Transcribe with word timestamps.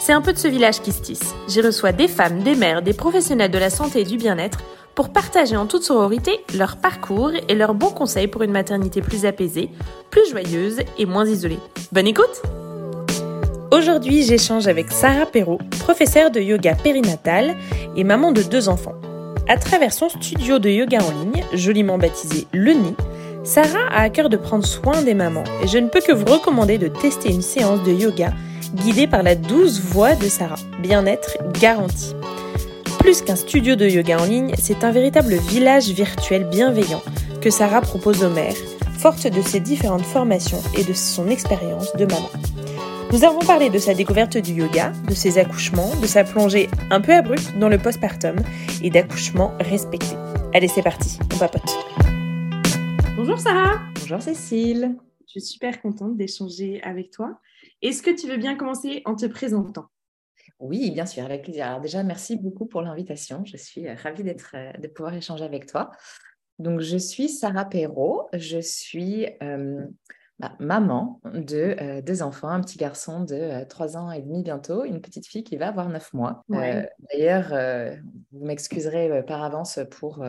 c'est 0.00 0.12
un 0.12 0.22
peu 0.22 0.32
de 0.32 0.38
ce 0.38 0.48
village 0.48 0.80
qui 0.80 0.92
se 0.92 1.02
tisse. 1.02 1.34
J'y 1.46 1.60
reçois 1.60 1.92
des 1.92 2.08
femmes, 2.08 2.42
des 2.42 2.54
mères, 2.54 2.82
des 2.82 2.94
professionnels 2.94 3.50
de 3.50 3.58
la 3.58 3.70
santé 3.70 4.00
et 4.00 4.04
du 4.04 4.16
bien-être 4.16 4.60
pour 4.94 5.10
partager 5.10 5.56
en 5.56 5.66
toute 5.66 5.82
sororité 5.82 6.40
leur 6.56 6.78
parcours 6.78 7.30
et 7.48 7.54
leurs 7.54 7.74
bons 7.74 7.90
conseils 7.90 8.26
pour 8.26 8.42
une 8.42 8.50
maternité 8.50 9.02
plus 9.02 9.26
apaisée, 9.26 9.68
plus 10.10 10.28
joyeuse 10.30 10.80
et 10.98 11.06
moins 11.06 11.26
isolée. 11.26 11.58
Bonne 11.92 12.06
écoute 12.06 12.42
Aujourd'hui, 13.70 14.24
j'échange 14.24 14.66
avec 14.66 14.90
Sarah 14.90 15.26
Perrault, 15.26 15.60
professeure 15.78 16.30
de 16.30 16.40
yoga 16.40 16.74
périnatal 16.74 17.54
et 17.94 18.02
maman 18.02 18.32
de 18.32 18.42
deux 18.42 18.68
enfants. 18.68 18.94
À 19.48 19.58
travers 19.58 19.92
son 19.92 20.08
studio 20.08 20.58
de 20.58 20.70
yoga 20.70 20.98
en 20.98 21.10
ligne, 21.10 21.44
joliment 21.52 21.98
baptisé 21.98 22.46
Le 22.52 22.72
Nid, 22.72 22.96
Sarah 23.44 23.86
a 23.90 24.02
à 24.02 24.10
cœur 24.10 24.28
de 24.28 24.36
prendre 24.36 24.66
soin 24.66 25.02
des 25.02 25.14
mamans 25.14 25.44
et 25.62 25.68
je 25.68 25.78
ne 25.78 25.88
peux 25.88 26.00
que 26.00 26.12
vous 26.12 26.26
recommander 26.26 26.78
de 26.78 26.88
tester 26.88 27.30
une 27.30 27.42
séance 27.42 27.82
de 27.84 27.92
yoga 27.92 28.32
guidée 28.74 29.06
par 29.06 29.22
la 29.22 29.34
douce 29.34 29.80
voix 29.80 30.14
de 30.14 30.28
Sarah. 30.28 30.58
Bien-être 30.80 31.38
garanti. 31.60 32.14
Plus 32.98 33.22
qu'un 33.22 33.36
studio 33.36 33.76
de 33.76 33.86
yoga 33.86 34.20
en 34.20 34.24
ligne, 34.24 34.52
c'est 34.58 34.84
un 34.84 34.90
véritable 34.90 35.34
village 35.34 35.88
virtuel 35.88 36.44
bienveillant 36.44 37.02
que 37.40 37.50
Sarah 37.50 37.80
propose 37.80 38.22
aux 38.22 38.30
mères, 38.30 38.56
forte 38.98 39.26
de 39.26 39.40
ses 39.40 39.60
différentes 39.60 40.02
formations 40.02 40.62
et 40.76 40.84
de 40.84 40.92
son 40.92 41.28
expérience 41.28 41.94
de 41.94 42.04
maman. 42.04 42.30
Nous 43.12 43.24
avons 43.24 43.40
parlé 43.40 43.70
de 43.70 43.78
sa 43.78 43.94
découverte 43.94 44.36
du 44.36 44.52
yoga, 44.52 44.92
de 45.08 45.14
ses 45.14 45.38
accouchements, 45.38 45.90
de 46.00 46.06
sa 46.06 46.22
plongée 46.22 46.68
un 46.90 47.00
peu 47.00 47.12
abrupte 47.12 47.58
dans 47.58 47.68
le 47.68 47.78
postpartum 47.78 48.36
et 48.82 48.90
d'accouchements 48.90 49.52
respectés. 49.58 50.16
Allez, 50.54 50.68
c'est 50.68 50.82
parti, 50.82 51.18
on 51.34 51.38
papote. 51.38 51.76
Bonjour 53.16 53.38
Sarah. 53.38 53.80
Bonjour 54.00 54.22
Cécile. 54.22 54.94
Je 55.26 55.40
suis 55.40 55.40
super 55.40 55.80
contente 55.80 56.16
d'échanger 56.16 56.80
avec 56.82 57.10
toi. 57.10 57.38
Est-ce 57.82 58.02
que 58.02 58.10
tu 58.10 58.26
veux 58.28 58.36
bien 58.36 58.56
commencer 58.56 59.02
en 59.04 59.14
te 59.14 59.26
présentant? 59.26 59.86
Oui, 60.58 60.90
bien 60.90 61.06
sûr, 61.06 61.24
avec 61.24 61.42
plaisir. 61.42 61.66
Alors 61.66 61.80
déjà, 61.80 62.02
merci 62.02 62.36
beaucoup 62.36 62.66
pour 62.66 62.82
l'invitation. 62.82 63.44
Je 63.44 63.56
suis 63.56 63.90
ravie 63.90 64.22
d'être, 64.22 64.54
de 64.78 64.88
pouvoir 64.88 65.14
échanger 65.14 65.44
avec 65.44 65.66
toi. 65.66 65.90
Donc, 66.58 66.80
je 66.80 66.98
suis 66.98 67.30
Sarah 67.30 67.64
Perrault. 67.64 68.28
Je 68.34 68.60
suis 68.60 69.26
euh, 69.42 69.86
bah, 70.40 70.52
maman 70.58 71.20
de 71.34 71.76
euh, 71.82 72.00
deux 72.00 72.22
enfants, 72.22 72.48
un 72.48 72.62
petit 72.62 72.78
garçon 72.78 73.24
de 73.24 73.62
3 73.68 73.96
euh, 73.96 73.98
ans 73.98 74.10
et 74.10 74.22
demi 74.22 74.42
bientôt, 74.42 74.86
une 74.86 75.02
petite 75.02 75.26
fille 75.26 75.44
qui 75.44 75.58
va 75.58 75.68
avoir 75.68 75.90
9 75.90 76.14
mois. 76.14 76.44
Euh, 76.52 76.82
d'ailleurs, 77.12 77.52
vous 78.32 78.46
m'excuserez 78.46 79.22
par 79.26 79.44
avance 79.44 79.80
pour 79.90 80.24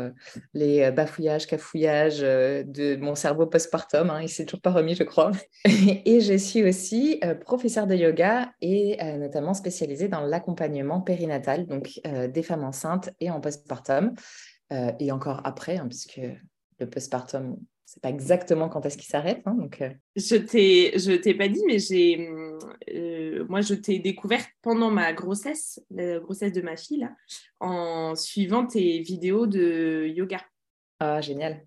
les 0.54 0.92
bafouillages, 0.92 1.48
cafouillages 1.48 2.20
de 2.20 2.98
mon 2.98 3.16
cerveau 3.16 3.46
postpartum. 3.46 4.10
Hein, 4.10 4.22
il 4.22 4.28
s'est 4.28 4.44
toujours 4.44 4.60
pas 4.60 4.72
remis, 4.72 4.96
je 4.96 5.04
crois. 5.04 5.32
et 5.66 6.20
je 6.20 6.38
suis 6.38 6.68
aussi 6.68 7.22
professeure 7.46 7.88
de 7.88 7.96
yoga 7.96 8.52
et 8.60 8.98
notamment 9.18 9.54
spécialisée 9.54 10.10
dans 10.10 10.22
l'accompagnement 10.22 11.00
périnatal, 11.00 11.68
donc 11.68 12.02
des 12.04 12.44
femmes 12.44 12.66
enceintes 12.66 13.12
et 13.22 13.32
en 13.32 13.40
postpartum. 13.40 14.14
et 15.00 15.12
encore 15.14 15.40
après, 15.46 15.78
hein, 15.78 15.88
puisque 15.88 16.20
le 16.80 16.90
postpartum 16.90 17.56
c'est 17.92 18.02
pas 18.02 18.10
exactement 18.10 18.70
quand 18.70 18.86
est-ce 18.86 18.98
qu'il 18.98 19.10
s'arrête. 19.10 19.42
Hein, 19.46 19.54
donc, 19.56 19.82
euh. 19.82 19.90
Je 20.16 20.38
t'ai, 20.38 20.98
je 20.98 21.12
t'ai 21.12 21.34
pas 21.34 21.50
dit, 21.50 21.62
mais 21.68 21.78
j'ai, 21.78 22.26
euh, 22.90 23.46
moi, 23.50 23.60
je 23.60 23.74
t'ai 23.74 24.00
découverte 24.00 24.50
pendant 24.62 24.90
ma 24.90 25.12
grossesse, 25.12 25.84
la 25.90 26.20
grossesse 26.20 26.54
de 26.54 26.62
ma 26.62 26.78
fille, 26.78 27.00
là, 27.00 27.14
en 27.60 28.16
suivant 28.16 28.66
tes 28.66 29.02
vidéos 29.02 29.46
de 29.46 30.08
yoga. 30.08 30.40
Ah, 31.02 31.20
génial. 31.20 31.66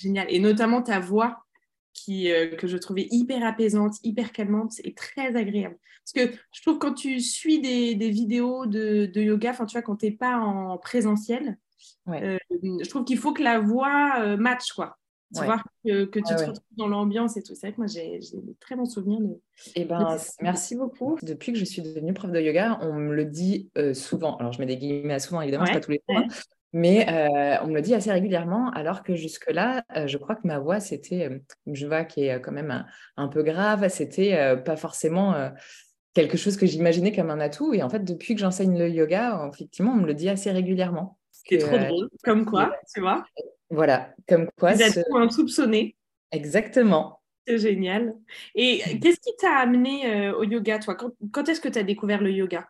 Génial. 0.00 0.28
Et 0.30 0.38
notamment 0.38 0.80
ta 0.80 1.00
voix 1.00 1.44
qui, 1.92 2.30
euh, 2.30 2.54
que 2.54 2.68
je 2.68 2.76
trouvais 2.76 3.08
hyper 3.10 3.44
apaisante, 3.44 3.94
hyper 4.04 4.30
calmante 4.30 4.74
et 4.84 4.94
très 4.94 5.34
agréable. 5.34 5.76
Parce 6.04 6.28
que 6.28 6.36
je 6.52 6.62
trouve 6.62 6.78
quand 6.78 6.94
tu 6.94 7.18
suis 7.18 7.60
des, 7.60 7.96
des 7.96 8.10
vidéos 8.10 8.66
de, 8.66 9.06
de 9.06 9.20
yoga, 9.20 9.50
enfin, 9.50 9.66
tu 9.66 9.72
vois, 9.72 9.82
quand 9.82 9.96
tu 9.96 10.06
n'es 10.06 10.12
pas 10.12 10.36
en 10.36 10.78
présentiel, 10.78 11.58
je 12.06 12.88
trouve 12.88 13.04
qu'il 13.04 13.18
faut 13.18 13.32
que 13.32 13.42
la 13.42 13.58
voix 13.58 14.36
match, 14.36 14.72
quoi 14.72 14.98
tu 15.34 15.44
vois, 15.44 15.62
que, 15.84 16.04
tu 16.04 16.22
te 16.22 16.32
retrouves 16.32 16.60
dans 16.76 16.88
l'ambiance 16.88 17.36
et 17.36 17.42
tout. 17.42 17.54
C'est 17.54 17.66
vrai 17.66 17.72
que 17.72 17.78
moi, 17.78 17.86
j'ai 17.86 18.18
des 18.18 18.54
très 18.60 18.76
bons 18.76 18.86
souvenirs. 18.86 19.20
De... 19.20 19.40
Eh 19.74 19.84
ben, 19.84 20.16
merci 20.40 20.76
beaucoup. 20.76 21.18
Depuis 21.22 21.52
que 21.52 21.58
je 21.58 21.64
suis 21.64 21.82
devenue 21.82 22.14
prof 22.14 22.30
de 22.30 22.40
yoga, 22.40 22.78
on 22.82 22.94
me 22.94 23.14
le 23.14 23.24
dit 23.24 23.70
euh, 23.76 23.94
souvent. 23.94 24.36
Alors, 24.36 24.52
je 24.52 24.60
mets 24.60 24.66
des 24.66 24.76
guillemets 24.76 25.14
à 25.14 25.18
souvent, 25.18 25.40
évidemment, 25.40 25.66
c'est 25.66 25.72
pas 25.72 25.80
tous 25.80 25.90
les 25.90 26.02
jours. 26.08 26.18
Hein. 26.18 26.28
Mais 26.72 27.08
euh, 27.08 27.62
on 27.62 27.68
me 27.68 27.74
le 27.74 27.82
dit 27.82 27.94
assez 27.94 28.10
régulièrement, 28.10 28.70
alors 28.70 29.04
que 29.04 29.14
jusque-là, 29.14 29.84
euh, 29.96 30.08
je 30.08 30.18
crois 30.18 30.34
que 30.34 30.46
ma 30.46 30.58
voix, 30.58 30.80
c'était, 30.80 31.42
je 31.66 31.86
vois 31.86 32.04
qui 32.04 32.24
est 32.24 32.40
quand 32.40 32.50
même 32.50 32.84
un, 33.16 33.28
peu 33.28 33.42
grave, 33.42 33.88
c'était 33.88 34.56
pas 34.64 34.76
forcément 34.76 35.34
quelque 36.14 36.36
chose 36.36 36.56
que 36.56 36.66
j'imaginais 36.66 37.14
comme 37.14 37.30
un 37.30 37.40
atout. 37.40 37.74
Et 37.74 37.82
en 37.82 37.88
fait, 37.88 38.00
depuis 38.00 38.34
que 38.34 38.40
j'enseigne 38.40 38.76
le 38.76 38.88
yoga, 38.88 39.48
effectivement, 39.52 39.92
on 39.92 39.98
me 39.98 40.06
le 40.06 40.14
dit 40.14 40.28
assez 40.28 40.50
régulièrement. 40.50 41.18
C'est 41.30 41.58
trop 41.58 41.78
drôle, 41.78 42.08
comme 42.24 42.44
quoi, 42.44 42.74
tu 42.92 43.00
vois 43.00 43.24
voilà, 43.74 44.14
comme 44.28 44.48
quoi. 44.58 44.72
Vous 44.72 44.82
êtes 44.82 45.04
soupçonné. 45.30 45.96
Exactement. 46.30 47.20
C'est 47.46 47.58
génial. 47.58 48.14
Et 48.54 48.78
qu'est-ce 49.00 49.20
qui 49.20 49.36
t'a 49.38 49.56
amené 49.58 50.06
euh, 50.06 50.34
au 50.34 50.44
yoga, 50.44 50.78
toi? 50.78 50.96
Quand, 51.32 51.48
est-ce 51.48 51.60
que 51.60 51.68
tu 51.68 51.78
as 51.78 51.82
découvert 51.82 52.22
le 52.22 52.30
yoga? 52.30 52.66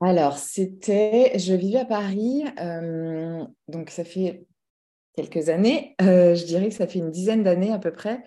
Alors, 0.00 0.36
c'était. 0.36 1.38
Je 1.38 1.54
vivais 1.54 1.80
à 1.80 1.84
Paris, 1.84 2.44
euh, 2.60 3.44
donc 3.68 3.90
ça 3.90 4.04
fait 4.04 4.44
quelques 5.14 5.48
années. 5.48 5.94
Euh, 6.02 6.34
je 6.34 6.44
dirais 6.44 6.68
que 6.68 6.74
ça 6.74 6.88
fait 6.88 6.98
une 6.98 7.12
dizaine 7.12 7.44
d'années 7.44 7.72
à 7.72 7.78
peu 7.78 7.92
près. 7.92 8.24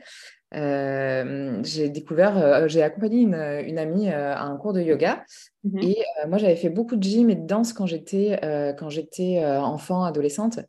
j'ai 0.54 1.90
découvert, 1.90 2.70
j'ai 2.70 2.82
accompagné 2.82 3.22
une, 3.22 3.78
amie 3.78 4.08
à 4.08 4.42
un 4.42 4.56
cours 4.56 4.72
de 4.72 4.82
yoga. 4.82 5.26
Mhm. 5.66 5.84
Et 5.84 5.98
moi, 6.30 6.38
j'avais 6.38 6.56
fait 6.56 6.70
beaucoup 6.70 6.96
de 6.96 7.04
gym 7.04 7.30
et 7.30 7.36
de 7.36 7.46
danse 7.46 7.74
quand 7.74 7.88
j'étais 7.88 8.40
quand 8.80 8.90
j'étais 8.90 9.44
enfant, 9.46 10.06
adolescente. 10.06 10.60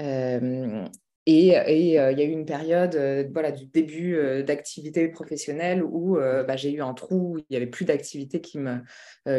Euh, 0.00 0.84
et, 1.26 1.58
euh, 1.58 2.12
il 2.12 2.18
y 2.18 2.22
a 2.22 2.24
eu 2.24 2.30
une 2.30 2.46
période 2.46 2.94
euh, 2.94 3.28
voilà, 3.32 3.52
du 3.52 3.66
début 3.66 4.42
d'activité 4.42 5.08
professionnelle 5.08 5.82
où 5.82 6.16
bah, 6.16 6.56
j'ai 6.56 6.72
eu 6.72 6.80
un 6.80 6.94
trou, 6.94 7.34
où 7.34 7.38
il 7.38 7.44
n'y 7.50 7.56
avait 7.56 7.66
plus 7.66 7.84
d'activité 7.84 8.40
me, 8.54 8.78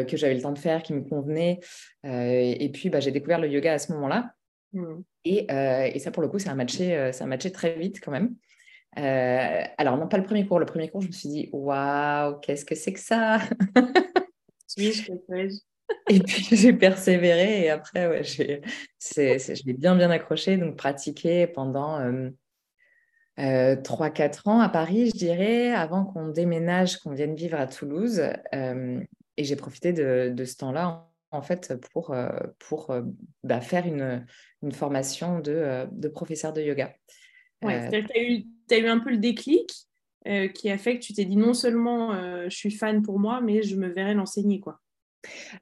que 0.04 0.16
j'avais 0.16 0.34
le 0.34 0.42
temps 0.42 0.52
de 0.52 0.58
faire, 0.58 0.82
qui 0.82 0.92
me 0.92 1.02
convenait. 1.02 1.60
et 2.04 2.70
puis, 2.72 2.90
bah, 2.90 3.00
j'ai 3.00 3.10
découvert 3.10 3.40
le 3.40 3.48
yoga 3.48 3.74
à 3.74 3.78
ce 3.78 3.92
moment-là. 3.92 4.32
Mmh. 4.72 5.00
Et, 5.24 5.46
et, 5.94 5.98
ça, 5.98 6.10
pour 6.10 6.22
le 6.22 6.28
coup, 6.28 6.38
ça 6.38 6.50
a 6.50 6.54
matché, 6.54 7.12
ça 7.12 7.24
a 7.24 7.26
matché 7.26 7.52
très 7.52 7.74
vite 7.74 8.00
quand 8.00 8.12
même. 8.12 8.34
alors, 8.96 9.96
non, 9.96 10.08
pas 10.08 10.18
le 10.18 10.24
premier 10.24 10.46
cours. 10.46 10.58
Le 10.58 10.66
premier 10.66 10.88
cours, 10.88 11.02
je 11.02 11.08
me 11.08 11.12
suis 11.12 11.28
dit, 11.28 11.48
waouh, 11.52 12.38
qu'est-ce 12.40 12.64
que 12.64 12.74
c'est 12.74 12.92
que 12.92 13.00
ça? 13.00 13.38
Suis-je, 14.66 15.12
et 16.08 16.20
puis 16.20 16.46
j'ai 16.56 16.72
persévéré 16.72 17.64
et 17.64 17.70
après, 17.70 18.08
ouais, 18.08 18.24
j'ai, 18.24 18.62
je 19.00 19.66
l'ai 19.66 19.72
bien 19.72 19.96
bien 19.96 20.10
accroché, 20.10 20.56
donc 20.56 20.76
pratiqué 20.76 21.46
pendant 21.46 22.00
euh, 23.38 23.76
3-4 23.76 24.42
euh, 24.46 24.50
ans 24.50 24.60
à 24.60 24.68
Paris, 24.68 25.10
je 25.12 25.18
dirais, 25.18 25.72
avant 25.72 26.04
qu'on 26.04 26.28
déménage, 26.28 26.98
qu'on 26.98 27.12
vienne 27.12 27.34
vivre 27.34 27.58
à 27.58 27.66
Toulouse. 27.66 28.22
Euh, 28.54 29.00
et 29.36 29.44
j'ai 29.44 29.56
profité 29.56 29.92
de, 29.92 30.44
ce 30.44 30.56
temps-là, 30.56 31.08
en 31.30 31.42
fait, 31.42 31.74
pour, 31.92 32.10
euh, 32.10 32.28
pour 32.58 32.94
bah, 33.42 33.60
faire 33.60 33.86
une, 33.86 34.26
une 34.62 34.72
formation 34.72 35.40
de, 35.40 35.86
de, 35.90 36.08
professeur 36.08 36.52
de 36.52 36.60
yoga. 36.60 36.94
Ouais, 37.62 37.88
tu 37.88 37.96
as 37.96 38.22
eu, 38.22 38.44
eu 38.70 38.88
un 38.88 38.98
peu 38.98 39.10
le 39.10 39.18
déclic 39.18 39.72
qui 40.54 40.70
a 40.70 40.78
fait 40.78 40.98
que 40.98 41.04
tu 41.04 41.14
t'es 41.14 41.24
dit 41.24 41.36
non 41.36 41.52
seulement 41.52 42.12
je 42.48 42.54
suis 42.54 42.70
fan 42.70 43.02
pour 43.02 43.18
moi, 43.18 43.40
mais 43.40 43.62
je 43.62 43.76
me 43.76 43.88
verrais 43.88 44.14
l'enseigner, 44.14 44.60
quoi. 44.60 44.78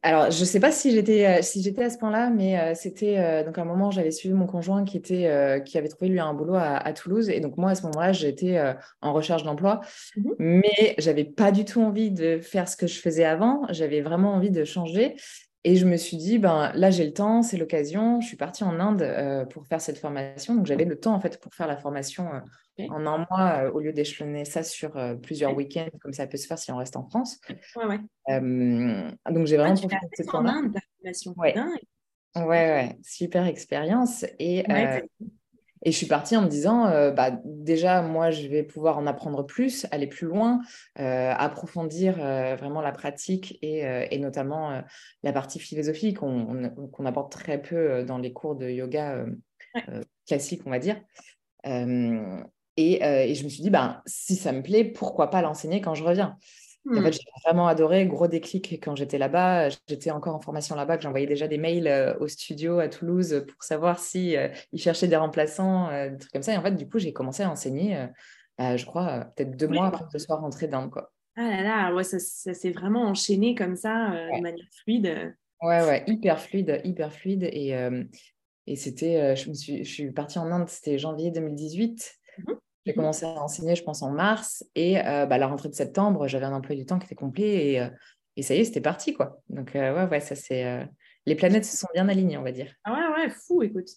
Alors, 0.03 0.31
je 0.31 0.41
ne 0.41 0.45
sais 0.45 0.61
pas 0.61 0.73
si 0.73 0.91
j'étais 0.91 1.27
euh, 1.27 1.43
si 1.43 1.63
j'étais 1.63 1.85
à 1.85 1.91
ce 1.91 1.99
point-là, 1.99 2.31
mais 2.31 2.59
euh, 2.59 2.75
c'était 2.75 3.19
euh, 3.19 3.45
donc 3.45 3.59
à 3.59 3.63
un 3.63 3.67
moment 3.67 3.91
j'avais 3.91 4.11
suivi 4.11 4.35
mon 4.35 4.47
conjoint 4.47 4.85
qui 4.85 4.97
était 4.97 5.63
qui 5.65 5.79
avait 5.79 5.89
trouvé 5.89 6.11
lui 6.11 6.21
un 6.21 6.35
boulot 6.35 6.55
à, 6.55 6.93
Toulouse. 6.93 7.29
Et 7.29 7.41
donc 7.41 7.57
moi 7.57 7.71
à 7.71 7.75
ce 7.75 7.83
moment-là 7.83 8.13
j'étais 8.13 8.61
en 9.01 9.13
recherche 9.13 9.43
d'emploi, 9.43 9.81
mmh 10.17 10.31
mais 10.39 10.95
j'avais 10.99 11.25
pas 11.25 11.53
du 11.53 11.65
tout 11.65 11.83
envie 11.83 12.11
de 12.11 12.39
faire 12.39 12.69
ce 12.69 12.77
que 12.77 12.87
je 12.87 12.99
faisais 13.01 13.25
avant. 13.25 13.63
J'avais 13.71 14.01
vraiment 14.01 14.33
envie 14.33 14.51
de 14.51 14.65
changer 14.65 15.17
et 15.63 15.77
je 15.77 15.85
me 15.85 15.97
suis 15.97 16.17
dit, 16.17 16.39
ben, 16.39 16.73
là, 16.75 16.91
j'ai 16.91 17.05
le 17.05 17.13
temps, 17.13 17.43
c'est 17.43 17.59
l'occasion. 17.59 18.21
Je 18.23 18.27
suis 18.27 18.37
partie 18.37 18.65
en 18.65 18.81
Inde 18.81 19.03
euh, 19.03 19.45
pour 19.45 19.67
faire 19.67 19.81
cette 19.81 19.99
formation. 19.99 20.55
Donc, 20.55 20.65
j'avais 20.65 20.87
le 20.87 20.99
temps, 20.99 21.15
en 21.15 21.21
fait, 21.21 21.39
pour 21.39 21.53
faire 21.55 21.67
la 21.67 21.77
formation 21.77 22.33
euh, 22.33 22.87
en 22.89 23.05
un 23.05 23.27
mois, 23.31 23.65
euh, 23.65 23.71
au 23.71 23.81
lieu 23.81 23.93
d'échelonner 23.93 24.47
ça 24.47 24.63
sur 24.63 24.93
plusieurs 25.23 25.55
week-ends, 25.55 25.91
comme 26.01 26.15
ça 26.15 26.27
peut 26.27 26.39
se 26.39 26.47
faire 26.47 26.59
si 26.59 26.73
on 26.73 26.77
reste 26.77 26.97
en 26.97 27.07
France. 27.07 27.39
Ouais, 27.77 27.85
ouais. 27.85 28.41
donc, 29.31 29.47
j'ai 29.47 29.59
vraiment 29.59 29.75
profité 29.75 30.07
de 30.07 30.17
cette 30.17 30.35
en 30.35 30.47
Inde, 30.47 30.73
la 31.03 31.13
formation. 31.13 31.35
Ouais, 32.37 32.47
ouais, 32.47 32.97
super 33.03 33.47
expérience. 33.47 34.25
Et, 34.39 34.65
et 35.83 35.93
je 35.93 35.97
suis 35.97 36.07
partie 36.07 36.37
en 36.37 36.43
me 36.43 36.49
disant, 36.49 36.87
euh, 36.87 37.11
bah, 37.11 37.31
déjà, 37.45 38.03
moi, 38.03 38.31
je 38.31 38.47
vais 38.49 38.63
pouvoir 38.63 38.99
en 38.99 39.07
apprendre 39.07 39.45
plus, 39.47 39.87
aller 39.91 40.07
plus 40.07 40.27
loin, 40.27 40.61
euh, 40.99 41.33
approfondir 41.33 42.17
euh, 42.19 42.55
vraiment 42.57 42.83
la 42.83 42.93
pratique 42.93 43.59
et, 43.63 43.81
et 44.11 44.19
notamment 44.19 44.83
la 45.23 45.33
partie 45.33 45.59
philosophique. 45.59 46.19
Qu'on 46.19 47.07
apporte 47.07 47.33
très 47.33 47.61
peu 47.61 48.05
dans 48.05 48.19
les 48.19 48.33
cours 48.33 48.57
de 48.57 48.69
yoga 48.69 49.25
classiques, 50.27 50.63
on 50.67 50.71
va 50.71 50.79
dire. 50.79 51.01
Et, 51.65 53.03
et, 53.03 53.35
je 53.35 53.45
me 53.45 53.49
suis 53.49 53.63
dit, 53.63 53.71
bah, 53.71 54.03
si 54.07 54.37
ça 54.37 54.53
me 54.53 54.63
plaît, 54.63 54.85
pourquoi 54.85 55.31
pas 55.31 55.41
l'enseigner 55.41 55.81
quand 55.81 55.95
je 55.95 56.05
reviens? 56.05 56.37
En 56.89 56.95
fait, 56.95 57.01
hmm. 57.01 57.13
j'ai 57.13 57.21
vraiment 57.45 57.67
adoré, 57.67 58.07
gros 58.07 58.27
déclic 58.27 58.73
quand 58.83 58.97
j'étais 58.97 59.19
là-bas. 59.19 59.69
J'étais 59.87 60.11
encore 60.11 60.35
en 60.35 60.41
formation 60.41 60.75
là-bas, 60.75 60.97
que 60.97 61.03
j'envoyais 61.03 61.27
déjà 61.27 61.47
des 61.47 61.59
mails 61.59 61.87
euh, 61.87 62.15
au 62.21 62.29
studio 62.29 62.79
à 62.79 62.89
Toulouse 62.89 63.45
pour 63.47 63.63
savoir 63.63 63.99
si 63.99 64.37
euh, 64.37 64.49
ils 64.73 64.81
cherchaient 64.81 65.09
des 65.09 65.17
remplaçants, 65.17 65.91
euh, 65.91 66.09
des 66.09 66.17
trucs 66.17 66.33
comme 66.33 66.43
ça. 66.43 66.55
Et 66.55 66.57
en 66.57 66.63
fait, 66.63 66.75
du 66.75 66.89
coup, 66.89 66.99
j'ai 66.99 67.13
commencé 67.13 67.43
à 67.43 67.51
enseigner, 67.51 68.07
je 68.59 68.85
crois, 68.87 69.27
peut-être 69.37 69.57
deux 69.57 69.69
mois 69.69 69.87
après 69.87 70.05
que 70.05 70.11
je 70.15 70.19
sois 70.19 70.37
rentrée 70.37 70.69
d'Inde. 70.69 70.91
Quoi. 70.91 71.13
Ah 71.37 71.49
là 71.49 71.63
là, 71.63 71.95
ouais, 71.95 72.05
ça, 72.05 72.19
s'est 72.19 72.71
vraiment 72.71 73.05
enchaîné 73.05 73.55
comme 73.55 73.77
ça, 73.77 74.11
de 74.35 74.41
manière 74.41 74.67
fluide. 74.83 75.35
Ouais, 75.63 75.83
ouais, 75.83 76.05
hyper 76.07 76.41
fluide, 76.41 76.81
hyper 76.85 77.13
fluide. 77.13 77.45
Et, 77.45 77.75
et 78.67 78.77
c'était, 78.77 79.37
je, 79.37 79.53
suis, 79.53 79.85
je 79.85 79.91
suis 79.93 80.13
partie 80.13 80.39
en 80.39 80.51
Inde, 80.51 80.69
c'était 80.69 80.99
janvier 80.99 81.31
2018. 81.31 82.21
J'ai 82.87 82.93
mhm. 82.93 82.97
commencé 82.97 83.27
à 83.27 83.43
enseigner, 83.43 83.75
je 83.75 83.83
pense, 83.83 84.03
en 84.03 84.11
mars. 84.11 84.65
Et 84.75 84.99
euh, 84.99 85.27
bah, 85.27 85.39
la 85.39 85.47
rentrée 85.47 85.69
de 85.69 85.75
septembre, 85.75 86.27
j'avais 86.29 86.47
un 86.47 86.55
emploi 86.55 86.77
du 86.77 86.87
temps 86.87 86.99
qui 86.99 87.07
était 87.07 87.15
complet. 87.15 87.73
Et, 87.73 87.81
euh, 87.81 87.89
et 88.37 88.43
ça 88.43 88.55
y 88.55 88.59
est, 88.59 88.65
c'était 88.65 88.81
parti, 88.81 89.13
quoi. 89.13 89.43
Donc, 89.49 89.77
euh, 89.77 89.95
ouais, 89.95 90.11
ouais, 90.11 90.21
ça, 90.21 90.35
c'est... 90.35 90.89
Les 91.27 91.35
planètes 91.35 91.67
se 91.67 91.77
sont 91.77 91.89
bien 91.93 92.09
alignées, 92.09 92.39
on 92.39 92.43
va 92.43 92.53
dire. 92.53 92.73
Ah 92.85 92.95
ouais, 92.95 93.23
ouais, 93.25 93.31
fou, 93.31 93.63
écoute. 93.63 93.89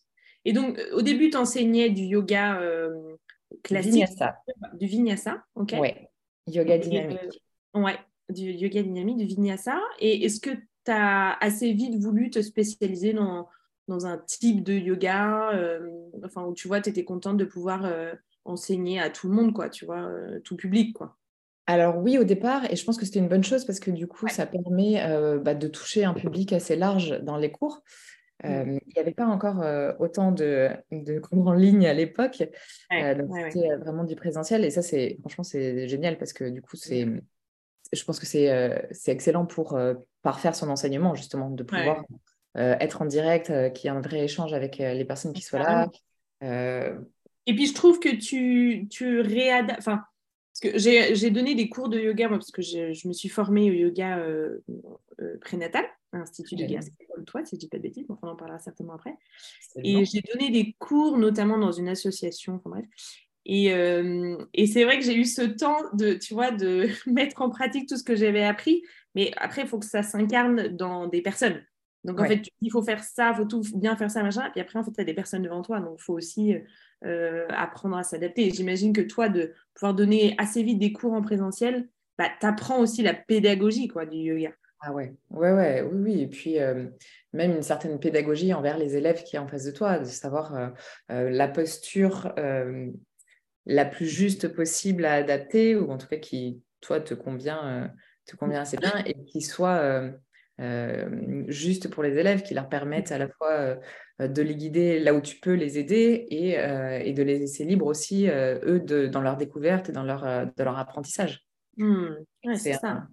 Et 0.44 0.52
donc, 0.52 0.80
au 0.92 1.02
début, 1.02 1.30
tu 1.30 1.38
enseignais 1.38 1.90
du 1.90 2.04
yoga 2.04 2.60
classique? 3.64 3.94
Vinyasa. 3.94 4.38
Du 4.74 4.88
vinyasa, 4.88 5.44
ok. 5.56 5.76
Ouais, 5.80 6.10
yoga 6.48 6.78
dynamique. 6.78 7.42
ouais, 7.74 7.98
du 8.28 8.52
yoga 8.52 8.84
dynamique, 8.84 9.18
du 9.18 9.26
vinyasa. 9.26 9.80
Et 10.00 10.26
est-ce 10.26 10.42
que 10.42 10.50
tu 10.50 10.92
as 10.92 11.38
assez 11.42 11.72
vite 11.72 11.96
voulu 11.96 12.30
te 12.30 12.42
spécialiser 12.42 13.14
dans, 13.14 13.48
dans 13.88 14.06
un 14.06 14.18
type 14.18 14.64
de 14.64 14.74
yoga 14.74 15.52
Enfin, 16.26 16.44
où 16.44 16.54
tu 16.54 16.68
vois, 16.68 16.82
tu 16.82 16.90
étais 16.90 17.06
contente 17.06 17.38
de 17.38 17.46
pouvoir 17.46 17.90
enseigner 18.46 19.00
à 19.00 19.10
tout 19.10 19.28
le 19.28 19.36
monde, 19.36 19.54
quoi, 19.54 19.70
tu 19.70 19.86
vois, 19.86 20.02
euh, 20.02 20.40
tout 20.40 20.56
public, 20.56 20.94
quoi. 20.96 21.18
Alors 21.66 21.98
oui, 21.98 22.18
au 22.18 22.26
départ, 22.26 22.70
et 22.70 22.76
je 22.76 22.84
pense 22.84 22.98
que 22.98 23.06
c'était 23.06 23.20
une 23.20 23.30
bonne 23.30 23.44
chose 23.44 23.64
parce 23.64 23.80
que 23.80 23.90
du 23.90 24.06
coup, 24.06 24.28
ça 24.28 24.46
permet 24.46 25.02
euh, 25.02 25.40
bah, 25.40 25.56
de 25.56 25.70
toucher 25.70 26.04
un 26.04 26.14
public 26.14 26.52
assez 26.52 26.76
large 26.76 27.22
dans 27.22 27.38
les 27.38 27.52
cours. 27.52 27.82
Mm. 28.44 28.48
Euh, 28.48 28.80
il 28.86 28.94
n'y 28.94 29.00
avait 29.00 29.14
pas 29.14 29.26
encore 29.26 29.64
autant 30.00 30.34
de, 30.34 30.70
de, 30.92 31.20
cours 31.20 31.48
en 31.48 31.54
ligne 31.54 31.88
à 31.88 31.94
l'époque, 31.94 32.44
donc 32.92 33.32
c'était 33.50 33.76
vraiment 33.78 34.04
du 34.04 34.18
présentiel. 34.18 34.66
Et 34.66 34.72
ça, 34.72 34.82
c'est 34.82 35.18
franchement, 35.22 35.46
c'est 35.46 35.88
génial 35.88 36.18
parce 36.18 36.34
que 36.34 36.50
du 36.50 36.62
coup, 36.62 36.76
c'est, 36.76 37.08
je 37.94 38.04
pense 38.04 38.20
que 38.20 38.26
c'est, 38.26 38.86
c'est 38.92 39.14
excellent 39.14 39.46
pour 39.46 39.80
parfaire 40.22 40.56
son 40.56 40.70
enseignement 40.70 41.16
justement, 41.16 41.50
de 41.50 41.64
pouvoir 41.64 42.04
être 42.56 43.02
en 43.02 43.06
direct, 43.06 43.72
qu'il 43.72 43.90
y 43.90 43.94
ait 43.94 43.96
un 43.96 44.02
vrai 44.02 44.26
échange 44.26 44.52
avec 44.52 44.80
les 44.80 45.06
personnes 45.06 45.32
qui 45.32 45.44
soient 45.44 45.60
là. 45.60 45.90
Et 47.46 47.56
puis, 47.56 47.66
je 47.66 47.74
trouve 47.74 48.00
que 48.00 48.16
tu, 48.16 48.88
tu 48.90 49.20
réadaptes. 49.20 49.80
Enfin, 49.80 50.04
j'ai 50.62 51.30
donné 51.30 51.56
des 51.56 51.70
cours 51.70 51.90
de 51.90 52.00
yoga, 52.00 52.30
moi, 52.30 52.38
parce 52.38 52.52
que 52.52 52.62
je, 52.62 53.08
me 53.08 53.14
suis 53.14 53.30
formée 53.30 53.70
au 53.70 53.74
yoga 53.74 54.20
euh, 54.20 54.60
euh, 55.20 55.38
prénatal, 55.42 55.86
à 56.12 56.20
l'Institut 56.20 56.56
de 56.56 56.62
yoga, 56.64 56.80
comme 57.14 57.26
toi, 57.26 57.44
si 57.44 57.56
je 57.56 57.60
dis 57.60 57.68
pas 57.68 57.78
de 57.78 57.84
bêtises, 57.84 58.06
on 58.10 58.28
en 58.28 58.36
parlera 58.36 58.60
certainement 58.60 58.94
après. 58.94 59.16
Et 59.84 60.06
j'ai 60.06 60.22
donné 60.22 60.52
des 60.52 60.74
cours, 60.80 61.18
notamment 61.18 61.58
dans 61.58 61.72
une 61.72 61.90
association, 61.90 62.56
enfin 62.56 62.70
bref. 62.70 62.86
Et, 63.46 63.74
euh, 63.74 64.38
et 64.54 64.68
c'est 64.68 64.86
vrai 64.86 64.98
que 65.00 65.04
j'ai 65.04 65.16
eu 65.16 65.26
ce 65.26 65.42
temps 65.42 65.80
de, 65.94 66.14
tu 66.14 66.34
vois, 66.34 66.52
de 66.52 66.88
mettre 67.08 67.42
en 67.42 67.50
pratique 67.50 67.90
tout 67.90 67.98
ce 67.98 68.04
que 68.04 68.16
j'avais 68.16 68.44
appris, 68.44 68.84
mais 69.16 69.32
après, 69.38 69.64
il 69.64 69.68
faut 69.68 69.80
que 69.80 69.86
ça 69.86 70.04
s'incarne 70.04 70.70
dans 70.70 71.08
des 71.08 71.22
personnes. 71.22 71.62
Donc, 72.04 72.20
en 72.20 72.26
fait, 72.26 72.42
il 72.62 72.70
faut 72.70 72.82
faire 72.82 73.04
ça, 73.04 73.32
il 73.32 73.38
faut 73.38 73.46
tout 73.46 73.64
bien 73.76 73.96
faire 73.96 74.12
ça, 74.12 74.24
machin. 74.24 74.46
Et 74.48 74.52
puis 74.52 74.62
après, 74.62 74.78
en 74.78 74.84
fait, 74.84 74.92
tu 74.92 75.00
as 75.00 75.06
des 75.06 75.14
personnes 75.14 75.44
devant 75.44 75.62
toi. 75.62 75.80
Donc, 75.80 75.96
il 76.00 76.04
faut 76.04 76.14
aussi 76.14 76.56
euh, 77.06 77.46
apprendre 77.50 77.96
à 77.96 78.04
s'adapter. 78.04 78.50
J'imagine 78.52 78.92
que 78.94 79.02
toi, 79.02 79.30
de 79.30 79.54
pouvoir 79.74 79.94
donner 79.94 80.36
assez 80.38 80.64
vite 80.64 80.80
des 80.80 80.92
cours 80.92 81.14
en 81.14 81.22
présentiel, 81.22 81.88
bah, 82.18 82.28
tu 82.40 82.46
apprends 82.46 82.80
aussi 82.80 83.04
la 83.04 83.14
pédagogie 83.14 83.88
quoi, 83.88 84.06
du 84.06 84.18
yoga. 84.18 84.52
Ah 84.82 84.92
ouais, 84.92 85.16
ouais, 85.30 85.54
ouais, 85.54 85.82
oui, 85.82 86.00
oui. 86.02 86.22
Et 86.22 86.28
puis, 86.28 86.60
euh, 86.60 86.88
même 87.32 87.52
une 87.52 87.62
certaine 87.62 87.98
pédagogie 88.00 88.54
envers 88.54 88.78
les 88.78 88.98
élèves 88.98 89.24
qui 89.24 89.38
sont 89.38 89.44
en 89.44 89.48
face 89.48 89.64
de 89.64 89.72
toi, 89.72 90.00
de 90.00 90.04
savoir 90.04 90.56
euh, 91.10 91.30
la 91.30 91.48
posture 91.48 92.34
la 93.66 93.86
plus 93.86 94.08
juste 94.08 94.50
possible 94.50 95.06
à 95.06 95.14
adapter, 95.14 95.78
ou 95.78 95.90
en 95.90 95.98
tout 95.98 96.08
cas 96.08 96.18
qui, 96.18 96.62
toi, 96.82 97.00
te 97.00 97.14
convient, 97.14 97.94
te 98.26 98.36
convient 98.36 98.60
assez 98.60 98.76
bien, 98.76 99.02
et 99.06 99.24
qui 99.24 99.42
soit 99.42 100.12
juste 101.48 101.90
pour 101.90 102.04
les 102.04 102.18
élèves, 102.18 102.44
qui 102.44 102.54
leur 102.54 102.70
permettent 102.70 103.12
à 103.12 103.18
la 103.18 103.28
fois 103.28 103.52
euh, 104.22 104.28
de 104.28 104.42
les 104.42 104.56
guider 104.56 105.00
là 105.00 105.14
où 105.14 105.22
tu 105.22 105.40
peux 105.40 105.54
les 105.54 105.80
aider 105.80 106.28
et, 106.30 106.60
euh, 106.60 107.00
et 107.00 107.14
de 107.14 107.24
les 107.24 107.40
laisser 107.40 107.66
libres 107.66 107.88
aussi, 107.88 108.28
eux, 108.28 108.80
de, 108.80 109.08
dans 109.08 109.22
leur 109.22 109.38
découverte 109.38 109.90
et 109.90 109.92
dans 109.92 110.04
leur, 110.04 110.26
leur 110.58 110.78
apprentissage. 110.78 111.46
Mmh. 111.78 112.08
c'est 112.56 112.74
ça. 112.74 113.08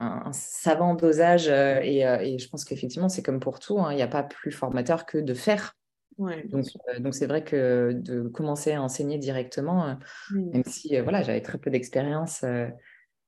Un, 0.00 0.32
savant 0.32 0.94
dosage 0.94 1.48
et, 1.48 1.98
et, 1.98 2.38
je 2.38 2.48
pense 2.48 2.64
qu'effectivement, 2.64 3.08
c'est 3.08 3.22
comme 3.22 3.40
pour 3.40 3.58
tout, 3.58 3.80
hein, 3.80 3.92
il 3.92 3.96
n'y 3.96 4.02
a 4.02 4.08
pas 4.08 4.22
plus 4.22 4.52
formateur 4.52 5.04
que 5.06 5.18
de 5.18 5.34
faire. 5.34 5.74
Ouais, 6.16 6.44
donc, 6.48 6.64
donc 6.98 7.14
c'est 7.14 7.26
vrai 7.26 7.44
que 7.44 7.92
de 7.92 8.22
commencer 8.22 8.72
à 8.72 8.82
enseigner 8.82 9.18
directement, 9.18 9.96
mmh. 10.30 10.50
même 10.52 10.64
si 10.64 10.98
voilà, 11.00 11.22
j'avais 11.22 11.42
très 11.42 11.58
peu 11.58 11.70
d'expérience, 11.70 12.44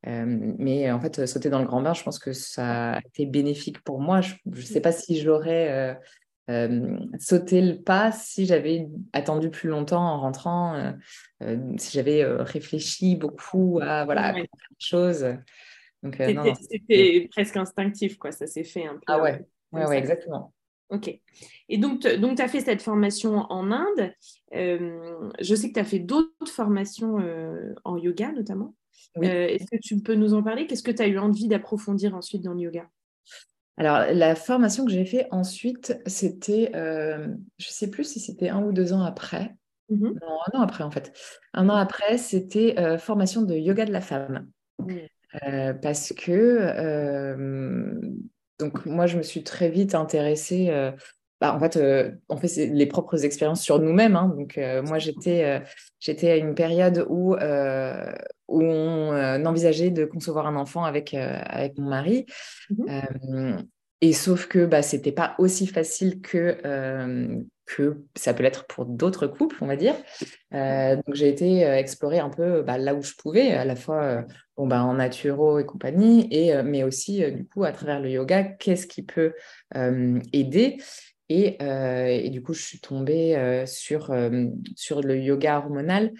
euh, 0.06 0.54
mais 0.58 0.90
en 0.90 1.00
fait, 1.00 1.26
sauter 1.26 1.50
dans 1.50 1.58
le 1.58 1.66
grand 1.66 1.82
bain, 1.82 1.92
je 1.92 2.02
pense 2.02 2.18
que 2.18 2.32
ça 2.32 2.94
a 2.94 2.98
été 3.00 3.26
bénéfique 3.26 3.82
pour 3.82 4.00
moi. 4.00 4.20
Je 4.20 4.34
ne 4.46 4.60
sais 4.60 4.80
pas 4.80 4.92
si 4.92 5.20
j'aurais 5.20 5.70
euh, 5.70 5.94
euh, 6.50 6.98
sauté 7.18 7.60
le 7.60 7.82
pas 7.82 8.10
si 8.10 8.46
j'avais 8.46 8.88
attendu 9.12 9.50
plus 9.50 9.68
longtemps 9.68 10.02
en 10.02 10.20
rentrant, 10.20 10.94
si 11.76 11.92
j'avais 11.92 12.24
réfléchi 12.24 13.16
beaucoup 13.16 13.80
à 13.82 14.04
voilà, 14.04 14.34
ouais. 14.34 14.48
choses. 14.78 15.26
C'était 16.02 17.28
presque 17.30 17.56
instinctif, 17.58 18.16
quoi. 18.16 18.32
Ça 18.32 18.46
s'est 18.46 18.64
fait 18.64 18.86
un 18.86 18.94
peu. 18.94 19.02
Ah 19.06 19.20
ouais, 19.20 19.44
ouais, 19.72 19.86
ouais 19.86 19.98
exactement. 19.98 20.54
Ok. 20.88 21.08
Et 21.68 21.78
donc, 21.78 22.00
donc 22.16 22.36
tu 22.36 22.42
as 22.42 22.48
fait 22.48 22.60
cette 22.60 22.82
formation 22.82 23.46
en 23.50 23.70
Inde. 23.70 24.12
je 24.50 25.54
sais 25.54 25.68
que 25.68 25.74
tu 25.74 25.80
as 25.80 25.84
fait 25.84 25.98
d'autres 25.98 26.50
formations 26.50 27.18
en 27.84 27.98
yoga, 27.98 28.32
notamment. 28.32 28.74
Euh, 29.18 29.46
est-ce 29.48 29.64
que 29.64 29.80
tu 29.80 30.00
peux 30.00 30.14
nous 30.14 30.34
en 30.34 30.42
parler? 30.42 30.66
Qu'est-ce 30.66 30.82
que 30.82 30.90
tu 30.90 31.02
as 31.02 31.06
eu 31.06 31.18
envie 31.18 31.48
d'approfondir 31.48 32.14
ensuite 32.14 32.42
dans 32.42 32.54
le 32.54 32.60
yoga? 32.60 32.88
Alors, 33.76 34.12
la 34.12 34.34
formation 34.34 34.84
que 34.84 34.90
j'ai 34.90 35.04
fait 35.04 35.26
ensuite, 35.30 35.98
c'était, 36.06 36.70
euh, 36.74 37.28
je 37.58 37.68
ne 37.68 37.72
sais 37.72 37.90
plus 37.90 38.04
si 38.04 38.20
c'était 38.20 38.50
un 38.50 38.62
ou 38.62 38.72
deux 38.72 38.92
ans 38.92 39.02
après. 39.02 39.54
Mmh 39.88 40.10
non, 40.20 40.38
un 40.52 40.58
an 40.58 40.62
après, 40.62 40.84
en 40.84 40.90
fait. 40.90 41.12
Un 41.54 41.68
an 41.68 41.74
après, 41.74 42.18
c'était 42.18 42.78
euh, 42.78 42.98
formation 42.98 43.42
de 43.42 43.54
yoga 43.54 43.84
de 43.86 43.92
la 43.92 44.00
femme. 44.00 44.48
Mmh. 44.78 45.74
parce 45.82 46.12
que, 46.12 47.36
donc, 48.58 48.86
moi, 48.86 49.06
je 49.06 49.16
me 49.16 49.22
suis 49.22 49.42
très 49.42 49.68
vite 49.68 49.94
intéressée 49.94 50.70
bah, 51.40 51.54
en 51.54 51.58
fait, 51.58 51.76
euh, 51.76 52.10
on 52.28 52.36
fait 52.36 52.66
les 52.66 52.86
propres 52.86 53.24
expériences 53.24 53.62
sur 53.62 53.78
nous-mêmes. 53.78 54.14
Hein. 54.14 54.34
Donc, 54.36 54.58
euh, 54.58 54.82
moi, 54.82 54.98
j'étais, 54.98 55.44
euh, 55.44 55.60
j'étais 55.98 56.30
à 56.30 56.36
une 56.36 56.54
période 56.54 57.06
où, 57.08 57.34
où 57.34 58.62
on 58.62 59.44
envisageait 59.46 59.90
de 59.90 60.04
concevoir 60.04 60.46
un 60.46 60.56
enfant 60.56 60.84
avec, 60.84 61.14
avec 61.14 61.78
mon 61.78 61.88
mari. 61.88 62.26
Mmh 62.70 63.56
et 64.02 64.14
sauf 64.14 64.46
que 64.46 64.64
bah, 64.64 64.80
ce 64.80 64.96
n'était 64.96 65.12
pas 65.12 65.34
aussi 65.36 65.66
facile 65.66 66.22
que, 66.22 66.56
que 67.66 68.02
ça 68.16 68.32
peut 68.32 68.42
l'être 68.42 68.66
pour 68.66 68.86
d'autres 68.86 69.26
couples, 69.26 69.58
on 69.60 69.66
va 69.66 69.76
dire. 69.76 69.94
donc, 70.50 71.14
j'ai 71.14 71.28
été 71.28 71.60
explorer 71.64 72.18
un 72.18 72.30
peu 72.30 72.62
bah, 72.62 72.78
là 72.78 72.94
où 72.94 73.02
je 73.02 73.12
pouvais, 73.12 73.52
à 73.52 73.66
la 73.66 73.76
fois 73.76 74.24
bon, 74.56 74.66
bah, 74.66 74.82
en 74.82 74.94
naturo 74.94 75.58
et 75.58 75.66
compagnie, 75.66 76.26
et, 76.30 76.62
mais 76.62 76.82
aussi, 76.82 77.30
du 77.30 77.46
coup, 77.46 77.62
à 77.62 77.72
travers 77.72 78.00
le 78.00 78.08
yoga, 78.08 78.42
qu'est-ce 78.42 78.86
qui 78.86 79.02
peut 79.02 79.34
aider 80.32 80.78
euh, 81.30 82.06
et, 82.06 82.30
du 82.30 82.42
coup, 82.42 82.54
je 82.54 82.62
suis 82.62 82.80
tombée 82.80 83.36
euh, 83.36 83.66
sur, 83.66 84.10
euh, 84.10 84.46
sur 84.76 85.00
le 85.00 85.18
yoga 85.18 85.58
hormonal 85.58 86.12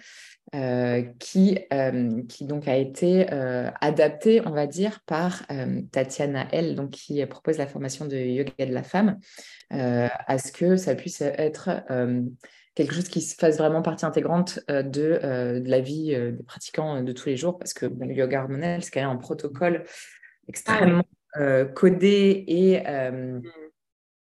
qui, 1.17 1.59
qui 2.27 2.45
donc 2.45 2.67
a 2.67 2.75
été 2.75 3.25
adapté, 3.79 4.41
on 4.45 4.51
va 4.51 4.67
dire, 4.67 4.99
par 5.05 5.43
Tatiana 5.93 6.45
L, 6.51 6.75
donc 6.75 6.89
qui 6.89 7.25
propose 7.25 7.57
la 7.57 7.67
formation 7.67 8.05
de 8.05 8.17
yoga 8.17 8.51
de 8.59 8.73
la 8.73 8.83
femme, 8.83 9.17
à 9.69 10.37
ce 10.37 10.51
que 10.51 10.75
ça 10.75 10.93
puisse 10.95 11.21
être 11.21 11.69
quelque 12.75 12.93
chose 12.93 13.07
qui 13.07 13.21
se 13.21 13.35
fasse 13.35 13.59
vraiment 13.59 13.81
partie 13.81 14.05
intégrante 14.05 14.59
de, 14.67 14.81
de 15.61 15.69
la 15.69 15.79
vie 15.79 16.07
des 16.07 16.43
pratiquants 16.43 17.01
de 17.01 17.13
tous 17.13 17.29
les 17.29 17.37
jours, 17.37 17.57
parce 17.57 17.73
que 17.73 17.85
le 17.85 18.13
yoga 18.13 18.41
hormonal, 18.41 18.83
c'est 18.83 18.91
quand 18.91 18.99
même 18.99 19.09
un 19.09 19.15
protocole 19.15 19.83
ah 19.85 19.91
extrêmement 20.49 21.03
codé 21.75 22.43
et, 22.45 22.81
mmh 22.81 23.41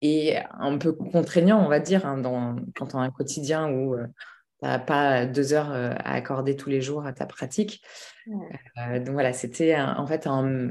et 0.01 0.37
un 0.59 0.77
peu 0.77 0.93
contraignant, 0.93 1.63
on 1.63 1.69
va 1.69 1.79
dire, 1.79 2.05
hein, 2.05 2.17
dans, 2.17 2.55
quand 2.75 2.95
on 2.95 2.99
a 2.99 3.03
un 3.03 3.11
quotidien 3.11 3.71
où 3.71 3.95
tu 3.97 4.03
n'as 4.61 4.79
pas 4.79 5.25
deux 5.25 5.53
heures 5.53 5.71
à 5.71 6.13
accorder 6.13 6.55
tous 6.55 6.69
les 6.69 6.81
jours 6.81 7.05
à 7.05 7.13
ta 7.13 7.25
pratique. 7.25 7.83
donc 8.27 9.09
voilà, 9.09 9.33
c'était 9.33 9.75
en 9.79 10.05
fait 10.07 10.27
un, 10.27 10.69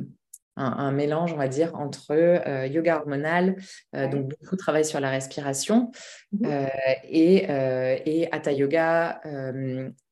un, 0.56 0.90
mélange, 0.90 1.32
on 1.32 1.36
va 1.36 1.48
dire, 1.48 1.74
entre 1.74 2.12
euh, 2.12 2.66
yoga 2.66 2.98
hormonal, 2.98 3.56
euh, 3.94 4.08
donc 4.08 4.28
beaucoup 4.28 4.56
de 4.56 4.60
travail 4.60 4.84
sur 4.84 5.00
la 5.00 5.10
respiration, 5.10 5.90
mmh 6.32 6.46
euh, 6.46 6.66
et, 7.04 7.44
et 8.06 8.32
hatha 8.32 8.52
yoga, 8.52 9.20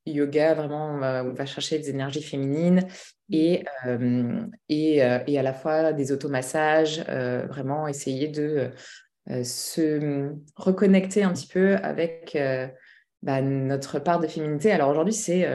yoga 0.06 0.54
vraiment, 0.54 0.94
on 0.94 1.33
va, 1.33 1.47
chercher 1.47 1.78
des 1.78 1.90
énergies 1.90 2.23
féminines 2.23 2.87
mmh. 3.28 3.35
et, 3.35 3.64
et, 4.68 4.97
et, 4.99 5.38
à 5.38 5.42
la 5.42 5.54
fois 5.54 5.92
des 5.92 6.12
automassages, 6.12 7.00
vraiment 7.49 7.88
essayer 7.88 8.28
de 8.28 8.71
se 9.43 10.33
reconnecter 10.57 11.23
un 11.23 11.33
petit 11.33 11.47
peu 11.47 11.76
avec 11.76 12.38
bah, 13.23 13.40
notre 13.40 13.99
part 13.99 14.21
de 14.21 14.26
féminité. 14.26 14.71
Alors 14.71 14.90
aujourd'hui, 14.90 15.14
c'est 15.14 15.47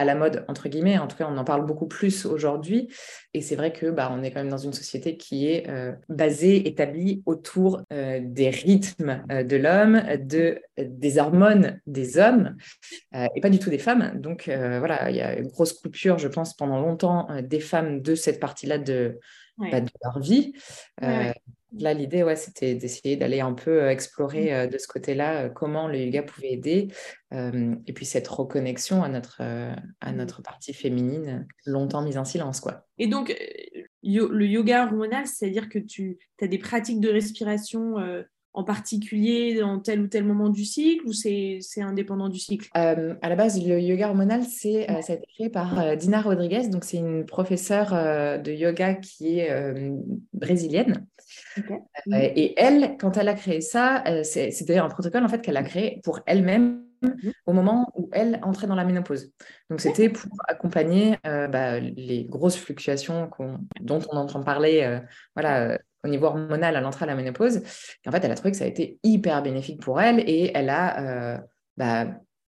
à 0.00 0.04
la 0.04 0.14
mode, 0.14 0.46
entre 0.48 0.68
guillemets. 0.68 0.98
En 0.98 1.06
tout 1.06 1.16
cas, 1.16 1.28
on 1.28 1.36
en 1.36 1.44
parle 1.44 1.66
beaucoup 1.66 1.86
plus 1.86 2.24
aujourd'hui. 2.24 2.88
Et 3.34 3.42
c'est 3.42 3.54
vrai 3.54 3.70
que 3.70 3.90
bah, 3.90 4.10
on 4.10 4.22
est 4.22 4.30
quand 4.30 4.40
même 4.40 4.48
dans 4.48 4.56
une 4.56 4.72
société 4.72 5.18
qui 5.18 5.46
est 5.46 5.68
euh, 5.68 5.92
basée, 6.08 6.66
établie 6.66 7.22
autour 7.26 7.82
euh, 7.92 8.20
des 8.22 8.48
rythmes 8.48 9.22
euh, 9.30 9.42
de 9.42 9.56
l'homme, 9.56 10.02
de, 10.18 10.62
des 10.78 11.18
hormones 11.18 11.80
des 11.86 12.18
hommes, 12.18 12.56
et 13.12 13.40
pas 13.40 13.50
du 13.50 13.58
tout 13.58 13.68
des 13.70 13.78
femmes. 13.78 14.12
Donc 14.14 14.44
voilà, 14.46 15.10
il 15.10 15.16
y 15.16 15.20
a 15.20 15.36
une 15.38 15.48
grosse 15.48 15.74
coupure, 15.74 16.18
je 16.18 16.28
pense, 16.28 16.54
pendant 16.54 16.80
longtemps 16.80 17.28
des 17.42 17.60
femmes 17.60 18.00
de 18.00 18.14
cette 18.14 18.40
partie-là 18.40 18.78
de, 18.78 19.18
bah, 19.58 19.80
de 19.80 19.90
leur 20.02 20.18
vie. 20.20 20.54
Là, 21.78 21.94
l'idée, 21.94 22.22
ouais, 22.22 22.36
c'était 22.36 22.74
d'essayer 22.74 23.16
d'aller 23.16 23.40
un 23.40 23.52
peu 23.52 23.82
euh, 23.82 23.90
explorer 23.90 24.50
mmh. 24.50 24.54
euh, 24.54 24.66
de 24.66 24.78
ce 24.78 24.88
côté-là 24.88 25.44
euh, 25.44 25.48
comment 25.48 25.86
le 25.86 25.98
yoga 25.98 26.22
pouvait 26.22 26.52
aider. 26.52 26.88
et 27.32 27.92
puis 27.92 28.06
cette 28.06 28.26
reconnexion 28.26 29.04
à 29.04 29.08
notre, 29.08 29.40
à 29.40 30.12
mmh. 30.12 30.16
notre 30.16 30.42
partie 30.42 30.74
féminine, 30.74 31.46
longtemps 31.64 32.02
mise 32.02 32.18
en 32.18 32.24
silence. 32.24 32.60
Quoi. 32.60 32.84
Et 32.98 33.06
donc, 33.06 33.36
le 34.02 34.46
yoga 34.46 34.86
hormonal, 34.86 35.26
c'est-à-dire 35.26 35.68
que 35.68 35.78
tu 35.78 36.18
as 36.42 36.48
des 36.48 36.58
pratiques 36.58 37.00
de 37.00 37.08
respiration 37.08 37.96
en 38.52 38.64
particulier 38.64 39.60
dans 39.60 39.78
tel 39.78 40.00
ou 40.00 40.08
tel 40.08 40.24
moment 40.24 40.48
du 40.48 40.64
cycle 40.64 41.06
ou 41.06 41.12
c'est 41.12 41.60
indépendant 41.76 42.28
du 42.28 42.38
cycle? 42.38 42.68
Euh, 42.76 43.14
À 43.22 43.28
la 43.28 43.36
base, 43.36 43.64
le 43.64 43.80
yoga 43.80 44.08
hormonal, 44.08 44.42
c'est 44.42 44.90
euh, 44.90 45.00
ça 45.02 45.12
a 45.12 45.16
été 45.16 45.26
créé 45.34 45.50
par 45.50 45.78
euh, 45.78 45.94
Dina 45.94 46.20
Rodriguez. 46.20 46.68
Donc, 46.68 46.84
c'est 46.84 46.96
une 46.96 47.24
professeure 47.24 47.90
de 47.90 48.52
yoga 48.52 48.94
qui 48.94 49.38
est 49.38 49.72
brésilienne. 50.32 51.06
Et 52.12 52.60
elle, 52.60 52.96
quand 52.98 53.16
elle 53.16 53.28
a 53.28 53.34
créé 53.34 53.60
ça, 53.60 54.04
c'était 54.22 54.78
un 54.78 54.88
protocole 54.88 55.24
en 55.24 55.28
fait 55.28 55.40
qu'elle 55.40 55.56
a 55.56 55.62
créé 55.62 56.00
pour 56.04 56.20
elle-même 56.26 56.84
mhm. 57.02 57.32
au 57.46 57.52
moment 57.52 57.90
où 57.96 58.08
elle 58.12 58.40
entrait 58.42 58.66
dans 58.66 58.74
la 58.74 58.84
ménopause. 58.84 59.32
Donc, 59.68 59.80
c'était 59.80 60.08
pour 60.08 60.30
accompagner 60.48 61.18
bah, 61.24 61.80
les 61.80 62.24
grosses 62.24 62.56
fluctuations 62.56 63.30
dont 63.80 64.00
on 64.10 64.16
entend 64.16 64.42
parler 64.42 65.00
voilà, 65.34 65.78
au 66.04 66.08
niveau 66.08 66.26
hormonal 66.26 66.76
à 66.76 66.80
l'entrée 66.80 67.04
à 67.04 67.06
la 67.06 67.14
ménopause. 67.14 67.56
Et 68.04 68.08
en 68.08 68.12
fait, 68.12 68.24
elle 68.24 68.30
a 68.30 68.34
trouvé 68.34 68.52
que 68.52 68.56
ça 68.56 68.64
a 68.64 68.68
été 68.68 68.98
hyper 69.02 69.42
bénéfique 69.42 69.80
pour 69.80 70.00
elle 70.00 70.20
et 70.20 70.50
elle 70.54 70.70
a, 70.70 71.00
euh, 71.00 71.38
bah, 71.76 72.06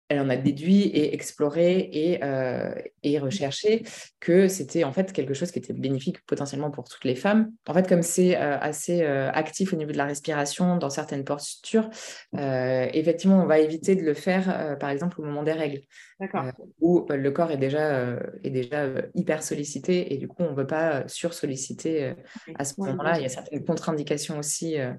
elle 0.08 0.20
en 0.20 0.28
a 0.28 0.36
déduit 0.36 0.82
et 0.82 1.14
exploré 1.14 1.90
et, 1.92 2.24
euh, 2.24 2.74
et 3.02 3.18
recherché 3.18 3.82
que 4.20 4.48
c'était 4.48 4.84
en 4.84 4.92
fait 4.92 5.12
quelque 5.12 5.34
chose 5.34 5.50
qui 5.50 5.58
était 5.58 5.72
bénéfique 5.72 6.24
potentiellement 6.26 6.70
pour 6.70 6.88
toutes 6.88 7.04
les 7.04 7.14
femmes. 7.14 7.52
En 7.66 7.74
fait, 7.74 7.88
comme 7.88 8.02
c'est 8.02 8.36
euh, 8.36 8.58
assez 8.58 9.02
actif 9.04 9.72
au 9.72 9.76
niveau 9.76 9.92
de 9.92 9.98
la 9.98 10.06
respiration 10.06 10.76
dans 10.76 10.90
certaines 10.90 11.24
postures, 11.24 11.90
effectivement, 12.34 13.42
on 13.42 13.46
va 13.46 13.58
éviter 13.58 13.96
de 13.96 14.02
le 14.02 14.14
faire, 14.14 14.76
par 14.78 14.90
exemple, 14.90 15.20
au 15.20 15.24
moment 15.24 15.42
des 15.42 15.52
règles. 15.52 15.80
Euh, 16.20 16.52
où 16.80 17.06
euh, 17.10 17.16
le 17.16 17.30
corps 17.30 17.52
est 17.52 17.58
déjà, 17.58 17.94
euh, 17.94 18.18
est 18.42 18.50
déjà 18.50 18.86
hyper 19.14 19.42
sollicité 19.42 20.12
et 20.12 20.18
du 20.18 20.26
coup, 20.26 20.42
on 20.42 20.50
ne 20.50 20.56
veut 20.56 20.66
pas 20.66 21.06
sur-solliciter 21.06 22.14
à 22.56 22.64
ce 22.64 22.80
moment-là. 22.80 23.18
Il 23.18 23.22
y 23.22 23.26
a 23.26 23.28
certaines 23.28 23.64
contre-indications 23.64 24.38
aussi 24.38 24.78
à 24.78 24.96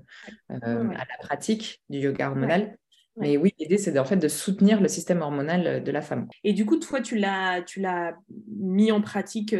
la 0.50 1.18
pratique 1.22 1.84
du 1.90 2.00
yoga 2.00 2.30
hormonal. 2.30 2.78
Mais 3.20 3.38
oui, 3.38 3.54
l'idée, 3.60 3.78
c'est 3.78 3.98
en 4.00 4.06
fait 4.06 4.18
de 4.18 4.28
soutenir 4.28 4.82
le 4.82 4.88
système 4.88 5.22
hormonal 5.22 5.84
de 5.84 5.92
la 5.92 6.02
femme. 6.02 6.28
Et 6.44 6.54
du 6.54 6.66
coup, 6.66 6.78
toi, 6.78 7.02
tu 7.02 7.18
l'as, 7.18 7.62
tu 7.62 7.80
l'as 7.82 8.16
mis 8.58 8.92
en 8.92 9.02
pratique 9.02 9.56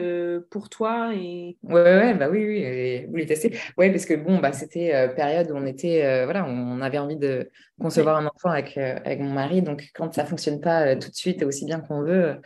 pour 0.50 0.70
toi 0.70 1.12
et... 1.14 1.58
Ouais, 1.64 1.82
ouais, 1.82 2.14
bah 2.14 2.30
oui, 2.30 2.46
oui, 2.46 3.06
vous 3.08 3.16
les 3.16 3.26
tester. 3.26 3.58
Ouais, 3.78 3.92
parce 3.92 4.06
que 4.06 4.14
bon, 4.14 4.40
bah, 4.40 4.54
c'était 4.54 5.10
période 5.16 5.52
où 5.52 5.56
on 5.56 5.66
était, 5.66 6.24
voilà, 6.24 6.46
on 6.46 6.82
avait 6.82 6.98
envie 6.98 7.18
de 7.18 7.50
concevoir 7.80 8.18
un 8.18 8.28
enfant 8.28 8.50
avec, 8.50 8.78
avec 8.78 9.20
mon 9.20 9.32
mari. 9.32 9.62
Donc, 9.62 9.90
quand 9.94 10.14
ça 10.14 10.26
fonctionne 10.26 10.62
pas 10.62 10.96
tout 10.96 11.10
de 11.10 11.16
suite 11.16 11.44
aussi 11.44 11.66
bien 11.66 11.80
qu'on 11.80 12.02
veut, 12.02 12.38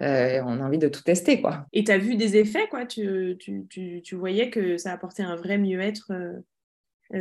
on 0.00 0.04
a 0.06 0.62
envie 0.62 0.78
de 0.78 0.88
tout 0.88 1.02
tester, 1.02 1.40
quoi. 1.40 1.66
Et 1.72 1.84
tu 1.84 1.92
as 1.92 1.98
vu 1.98 2.16
des 2.16 2.36
effets, 2.36 2.68
quoi? 2.68 2.86
Tu, 2.86 3.36
tu, 3.38 3.66
tu, 3.68 4.02
tu, 4.02 4.14
voyais 4.14 4.50
que 4.50 4.76
ça 4.76 4.92
apportait 4.92 5.22
un 5.22 5.36
vrai 5.36 5.58
mieux-être 5.58 6.12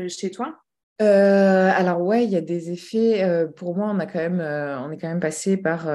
chez 0.07 0.31
toi? 0.31 0.59
Euh, 1.01 1.71
alors 1.73 2.01
ouais, 2.01 2.25
il 2.25 2.29
y 2.29 2.35
a 2.35 2.41
des 2.41 2.71
effets. 2.71 3.23
Euh, 3.23 3.47
pour 3.47 3.75
moi, 3.75 3.89
on 3.89 3.99
a 3.99 4.05
quand 4.05 4.19
même, 4.19 4.41
euh, 4.41 4.77
on 4.79 4.91
est 4.91 4.97
quand 4.97 5.07
même 5.07 5.21
passé 5.21 5.55
par, 5.55 5.87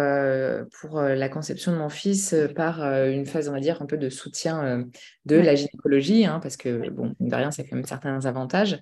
pour 0.81 1.01
la 1.01 1.29
conception 1.29 1.73
de 1.73 1.77
mon 1.77 1.91
fils, 1.91 2.35
par 2.57 2.83
une 2.83 3.27
phase, 3.27 3.49
on 3.49 3.53
va 3.53 3.61
dire, 3.61 3.83
un 3.83 3.87
peu 3.87 3.99
de 3.99 4.09
soutien 4.09 4.87
de 5.27 5.37
la 5.37 5.55
gynécologie, 5.55 6.25
hein, 6.25 6.41
parce 6.43 6.57
que 6.57 6.89
bon, 6.91 7.15
de 7.21 7.35
rien, 7.35 7.51
ça 7.51 7.63
a 7.63 7.65
quand 7.67 7.77
même 7.77 7.85
certains 7.85 8.25
avantages. 8.25 8.81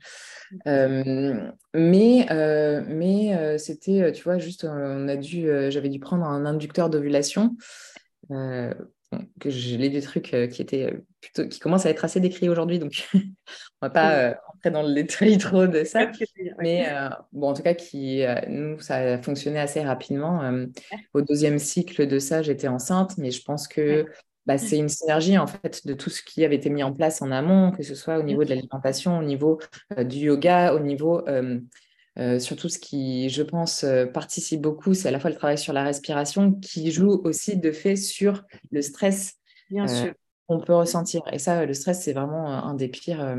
mais 0.65 2.27
mais 2.89 3.59
c'était, 3.59 4.13
tu 4.13 4.23
vois, 4.23 4.39
juste, 4.39 4.65
on 4.65 5.09
a 5.09 5.17
dû, 5.17 5.49
j'avais 5.71 5.89
dû 5.89 5.99
prendre 5.99 6.25
un 6.25 6.47
inducteur 6.47 6.89
d'ovulation. 6.89 7.57
Que 9.41 9.51
j'ai 9.51 9.77
lu 9.79 9.89
des 9.89 10.03
trucs 10.03 10.35
qui 10.51 10.63
étaient 10.63 10.95
plutôt, 11.21 11.47
qui 11.49 11.59
commencent 11.61 11.87
à 11.87 11.91
être 11.91 12.05
assez 12.05 12.21
décrits 12.21 12.49
aujourd'hui, 12.49 12.79
donc 12.79 13.09
on 13.15 13.21
va 13.83 13.91
pas 13.91 14.37
dans 14.71 14.83
le 14.83 14.95
détail 14.95 15.39
trop 15.39 15.67
de 15.67 15.85
ça. 15.85 16.11
Mais 16.59 16.87
euh, 16.89 17.09
bon, 17.33 17.49
en 17.49 17.55
tout 17.55 17.63
cas, 17.63 17.75
qui, 17.75 18.23
euh, 18.23 18.35
nous, 18.49 18.81
ça 18.81 18.97
a 18.97 19.19
fonctionné 19.19 19.59
assez 19.59 19.81
rapidement. 19.81 20.43
Euh, 20.43 20.67
au 21.15 21.23
deuxième 21.23 21.59
cycle 21.59 22.07
de 22.07 22.19
ça, 22.19 22.43
j'étais 22.43 22.69
enceinte, 22.69 23.19
mais 23.19 23.31
je 23.31 23.43
pense 23.43 23.67
que 23.67 24.07
bah, 24.47 24.59
c'est 24.59 24.79
une 24.79 24.89
synergie 24.89 25.39
en 25.39 25.47
fait 25.47 25.87
de 25.87 25.95
tout 25.95 26.11
ce 26.11 26.23
qui 26.23 26.45
avait 26.45 26.57
été 26.57 26.69
mis 26.69 26.83
en 26.83 26.93
place 26.93 27.23
en 27.23 27.31
amont, 27.31 27.71
que 27.71 27.83
ce 27.83 27.95
soit 27.95 28.19
au 28.19 28.23
niveau 28.23 28.45
de 28.45 28.51
l'alimentation, 28.51 29.19
au 29.19 29.23
niveau 29.23 29.61
du 29.99 30.19
yoga, 30.19 30.75
au 30.75 30.81
niveau 30.81 31.25
surtout 32.39 32.69
ce 32.69 32.79
qui, 32.79 33.29
je 33.31 33.43
pense, 33.43 33.85
participe 34.13 34.61
beaucoup, 34.61 34.95
c'est 34.95 35.09
à 35.09 35.11
la 35.11 35.21
fois 35.21 35.31
le 35.31 35.37
travail 35.37 35.59
sur 35.59 35.73
la 35.73 35.85
respiration 35.85 36.53
qui 36.53 36.91
joue 36.91 37.21
aussi 37.25 37.57
de 37.57 37.73
fait 37.73 37.97
sur 37.97 38.43
le 38.71 38.83
stress 38.83 39.35
qu'on 40.49 40.61
peut 40.61 40.75
ressentir. 40.75 41.23
Et 41.33 41.39
ça, 41.39 41.65
le 41.65 41.75
stress, 41.75 42.03
c'est 42.03 42.13
vraiment 42.13 42.49
un 42.49 42.75
des 42.75 42.89
pires 42.89 43.37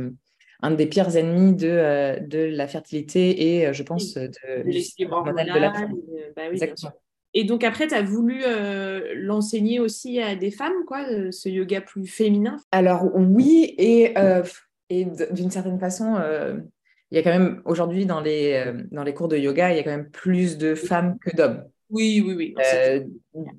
un 0.64 0.72
des 0.72 0.88
pires 0.88 1.16
ennemis 1.16 1.54
de, 1.54 1.68
euh, 1.68 2.20
de 2.20 2.40
la 2.40 2.68
fertilité 2.68 3.60
et, 3.60 3.68
euh, 3.68 3.74
je 3.74 3.84
pense, 3.84 4.14
de, 4.14 4.28
de 4.28 5.60
la. 5.60 5.74
Euh, 5.82 6.32
bah 6.36 6.44
et 7.36 7.44
donc 7.44 7.64
après, 7.64 7.88
tu 7.88 7.96
as 7.96 8.02
voulu 8.02 8.44
l'enseigner 9.16 9.80
aussi 9.80 10.22
à 10.22 10.36
des 10.36 10.52
femmes, 10.52 10.86
quoi, 10.88 11.04
ce 11.32 11.50
yoga 11.50 11.82
plus 11.82 12.06
féminin? 12.06 12.58
Alors 12.72 13.10
oui, 13.16 13.74
et, 13.78 14.14
et 14.90 15.08
d'une 15.32 15.50
certaine 15.50 15.80
façon, 15.80 16.16
il 17.14 17.18
y 17.18 17.20
a 17.20 17.24
quand 17.24 17.38
même 17.38 17.62
aujourd'hui 17.64 18.06
dans 18.06 18.20
les, 18.20 18.66
dans 18.92 19.04
les 19.04 19.14
cours 19.14 19.28
de 19.28 19.38
yoga, 19.38 19.72
il 19.72 19.78
y 19.78 19.80
a 19.80 19.84
quand 19.84 19.92
même 19.92 20.10
plus 20.10 20.58
de 20.58 20.76
femmes 20.76 21.18
que 21.20 21.34
d'hommes. 21.36 21.64
Oui, 21.90 22.24
oui, 22.26 22.34
oui. 22.36 22.56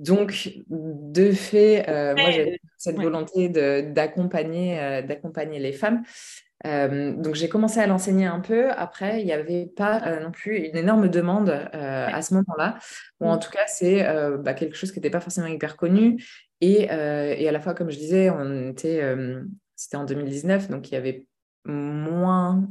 donc, 0.01 0.51
de 0.69 1.31
fait, 1.31 1.85
moi, 2.17 2.31
j'ai 2.33 2.61
cette 2.77 2.97
volonté 2.97 3.49
d'accompagner 3.49 5.03
d'accompagner 5.07 5.61
les 5.61 5.73
femmes. 5.73 6.03
Euh, 6.67 7.13
donc 7.13 7.35
j'ai 7.35 7.49
commencé 7.49 7.81
à 7.81 7.87
l'enseigner 7.87 8.27
un 8.27 8.41
peu. 8.41 8.71
Après, 8.71 9.21
il 9.21 9.27
n'y 9.27 9.33
avait 9.33 9.67
pas 9.67 10.03
euh, 10.07 10.21
non 10.21 10.31
plus 10.31 10.57
une 10.57 10.77
énorme 10.77 11.09
demande 11.09 11.51
euh, 11.51 12.07
à 12.07 12.23
ce 12.23 12.35
moment-là. 12.35 12.79
Ou 13.21 13.27
en 13.27 13.39
tout 13.39 13.51
cas, 13.51 13.67
c'est 13.67 14.05
bah, 14.39 14.55
quelque 14.55 14.77
chose 14.77 14.93
qui 14.93 14.99
n'était 14.99 15.11
pas 15.11 15.21
forcément 15.21 15.47
hyper 15.47 15.77
connu. 15.77 16.23
Et, 16.61 16.85
et, 16.85 17.49
à 17.49 17.53
la 17.53 17.61
fois, 17.61 17.75
comme 17.75 17.91
je 17.91 17.99
disais, 17.99 18.31
on 18.31 18.71
était, 18.71 19.03
c'était 19.77 19.97
en 19.97 20.05
2019, 20.05 20.71
donc 20.71 20.91
il 20.91 20.95
y 20.95 20.97
avait 20.97 21.27
moins 21.67 22.69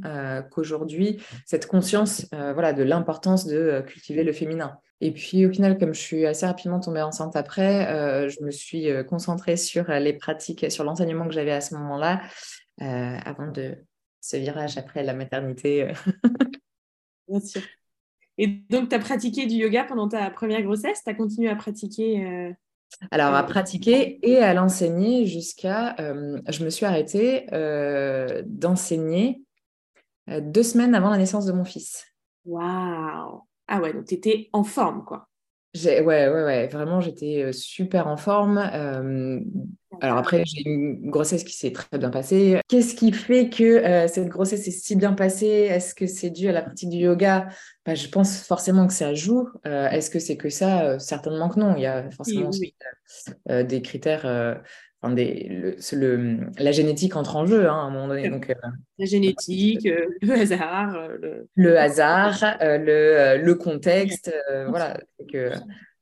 qu'aujourd'hui 0.50 1.20
cette 1.46 1.66
conscience 1.66 2.26
voilà, 2.30 2.72
de 2.72 2.82
l'importance 2.82 3.46
de 3.46 3.82
cultiver 3.86 4.24
le 4.24 4.32
féminin. 4.32 4.78
Et 5.00 5.12
puis 5.12 5.44
au 5.46 5.50
final, 5.50 5.78
comme 5.78 5.94
je 5.94 6.00
suis 6.00 6.26
assez 6.26 6.46
rapidement 6.46 6.80
tombée 6.80 7.02
enceinte 7.02 7.34
après, 7.36 8.28
je 8.28 8.44
me 8.44 8.50
suis 8.50 8.86
concentrée 9.08 9.56
sur 9.56 9.90
les 9.90 10.12
pratiques, 10.12 10.70
sur 10.70 10.84
l'enseignement 10.84 11.26
que 11.26 11.34
j'avais 11.34 11.52
à 11.52 11.60
ce 11.60 11.74
moment-là. 11.74 12.20
Euh, 12.82 13.16
avant 13.24 13.52
de 13.52 13.76
ce 14.20 14.36
virage 14.36 14.78
après 14.78 15.04
la 15.04 15.14
maternité. 15.14 15.84
Euh. 15.84 15.92
Bien 17.28 17.40
sûr. 17.40 17.62
Et 18.36 18.48
donc, 18.48 18.88
tu 18.88 18.96
as 18.96 18.98
pratiqué 18.98 19.46
du 19.46 19.54
yoga 19.54 19.84
pendant 19.84 20.08
ta 20.08 20.28
première 20.30 20.62
grossesse? 20.62 21.02
Tu 21.04 21.10
as 21.10 21.14
continué 21.14 21.48
à 21.48 21.54
pratiquer 21.54 22.26
euh, 22.26 22.52
Alors, 23.10 23.34
à 23.34 23.42
pratiquer 23.42 24.18
et 24.22 24.38
à 24.38 24.54
l'enseigner 24.54 25.26
jusqu'à... 25.26 25.94
je 25.98 26.64
me 26.64 26.70
suis 26.70 26.86
arrêtée 26.86 27.46
d'enseigner 28.46 29.42
deux 30.28 30.62
semaines 30.62 30.94
avant 30.94 31.10
la 31.10 31.18
naissance 31.18 31.46
de 31.46 31.52
mon 31.52 31.64
fils. 31.64 32.06
Waouh 32.44 33.42
Ah 33.68 33.80
ouais, 33.80 33.92
donc 33.92 34.06
tu 34.06 34.14
étais 34.14 34.48
en 34.52 34.64
forme, 34.64 35.04
quoi. 35.04 35.28
Ouais, 35.74 36.00
ouais, 36.02 36.28
ouais, 36.28 36.66
vraiment, 36.68 37.00
j'étais 37.00 37.52
super 37.52 38.06
en 38.06 38.16
forme. 38.16 38.58
alors 38.58 40.18
après, 40.18 40.44
j'ai 40.44 40.68
une 40.68 41.10
grossesse 41.10 41.42
qui 41.42 41.52
s'est 41.52 41.72
très 41.72 41.98
bien 41.98 42.10
passée. 42.10 42.60
Qu'est-ce 42.68 42.94
qui 42.94 43.12
fait 43.12 43.48
que 43.48 44.06
cette 44.08 44.28
grossesse 44.28 44.64
s'est 44.64 44.70
si 44.70 44.94
bien 44.94 45.12
passée? 45.14 45.46
Est-ce 45.46 45.94
que 45.94 46.06
c'est 46.06 46.30
dû 46.30 46.48
à 46.48 46.52
la 46.52 46.62
pratique 46.62 46.90
du 46.90 46.98
yoga? 46.98 47.48
Bah, 47.84 47.94
Je 47.94 48.08
pense 48.08 48.42
forcément 48.42 48.86
que 48.86 48.92
ça 48.92 49.14
joue. 49.14 49.48
Est-ce 49.64 50.10
que 50.10 50.18
c'est 50.20 50.36
que 50.36 50.48
ça? 50.48 50.98
Certainement 50.98 51.48
que 51.48 51.58
non. 51.58 51.74
Il 51.76 51.82
y 51.82 51.86
a 51.86 52.08
forcément 52.12 52.50
des 53.48 53.82
critères 53.82 54.62
des, 55.10 55.76
le, 55.92 56.50
la 56.58 56.72
génétique 56.72 57.16
entre 57.16 57.36
en 57.36 57.46
jeu 57.46 57.68
hein, 57.68 57.74
à 57.74 57.82
un 57.82 57.90
moment 57.90 58.08
donné. 58.08 58.28
Donc, 58.28 58.54
la 58.98 59.06
génétique, 59.06 59.88
le 60.22 60.32
hasard. 60.32 61.08
Le, 61.20 61.48
le 61.54 61.78
hasard, 61.78 62.56
le, 62.60 63.36
le, 63.42 63.54
contexte. 63.54 64.32
voilà. 64.68 64.98
Il 65.32 65.50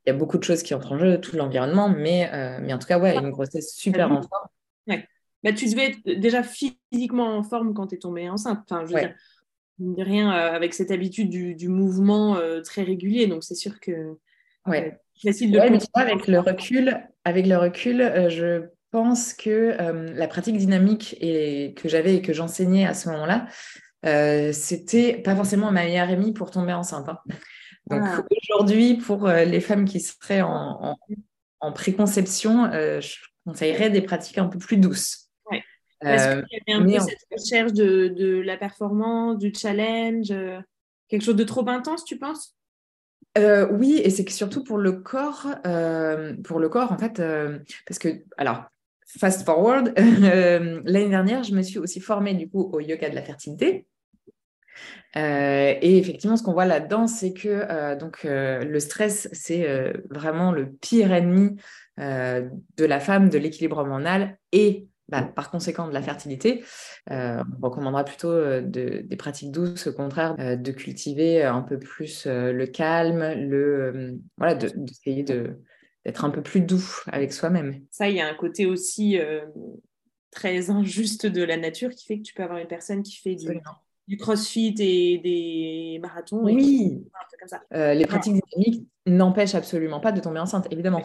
y 0.07 0.11
a 0.11 0.15
beaucoup 0.15 0.39
de 0.39 0.45
choses 0.45 0.63
qui 0.63 0.75
entrent 0.75 0.93
en 0.93 0.99
jeu, 0.99 1.21
tout 1.21 1.37
l'environnement, 1.37 1.89
mais, 1.89 2.31
mais 2.61 2.73
en 2.73 2.79
tout 2.79 2.87
cas, 2.87 2.99
ouais, 2.99 3.17
une 3.17 3.31
grossesse 3.31 3.75
super 3.75 4.11
en 4.11 4.23
forme. 4.23 4.49
Ouais. 4.87 5.07
Bah, 5.43 5.53
tu 5.53 5.67
devais 5.69 5.91
être 5.91 6.21
déjà 6.21 6.43
physiquement 6.43 7.37
en 7.37 7.43
forme 7.43 7.75
quand 7.75 7.89
tu 7.89 7.97
es 7.97 7.99
tombée 7.99 8.29
enceinte. 8.29 8.61
Enfin, 8.69 8.85
je 8.87 8.95
veux 8.95 9.95
dire, 9.95 10.07
rien 10.07 10.31
avec 10.31 10.75
cette 10.75 10.91
habitude 10.91 11.31
du, 11.31 11.55
du 11.55 11.69
mouvement 11.69 12.39
très 12.65 12.83
régulier. 12.83 13.27
Donc, 13.27 13.45
c'est 13.45 13.55
sûr 13.55 13.81
que. 13.81 14.17
Ouais. 14.67 14.99
Facile 15.23 15.53
de 15.53 15.59
ouais, 15.59 15.71
mais 15.71 15.79
tu 15.79 15.87
vois, 15.95 16.05
avec 16.05 16.27
le 16.27 16.41
recul, 16.41 17.01
avec 17.25 17.47
le 17.47 17.57
recul, 17.57 17.99
je 18.29 18.65
pense 18.93 19.33
que 19.33 19.51
euh, 19.81 20.13
la 20.15 20.29
pratique 20.29 20.59
dynamique 20.59 21.17
et, 21.21 21.75
que 21.75 21.89
j'avais 21.89 22.17
et 22.17 22.23
que 22.23 22.33
j'enseignais 22.33 22.87
à 22.87 22.95
ce 22.95 23.09
moment-là, 23.09 23.47
euh, 24.05 24.53
c'était 24.53 25.15
pas 25.15 25.35
forcément 25.35 25.73
ma 25.73 25.85
meilleure 25.85 26.11
amie 26.11 26.33
pour 26.33 26.51
tomber 26.51 26.75
enceinte. 26.75 27.09
Hein. 27.09 27.19
Donc 27.91 28.03
ah. 28.05 28.23
aujourd'hui, 28.43 28.99
pour 28.99 29.27
euh, 29.27 29.45
les 29.45 29.61
femmes 29.61 29.87
qui 29.87 29.99
seraient 29.99 30.43
en, 30.43 30.97
préconception, 31.75 32.71
je 32.73 33.17
conseillerais 33.47 33.89
des 33.89 34.03
pratiques 34.03 34.39
un 34.39 34.49
peu 34.49 34.59
plus 34.59 34.77
douces. 34.77 35.29
Ouais. 35.51 35.63
Est-ce 36.01 36.43
qu'il 36.43 36.59
y 36.67 36.73
avait 36.73 36.83
un 36.83 36.99
peu 36.99 37.05
cette 37.05 37.27
recherche 37.31 37.73
de, 37.73 38.09
de, 38.09 38.41
la 38.41 38.57
performance, 38.57 39.39
du 39.39 39.55
challenge, 39.55 40.33
quelque 41.09 41.23
chose 41.23 41.37
de 41.37 41.45
trop 41.45 41.67
intense, 41.69 42.05
tu 42.05 42.19
penses? 42.19 42.57
Oui, 43.39 44.01
et 44.05 44.11
c'est 44.11 44.25
que 44.25 44.33
surtout 44.33 44.65
pour 44.65 44.79
le 44.79 44.91
corps, 44.93 45.47
pour 46.43 46.59
le 46.59 46.69
corps 46.69 46.91
en 46.91 46.99
fait, 46.99 47.23
parce 47.87 48.01
que 48.01 48.25
alors 48.37 48.65
fast 49.19 49.45
forward, 49.45 49.93
euh, 49.99 50.81
l'année 50.85 51.09
dernière, 51.09 51.43
je 51.43 51.55
me 51.55 51.63
suis 51.63 51.79
aussi 51.79 52.01
formée 52.01 52.35
du 52.35 52.49
coup 52.49 52.71
au 52.73 52.81
yoga 52.81 53.11
de 53.11 53.15
la 53.15 53.23
fertilité. 53.23 53.87
Euh, 55.17 55.75
et 55.83 55.99
effectivement, 55.99 56.37
ce 56.37 56.43
qu'on 56.43 56.55
voit 56.55 56.65
là-dedans, 56.65 57.07
c'est 57.07 57.35
que 57.35 57.49
euh, 57.49 57.97
donc 57.97 58.25
le 58.25 58.79
stress, 58.81 59.29
c'est 59.33 59.93
vraiment 60.11 60.53
le 60.53 60.73
pire 60.73 61.13
ennemi 61.13 61.57
de 61.99 62.85
la 62.85 63.01
femme, 63.01 63.29
de 63.29 63.39
l'équilibre 63.39 63.79
hormonal 63.79 64.39
et 64.53 64.89
bah, 65.09 65.23
par 65.23 65.51
conséquent 65.51 65.87
de 65.89 65.93
la 65.93 66.01
fertilité. 66.01 66.65
on 67.11 67.45
recommandera 67.61 68.05
plutôt 68.05 68.61
des 68.63 69.17
pratiques 69.19 69.53
douces, 69.53 69.89
au 69.89 69.93
contraire, 69.93 70.37
de 70.39 70.73
cultiver 70.73 71.43
un 71.43 71.61
peu 71.61 71.79
plus 71.79 72.27
le 72.27 72.65
calme, 72.65 73.35
le 73.35 74.19
voilà, 74.39 74.55
d'essayer 74.55 75.23
de, 75.23 75.59
d'être 76.05 76.25
un 76.25 76.31
peu 76.31 76.43
plus 76.43 76.61
doux 76.61 76.85
avec 77.07 77.33
soi-même. 77.33 77.85
Ça, 77.91 78.09
il 78.09 78.17
y 78.17 78.21
a 78.21 78.29
un 78.29 78.35
côté 78.35 78.67
aussi 78.67 79.19
euh, 79.19 79.45
très 80.31 80.71
injuste 80.71 81.27
de 81.27 81.43
la 81.43 81.57
nature 81.57 81.91
qui 81.91 82.07
fait 82.07 82.19
que 82.19 82.23
tu 82.23 82.35
peux 82.35 82.43
avoir 82.43 82.59
une 82.59 82.67
personne 82.67 83.03
qui 83.03 83.17
fait 83.17 83.37
du, 83.37 83.49
du 84.09 84.17
crossfit 84.17 84.75
et 84.79 85.19
des 85.19 85.99
marathons. 86.01 86.43
Oui, 86.43 87.05
euh, 87.73 87.95
les 87.95 88.07
pratiques 88.07 88.35
dynamiques 88.35 88.89
n'empêchent 89.07 89.55
absolument 89.55 90.01
pas 90.01 90.13
de 90.13 90.21
tomber 90.21 90.41
enceinte, 90.41 90.67
évidemment. 90.71 91.03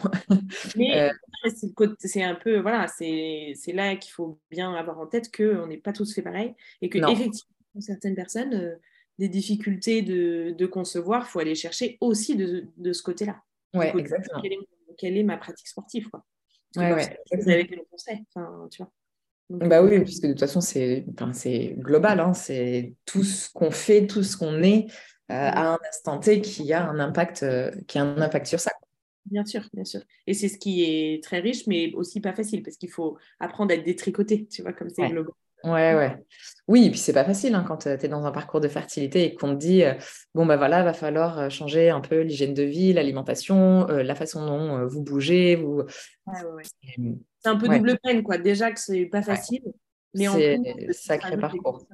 Mais 0.76 1.00
euh, 1.44 1.50
c'est 1.98 2.22
un 2.22 2.34
peu, 2.34 2.58
voilà, 2.58 2.88
c'est 2.88 3.54
là 3.68 3.94
qu'il 3.96 4.12
faut 4.12 4.40
bien 4.50 4.74
avoir 4.74 4.98
en 4.98 5.06
tête 5.06 5.34
qu'on 5.34 5.66
n'est 5.66 5.78
pas 5.78 5.92
tous 5.92 6.12
fait 6.12 6.22
pareil 6.22 6.54
et 6.82 6.88
que, 6.88 6.98
effectivement, 6.98 7.80
certaines 7.80 8.16
personnes, 8.16 8.76
des 9.18 9.28
difficultés 9.28 10.02
de, 10.02 10.54
de 10.56 10.66
concevoir, 10.66 11.24
il 11.26 11.30
faut 11.30 11.40
aller 11.40 11.56
chercher 11.56 11.98
aussi 12.00 12.36
de, 12.36 12.66
de 12.76 12.92
ce 12.92 13.02
côté-là. 13.02 13.42
Oui, 13.74 13.86
exactement 13.96 14.42
quelle 14.98 15.16
est 15.16 15.22
ma 15.22 15.38
pratique 15.38 15.68
sportive. 15.68 16.10
Quoi. 16.10 16.24
Ouais, 16.76 16.92
ouais. 16.92 17.18
Vous 17.32 17.48
avez 17.48 17.62
le 17.62 17.84
conseil. 17.90 18.24
Enfin, 18.34 18.68
tu 18.70 18.82
vois. 18.82 18.92
bah 19.48 19.82
oui, 19.82 20.00
puisque 20.00 20.24
de 20.24 20.32
toute 20.32 20.40
façon, 20.40 20.60
c'est 20.60 21.06
global. 21.78 22.20
Hein, 22.20 22.34
c'est 22.34 22.94
tout 23.06 23.24
ce 23.24 23.48
qu'on 23.50 23.70
fait, 23.70 24.06
tout 24.06 24.22
ce 24.22 24.36
qu'on 24.36 24.62
est 24.62 24.86
euh, 25.30 25.34
à 25.34 25.72
un 25.72 25.78
instant 25.88 26.18
T 26.18 26.42
qui 26.42 26.72
a 26.72 26.86
un 26.86 26.98
impact, 26.98 27.42
euh, 27.42 27.70
qui 27.86 27.98
a 27.98 28.02
un 28.02 28.20
impact 28.20 28.46
sur 28.46 28.60
ça. 28.60 28.72
Bien 29.26 29.44
sûr, 29.44 29.68
bien 29.72 29.84
sûr. 29.84 30.00
Et 30.26 30.34
c'est 30.34 30.48
ce 30.48 30.58
qui 30.58 30.84
est 30.84 31.22
très 31.22 31.40
riche, 31.40 31.66
mais 31.66 31.92
aussi 31.94 32.20
pas 32.20 32.32
facile, 32.32 32.62
parce 32.62 32.76
qu'il 32.76 32.90
faut 32.90 33.18
apprendre 33.40 33.72
à 33.72 33.74
être 33.74 33.84
détricoté, 33.84 34.46
tu 34.46 34.62
vois, 34.62 34.72
comme 34.72 34.88
c'est 34.88 35.06
global. 35.08 35.32
Ouais, 35.64 35.94
ouais. 35.94 36.16
Oui, 36.68 36.84
et 36.84 36.90
puis 36.90 36.98
c'est 36.98 37.14
pas 37.14 37.24
facile 37.24 37.54
hein, 37.54 37.64
quand 37.66 37.78
tu 37.78 37.88
es 37.88 38.08
dans 38.08 38.26
un 38.26 38.30
parcours 38.30 38.60
de 38.60 38.68
fertilité 38.68 39.24
et 39.24 39.34
qu'on 39.34 39.54
te 39.54 39.58
dit 39.58 39.82
bon, 40.34 40.44
bah 40.44 40.58
voilà, 40.58 40.82
va 40.82 40.92
falloir 40.92 41.50
changer 41.50 41.88
un 41.88 42.00
peu 42.00 42.20
l'hygiène 42.20 42.52
de 42.52 42.62
vie, 42.62 42.92
l'alimentation, 42.92 43.86
la 43.86 44.14
façon 44.14 44.44
dont 44.44 44.86
vous 44.86 45.02
bougez. 45.02 45.56
Vous... 45.56 45.84
C'est 46.82 47.48
un 47.48 47.56
peu 47.56 47.68
double 47.68 47.98
peine, 48.02 48.22
quoi. 48.22 48.36
Déjà 48.36 48.70
que 48.70 48.78
c'est 48.78 49.06
pas 49.06 49.22
facile. 49.22 49.62
Mais 50.14 50.26
c'est 50.26 50.92
sacré 50.92 51.38
parcours. 51.38 51.86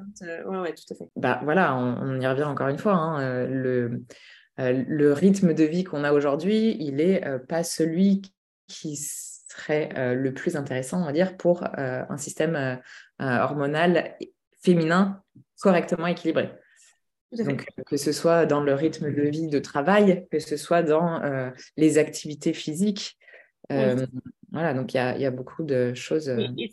ouais, 0.47 0.75
tout 0.75 0.93
à 0.93 0.95
fait. 0.97 1.09
Bah 1.15 1.41
voilà, 1.45 1.77
on, 1.77 2.21
y 2.21 2.27
revient 2.27 2.45
encore 2.45 2.69
une 2.69 2.79
fois. 2.79 2.95
Hein, 2.95 3.47
le, 3.47 4.03
le 4.59 5.13
rythme 5.13 5.55
de 5.55 5.65
vie 5.65 5.85
qu'on 5.85 6.03
a 6.03 6.13
aujourd'hui, 6.13 6.77
il 6.81 7.01
est 7.01 7.25
pas 7.49 7.63
celui 7.63 8.23
qui 8.67 8.97
serait 8.97 10.15
le 10.17 10.35
plus 10.35 10.57
intéressant, 10.57 11.03
on 11.03 11.07
va 11.07 11.13
dire, 11.13 11.37
pour 11.37 11.63
un 11.77 12.17
système 12.17 12.81
euh, 13.23 13.39
hormonal 13.39 14.17
féminin 14.65 15.23
correctement 15.61 16.07
équilibré. 16.07 16.51
Donc, 17.33 17.67
que 17.87 17.97
ce 17.97 18.13
soit 18.13 18.47
dans 18.47 18.61
le 18.61 18.75
rythme 18.75 19.13
de 19.13 19.23
vie 19.23 19.49
de 19.49 19.59
travail, 19.59 20.27
que 20.31 20.39
ce 20.39 20.57
soit 20.57 20.83
dans 20.83 21.23
euh, 21.23 21.51
les 21.77 21.99
activités 21.99 22.53
physiques. 22.53 23.19
Euh, 23.73 24.07
voilà, 24.53 24.73
donc 24.73 24.95
il 24.95 24.99
y, 24.99 25.23
y 25.23 25.27
a, 25.27 25.31
beaucoup 25.31 25.65
de 25.65 25.95
choses. 25.95 26.29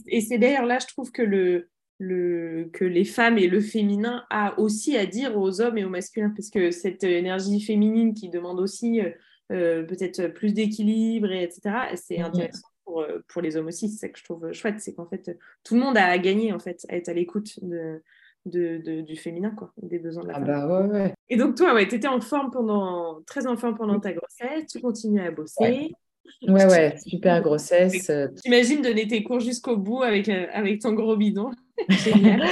Et, 0.07 0.21
c'est 0.21 0.37
d'ailleurs 0.37 0.65
là, 0.65 0.77
je 0.79 0.85
trouve 0.87 1.11
que, 1.11 1.23
le, 1.23 1.69
le, 1.97 2.69
que 2.73 2.85
les 2.85 3.05
femmes 3.05 3.39
et 3.39 3.47
le 3.47 3.59
féminin 3.59 4.23
a 4.29 4.59
aussi 4.59 4.95
à 4.97 5.07
dire 5.07 5.35
aux 5.35 5.61
hommes 5.61 5.79
et 5.79 5.83
aux 5.83 5.89
masculins, 5.89 6.31
parce 6.35 6.51
que 6.51 6.69
cette 6.69 7.03
énergie 7.03 7.61
féminine 7.61 8.13
qui 8.13 8.29
demande 8.29 8.59
aussi 8.59 9.01
peut-être 9.49 10.27
plus 10.27 10.53
d'équilibre, 10.53 11.31
etc., 11.31 11.61
c'est 11.95 12.17
mm-hmm. 12.17 12.23
intéressant 12.23 12.70
pour, 12.91 13.01
euh, 13.01 13.19
pour 13.27 13.41
les 13.41 13.55
hommes 13.55 13.67
aussi. 13.67 13.89
C'est 13.89 14.07
ça 14.07 14.09
que 14.09 14.19
je 14.19 14.23
trouve 14.23 14.51
chouette, 14.51 14.79
c'est 14.79 14.93
qu'en 14.93 15.05
fait, 15.05 15.37
tout 15.63 15.75
le 15.75 15.81
monde 15.81 15.97
a 15.97 16.17
gagné 16.17 16.51
en 16.51 16.59
fait, 16.59 16.85
à 16.89 16.97
être 16.97 17.09
à 17.09 17.13
l'écoute 17.13 17.59
de, 17.61 18.01
de, 18.45 19.01
du 19.01 19.15
féminin, 19.15 19.51
quoi, 19.51 19.71
des 19.81 19.99
besoins 19.99 20.23
de 20.23 20.27
la 20.29 20.35
ah 20.35 20.39
Bah 20.39 20.87
ouais, 20.87 21.13
Et 21.29 21.37
donc, 21.37 21.55
toi, 21.55 21.73
ouais, 21.73 21.87
tu 21.87 21.95
étais 21.95 22.07
en 22.07 22.19
forme 22.19 22.51
pendant, 22.51 23.21
très 23.25 23.47
en 23.47 23.55
forme 23.55 23.75
pendant 23.75 23.99
ta 23.99 24.11
grossesse, 24.11 24.67
tu 24.69 24.81
continues 24.81 25.21
à 25.21 25.31
bosser. 25.31 25.91
Ouais, 26.47 26.65
ouais, 26.65 26.97
super 27.05 27.41
grossesse. 27.41 28.09
Euh, 28.09 28.27
T'imagines 28.43 28.81
donner 28.81 29.07
tes 29.07 29.23
cours 29.23 29.39
jusqu'au 29.39 29.77
bout 29.77 30.01
avec, 30.01 30.27
euh, 30.29 30.47
avec 30.53 30.81
ton 30.81 30.93
gros 30.93 31.15
bidon. 31.15 31.51
Génial. 31.89 32.43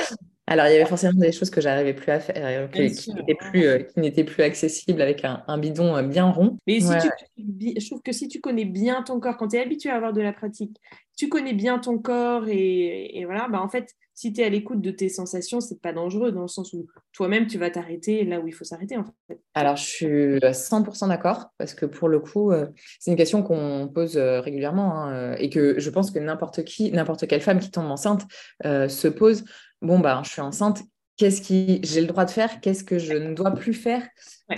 Alors, 0.49 0.65
il 0.65 0.71
y 0.73 0.75
avait 0.75 0.85
forcément 0.85 1.13
des 1.13 1.31
choses 1.31 1.51
que 1.51 1.61
j'arrivais 1.61 1.93
plus 1.93 2.11
à 2.11 2.19
faire, 2.19 2.71
qui 2.71 3.13
n'étaient 3.13 3.35
plus, 3.35 3.67
euh, 3.67 4.23
plus 4.25 4.43
accessibles 4.43 4.99
avec 4.99 5.23
un, 5.23 5.57
bidon 5.59 5.95
euh, 5.95 6.01
bien 6.01 6.25
rond. 6.25 6.57
Mais 6.65 6.79
si 6.79 6.89
tu, 6.89 7.79
je 7.79 7.87
trouve 7.87 8.01
que 8.01 8.11
si 8.11 8.27
tu 8.27 8.41
connais 8.41 8.65
bien 8.65 9.03
ton 9.03 9.19
corps, 9.19 9.37
quand 9.37 9.49
tu 9.49 9.57
es 9.57 9.61
habitué 9.61 9.91
à 9.91 9.95
avoir 9.95 10.11
de 10.11 10.21
la 10.21 10.33
pratique, 10.33 10.75
tu 11.15 11.29
connais 11.29 11.53
bien 11.53 11.77
ton 11.77 11.99
corps 11.99 12.45
et, 12.47 13.21
voilà, 13.25 13.47
bah 13.47 13.61
en 13.61 13.69
fait, 13.69 13.89
si 14.15 14.33
tu 14.33 14.41
es 14.41 14.43
à 14.43 14.49
l'écoute 14.49 14.81
de 14.81 14.89
tes 14.89 15.07
sensations, 15.07 15.61
c'est 15.61 15.81
pas 15.81 15.93
dangereux 15.93 16.31
dans 16.31 16.41
le 16.41 16.47
sens 16.47 16.73
où 16.73 16.87
toi-même, 17.13 17.45
tu 17.45 17.59
vas 17.59 17.69
t'arrêter 17.69 18.25
là 18.25 18.39
où 18.39 18.47
il 18.47 18.53
faut 18.53 18.63
s'arrêter. 18.63 18.97
En 18.97 19.03
fait. 19.03 19.39
Alors, 19.53 19.75
je 19.75 19.83
suis 19.83 20.37
100% 20.39 21.09
d'accord 21.09 21.51
parce 21.59 21.75
que 21.75 21.85
pour 21.85 22.09
le 22.09 22.19
coup, 22.19 22.51
euh, 22.51 22.65
c'est 22.99 23.11
une 23.11 23.17
question 23.17 23.43
qu'on 23.43 23.87
pose 23.93 24.17
régulièrement 24.17 25.03
hein, 25.03 25.35
et 25.35 25.49
que 25.49 25.79
je 25.79 25.89
pense 25.91 26.09
que 26.09 26.17
n'importe 26.17 26.63
qui, 26.63 26.91
n'importe 26.91 27.27
quelle 27.27 27.41
femme 27.41 27.59
qui 27.59 27.69
tombe 27.69 27.91
enceinte 27.91 28.25
se 28.63 29.07
pose 29.07 29.43
bon, 29.81 29.99
bah, 29.99 30.21
je 30.23 30.29
suis 30.29 30.41
enceinte, 30.41 30.81
qu'est-ce 31.19 31.41
que 31.41 31.85
j'ai 31.85 32.01
le 32.01 32.07
droit 32.07 32.25
de 32.25 32.31
faire, 32.31 32.61
qu'est-ce 32.61 32.83
que 32.83 32.97
je 32.97 33.13
ne 33.13 33.33
dois 33.33 33.51
plus 33.51 33.73
faire 33.73 34.07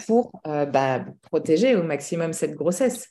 pour 0.07 0.31
euh, 0.47 0.65
bah, 0.65 1.05
protéger 1.23 1.75
au 1.75 1.83
maximum 1.83 2.33
cette 2.33 2.53
grossesse? 2.53 3.09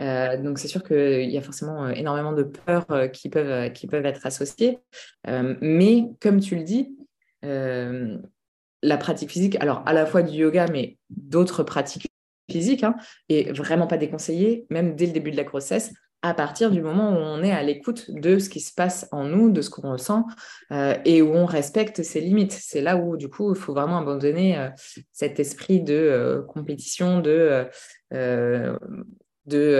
Euh, 0.00 0.36
donc 0.42 0.58
c'est 0.58 0.68
sûr 0.68 0.82
qu'il 0.82 1.30
y 1.30 1.38
a 1.38 1.40
forcément 1.40 1.84
euh, 1.84 1.90
énormément 1.90 2.32
de 2.32 2.42
peurs 2.42 2.86
qui, 3.12 3.28
peuvent, 3.28 3.70
qui 3.72 3.86
peuvent 3.86 4.06
être 4.06 4.26
associées. 4.26 4.78
mais 5.26 6.04
comme 6.20 6.40
tu 6.40 6.56
le 6.56 6.62
dis, 6.62 6.96
la 7.42 8.96
pratique 8.96 9.30
physique, 9.30 9.56
alors 9.60 9.82
à 9.86 9.92
la 9.92 10.06
fois 10.06 10.22
du 10.22 10.36
yoga, 10.36 10.66
mais 10.70 10.98
d'autres 11.10 11.62
pratiques 11.62 12.08
physiques, 12.50 12.84
hein, 12.84 12.94
est 13.28 13.52
vraiment 13.52 13.86
pas 13.86 13.96
déconseillée, 13.96 14.66
même 14.70 14.94
dès 14.94 15.06
le 15.06 15.12
début 15.12 15.30
de 15.30 15.36
la 15.36 15.44
grossesse, 15.44 15.92
à 16.24 16.32
partir 16.32 16.70
du 16.70 16.80
moment 16.80 17.10
où 17.10 17.16
on 17.16 17.42
est 17.42 17.52
à 17.52 17.62
l'écoute 17.62 18.10
de 18.10 18.38
ce 18.38 18.48
qui 18.48 18.60
se 18.60 18.72
passe 18.72 19.06
en 19.12 19.24
nous, 19.24 19.50
de 19.50 19.60
ce 19.60 19.68
qu'on 19.68 19.92
ressent 19.92 20.24
euh, 20.72 20.96
et 21.04 21.20
où 21.20 21.34
on 21.34 21.44
respecte 21.44 22.02
ses 22.02 22.22
limites. 22.22 22.52
C'est 22.52 22.80
là 22.80 22.96
où, 22.96 23.18
du 23.18 23.28
coup, 23.28 23.54
il 23.54 23.60
faut 23.60 23.74
vraiment 23.74 23.98
abandonner 23.98 24.56
euh, 24.56 24.70
cet 25.12 25.38
esprit 25.38 25.82
de 25.82 25.92
euh, 25.92 26.40
compétition, 26.40 27.20
de, 27.20 27.68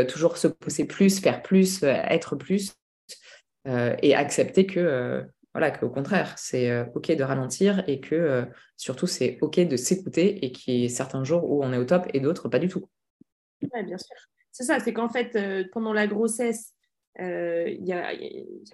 toujours 0.04 0.36
se 0.36 0.48
pousser 0.48 0.86
plus, 0.86 1.18
faire 1.18 1.40
plus, 1.40 1.82
être 1.82 2.36
plus 2.36 2.74
et 3.64 4.14
accepter 4.14 4.66
que, 4.66 5.24
voilà, 5.54 5.70
qu'au 5.70 5.88
contraire, 5.88 6.34
c'est 6.36 6.86
OK 6.94 7.10
de 7.10 7.24
ralentir 7.24 7.82
et 7.86 8.00
que 8.00 8.44
surtout, 8.76 9.06
c'est 9.06 9.38
OK 9.40 9.60
de 9.60 9.76
s'écouter 9.78 10.44
et 10.44 10.52
qu'il 10.52 10.74
y 10.74 10.84
ait 10.84 10.88
certains 10.90 11.24
jours 11.24 11.50
où 11.50 11.64
on 11.64 11.72
est 11.72 11.78
au 11.78 11.86
top 11.86 12.06
et 12.12 12.20
d'autres 12.20 12.50
pas 12.50 12.58
du 12.58 12.68
tout. 12.68 12.86
Oui, 13.62 13.82
bien 13.82 13.96
sûr. 13.96 14.33
C'est 14.54 14.62
ça, 14.62 14.78
c'est 14.78 14.92
qu'en 14.92 15.08
fait, 15.08 15.34
euh, 15.34 15.64
pendant 15.72 15.92
la 15.92 16.06
grossesse, 16.06 16.74
euh, 17.18 17.68
il 17.68 17.82
n'y 17.82 17.92
a, 17.92 18.12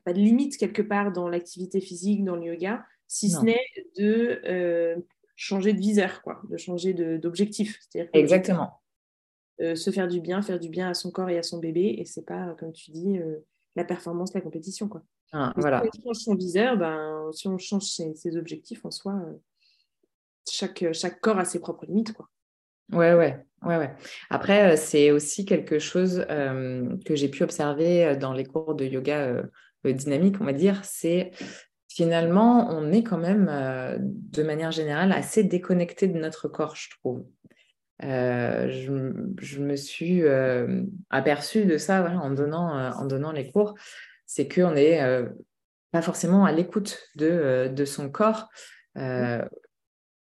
pas 0.05 0.13
de 0.13 0.19
limite 0.19 0.59
quelque 0.59 0.83
part 0.83 1.11
dans 1.11 1.27
l'activité 1.27 1.81
physique, 1.81 2.23
dans 2.23 2.37
le 2.37 2.45
yoga, 2.45 2.85
si 3.07 3.31
ce 3.31 3.41
n'est 3.41 3.65
de 3.99 4.43
euh, 4.45 4.97
changer 5.37 5.73
de 5.73 5.81
viseur, 5.81 6.21
quoi, 6.21 6.43
de 6.51 6.59
changer 6.59 6.93
d'objectif. 6.93 7.81
Exactement. 8.13 8.83
se 9.59 9.91
faire 9.91 10.07
du 10.07 10.21
bien, 10.21 10.43
faire 10.43 10.61
du 10.61 10.69
bien 10.69 10.91
à 10.91 10.95
son 10.95 11.11
corps 11.11 11.31
et 11.31 11.39
à 11.39 11.43
son 11.43 11.59
bébé, 11.59 11.97
et 11.99 12.05
c'est 12.05 12.27
pas, 12.27 12.55
comme 12.59 12.73
tu 12.73 12.91
dis, 12.91 13.19
la 13.75 13.85
performance, 13.85 14.35
la 14.35 14.43
compétition. 14.43 14.87
Quoi. 14.87 15.03
Ah, 15.33 15.55
voilà. 15.57 15.83
Si 15.83 16.01
on 16.05 16.13
change 16.13 16.23
son 16.23 16.35
viseur, 16.35 16.77
ben, 16.77 17.31
si 17.33 17.49
on 17.49 17.57
change 17.57 17.85
ses, 17.85 18.15
ses 18.15 18.37
objectifs 18.37 18.85
en 18.85 18.91
soi, 18.91 19.19
chaque, 20.47 20.93
chaque 20.93 21.23
corps 21.23 21.39
a 21.39 21.47
ses 21.47 21.59
propres 21.59 21.87
limites. 21.87 22.13
Quoi. 22.13 22.29
Ouais, 22.93 23.15
ouais, 23.15 23.43
ouais, 23.63 23.77
ouais. 23.77 23.95
Après, 24.31 24.73
euh, 24.73 24.77
c'est 24.77 25.11
aussi 25.11 25.45
quelque 25.45 25.79
chose 25.79 26.25
euh, 26.31 26.97
que 27.05 27.15
j'ai 27.15 27.29
pu 27.29 27.43
observer 27.43 28.07
euh, 28.07 28.17
dans 28.17 28.33
les 28.33 28.45
cours 28.45 28.75
de 28.75 28.85
yoga 28.85 29.43
dynamique, 29.85 30.37
on 30.41 30.45
va 30.45 30.53
dire. 30.53 30.81
C'est 30.85 31.31
finalement, 31.89 32.69
on 32.71 32.93
est 32.93 33.03
quand 33.03 33.19
même, 33.19 33.47
de 33.99 34.43
manière 34.43 34.71
générale, 34.71 35.13
assez 35.13 35.43
déconnecté 35.43 36.07
de 36.07 36.19
notre 36.19 36.49
corps, 36.49 36.77
je 36.77 36.91
trouve. 36.91 37.25
je, 38.01 39.59
me 39.59 39.77
suis 39.77 40.23
aperçue 41.09 41.65
de 41.65 41.79
ça 41.79 42.05
en, 42.23 42.31
donnant, 42.31 42.93
en 42.93 43.07
donnant 43.07 43.33
les 43.33 43.51
cours. 43.51 43.75
C'est 44.27 44.49
qu'on 44.49 44.73
n'est 44.73 45.01
pas 45.93 46.03
forcément 46.03 46.45
à 46.45 46.53
l'écoute 46.53 47.01
de, 47.17 47.71
de, 47.75 47.85
son 47.87 48.11
corps. 48.11 48.51
Il 48.97 49.49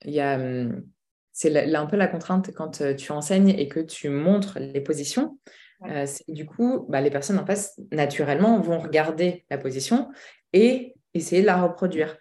y 0.03 0.19
a 0.19 0.35
hum, 0.35 0.83
c'est 1.35 1.75
un 1.75 1.85
peu 1.85 1.97
la 1.97 2.07
contrainte 2.07 2.51
quand 2.55 2.79
euh, 2.79 2.95
tu 2.95 3.11
enseignes 3.11 3.49
et 3.49 3.67
que 3.67 3.81
tu 3.81 4.07
montres 4.07 4.57
les 4.57 4.79
positions. 4.79 5.37
Euh, 5.85 6.05
du 6.29 6.45
coup, 6.45 6.85
bah, 6.87 7.01
les 7.01 7.11
personnes 7.11 7.37
en 7.37 7.45
face, 7.45 7.77
naturellement, 7.91 8.57
vont 8.61 8.79
regarder 8.79 9.45
la 9.49 9.57
position 9.57 10.09
et 10.53 10.95
essayer 11.13 11.41
de 11.41 11.45
la 11.45 11.61
reproduire 11.61 12.17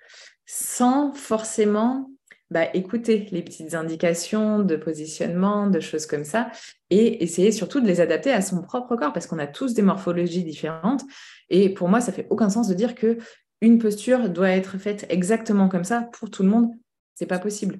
sans 0.47 1.13
forcément 1.13 2.11
bah, 2.51 2.67
écouter 2.75 3.29
les 3.31 3.43
petites 3.43 3.75
indications 3.75 4.59
de 4.59 4.75
positionnement, 4.75 5.69
de 5.69 5.79
choses 5.79 6.07
comme 6.07 6.25
ça, 6.25 6.51
et 6.91 7.23
essayer 7.23 7.53
surtout 7.53 7.81
de 7.81 7.87
les 7.87 8.01
adapter 8.01 8.33
à 8.33 8.43
son 8.43 8.63
propre 8.63 8.97
corps, 8.97 9.13
parce 9.13 9.29
qu'on 9.29 9.39
a 9.39 9.47
tous 9.47 9.75
des 9.75 9.83
morphologies 9.83 10.43
différentes. 10.43 11.03
Et 11.51 11.73
pour 11.73 11.89
moi, 11.89 12.01
ça 12.01 12.11
fait 12.11 12.27
aucun 12.31 12.51
sens 12.51 12.67
de 12.67 12.75
dire 12.75 12.97
que 12.97 13.19
une 13.61 13.79
posture 13.79 14.29
doit 14.29 14.51
être 14.51 14.77
faite 14.77 15.07
exactement 15.09 15.69
comme 15.69 15.85
ça 15.85 16.09
pour 16.19 16.31
tout 16.31 16.43
le 16.43 16.49
monde. 16.49 16.73
C'est 17.15 17.27
pas 17.27 17.39
possible. 17.39 17.79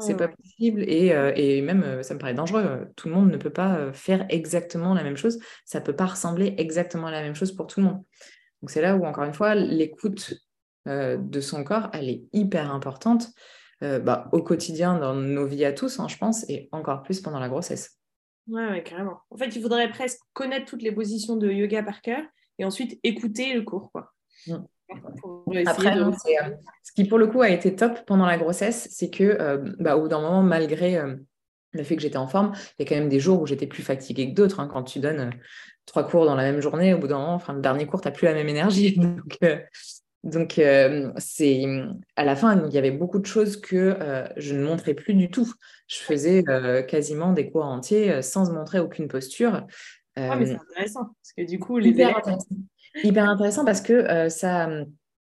C'est 0.00 0.16
pas 0.16 0.28
possible 0.28 0.82
et, 0.82 1.12
euh, 1.12 1.32
et, 1.36 1.60
même 1.62 1.82
euh, 1.82 2.02
ça 2.02 2.14
me 2.14 2.18
paraît 2.18 2.34
dangereux. 2.34 2.88
Tout 2.96 3.08
le 3.08 3.14
monde 3.14 3.30
ne 3.30 3.36
peut 3.36 3.52
pas 3.52 3.76
euh, 3.76 3.92
faire 3.92 4.26
exactement 4.28 4.94
la 4.94 5.02
même 5.02 5.16
chose. 5.16 5.38
Ça 5.64 5.80
peut 5.80 5.94
pas 5.94 6.06
ressembler 6.06 6.54
exactement 6.58 7.08
à 7.08 7.10
la 7.10 7.22
même 7.22 7.34
chose 7.34 7.52
pour 7.52 7.66
tout 7.66 7.80
le 7.80 7.86
monde. 7.86 8.02
Donc 8.62 8.70
c'est 8.70 8.82
là 8.82 8.96
où 8.96 9.04
encore 9.04 9.24
une 9.24 9.34
fois 9.34 9.54
l'écoute 9.54 10.34
de 10.86 11.40
son 11.40 11.62
corps, 11.62 11.90
elle 11.92 12.08
est 12.08 12.24
hyper 12.32 12.72
importante 12.72 13.28
bah, 13.80 14.28
au 14.32 14.42
quotidien 14.42 14.98
dans 14.98 15.14
nos 15.14 15.46
vies 15.46 15.64
à 15.64 15.72
tous, 15.72 16.00
hein, 16.00 16.08
je 16.08 16.16
pense, 16.16 16.48
et 16.50 16.68
encore 16.72 17.02
plus 17.02 17.20
pendant 17.20 17.38
la 17.38 17.48
grossesse. 17.48 17.98
Ouais, 18.48 18.82
carrément. 18.82 19.20
En 19.30 19.36
fait, 19.36 19.54
il 19.54 19.62
faudrait 19.62 19.90
presque 19.90 20.18
connaître 20.32 20.66
toutes 20.66 20.82
les 20.82 20.92
positions 20.92 21.36
de 21.36 21.50
yoga 21.50 21.82
par 21.82 22.02
cœur 22.02 22.22
et 22.58 22.64
ensuite 22.64 22.98
écouter 23.02 23.54
le 23.54 23.62
cours, 23.62 23.90
quoi. 23.92 24.12
Mmh. 24.46 24.56
Après, 25.66 25.98
euh, 25.98 26.10
ce 26.82 26.92
qui 26.92 27.04
pour 27.04 27.18
le 27.18 27.26
coup 27.26 27.42
a 27.42 27.50
été 27.50 27.74
top 27.74 28.00
pendant 28.06 28.26
la 28.26 28.36
grossesse, 28.36 28.88
c'est 28.90 29.10
que 29.10 29.24
euh, 29.24 29.58
bah, 29.78 29.96
au 29.96 30.02
bout 30.02 30.08
d'un 30.08 30.20
moment, 30.20 30.42
malgré 30.42 30.96
euh, 30.96 31.16
le 31.72 31.82
fait 31.82 31.96
que 31.96 32.02
j'étais 32.02 32.16
en 32.16 32.28
forme, 32.28 32.52
il 32.78 32.82
y 32.82 32.86
a 32.86 32.88
quand 32.88 33.00
même 33.00 33.08
des 33.08 33.20
jours 33.20 33.40
où 33.40 33.46
j'étais 33.46 33.66
plus 33.66 33.82
fatiguée 33.82 34.30
que 34.30 34.34
d'autres. 34.34 34.60
Hein. 34.60 34.68
quand 34.70 34.82
tu 34.82 34.98
donnes 34.98 35.32
trois 35.86 36.06
cours 36.06 36.24
dans 36.24 36.34
la 36.34 36.42
même 36.42 36.60
journée, 36.60 36.94
au 36.94 36.98
bout 36.98 37.08
d'un 37.08 37.18
moment, 37.18 37.34
enfin, 37.34 37.52
le 37.52 37.60
dernier 37.60 37.86
cours, 37.86 38.00
tu 38.00 38.08
n'as 38.08 38.12
plus 38.12 38.26
la 38.26 38.34
même 38.34 38.48
énergie. 38.48 38.98
Donc, 38.98 39.38
donc 40.22 40.60
c'est 41.16 41.64
à 42.14 42.24
la 42.26 42.36
fin, 42.36 42.62
il 42.66 42.74
y 42.74 42.76
avait 42.76 42.90
beaucoup 42.90 43.18
de 43.20 43.24
choses 43.24 43.58
que 43.58 43.96
je 44.36 44.54
ne 44.54 44.62
montrais 44.62 44.92
plus 44.92 45.14
du 45.14 45.30
tout. 45.30 45.50
Je 45.86 45.96
faisais 45.96 46.44
quasiment 46.86 47.32
des 47.32 47.50
cours 47.50 47.64
entiers 47.64 48.20
sans 48.20 48.52
montrer 48.52 48.80
aucune 48.80 49.08
posture. 49.08 49.66
mais 50.18 50.44
c'est 50.44 50.58
intéressant 50.58 51.04
parce 51.04 51.32
que 51.38 51.42
du 51.50 51.58
coup, 51.58 51.78
les 51.78 51.88
élèves, 51.88 52.16
hyper 52.94 53.28
intéressant 53.28 53.64
parce 53.64 53.80
que 53.80 53.92
euh, 53.92 54.28
ça 54.28 54.68
euh, 54.68 54.84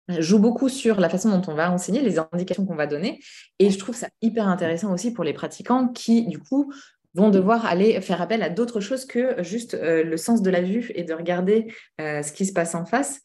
joue 0.08 0.40
beaucoup 0.40 0.70
sur 0.70 1.00
la 1.00 1.10
façon 1.10 1.30
dont 1.30 1.52
on 1.52 1.56
va 1.56 1.72
enseigner, 1.72 2.02
les 2.02 2.20
indications 2.20 2.66
qu'on 2.66 2.76
va 2.76 2.88
donner. 2.88 3.20
Et 3.60 3.70
je 3.70 3.80
trouve 3.80 3.96
ça 3.96 4.10
hyper 4.22 4.48
intéressant 4.48 4.94
aussi 4.94 5.14
pour 5.14 5.24
les 5.24 5.34
pratiquants 5.34 5.88
qui, 5.88 6.26
du 6.28 6.40
coup, 6.40 6.74
vont 7.14 7.30
devoir 7.30 7.66
aller 7.66 8.00
faire 8.02 8.22
appel 8.22 8.42
à 8.42 8.50
d'autres 8.50 8.80
choses 8.80 9.06
que 9.06 9.42
juste 9.44 9.74
euh, 9.74 10.04
le 10.04 10.18
sens 10.18 10.42
de 10.42 10.50
la 10.50 10.62
vue 10.62 10.92
et 10.96 11.04
de 11.04 11.14
regarder 11.14 11.74
ce 12.00 12.32
qui 12.32 12.46
se 12.46 12.54
passe 12.54 12.76
en 12.76 12.86
face. 12.86 13.22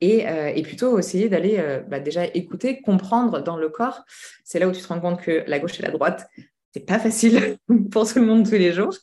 Et, 0.00 0.26
plutôt 0.62 0.98
essayer 0.98 1.28
d'aller 1.28 1.62
bah, 1.88 1.98
déjà 1.98 2.26
écouter, 2.26 2.82
comprendre 2.82 3.42
dans 3.42 3.56
le 3.56 3.70
corps. 3.70 4.04
C'est 4.44 4.58
là 4.58 4.68
où 4.68 4.72
tu 4.72 4.82
te 4.82 4.88
rends 4.88 5.00
compte 5.00 5.22
que 5.22 5.44
la 5.46 5.58
gauche 5.58 5.78
et 5.80 5.82
la 5.82 5.90
droite, 5.90 6.28
c'est 6.74 6.84
pas 6.84 6.98
facile 6.98 7.56
pour 7.90 8.06
tout 8.06 8.18
le 8.18 8.26
monde 8.26 8.44
tous 8.44 8.56
les 8.56 8.72
jours. 8.72 8.94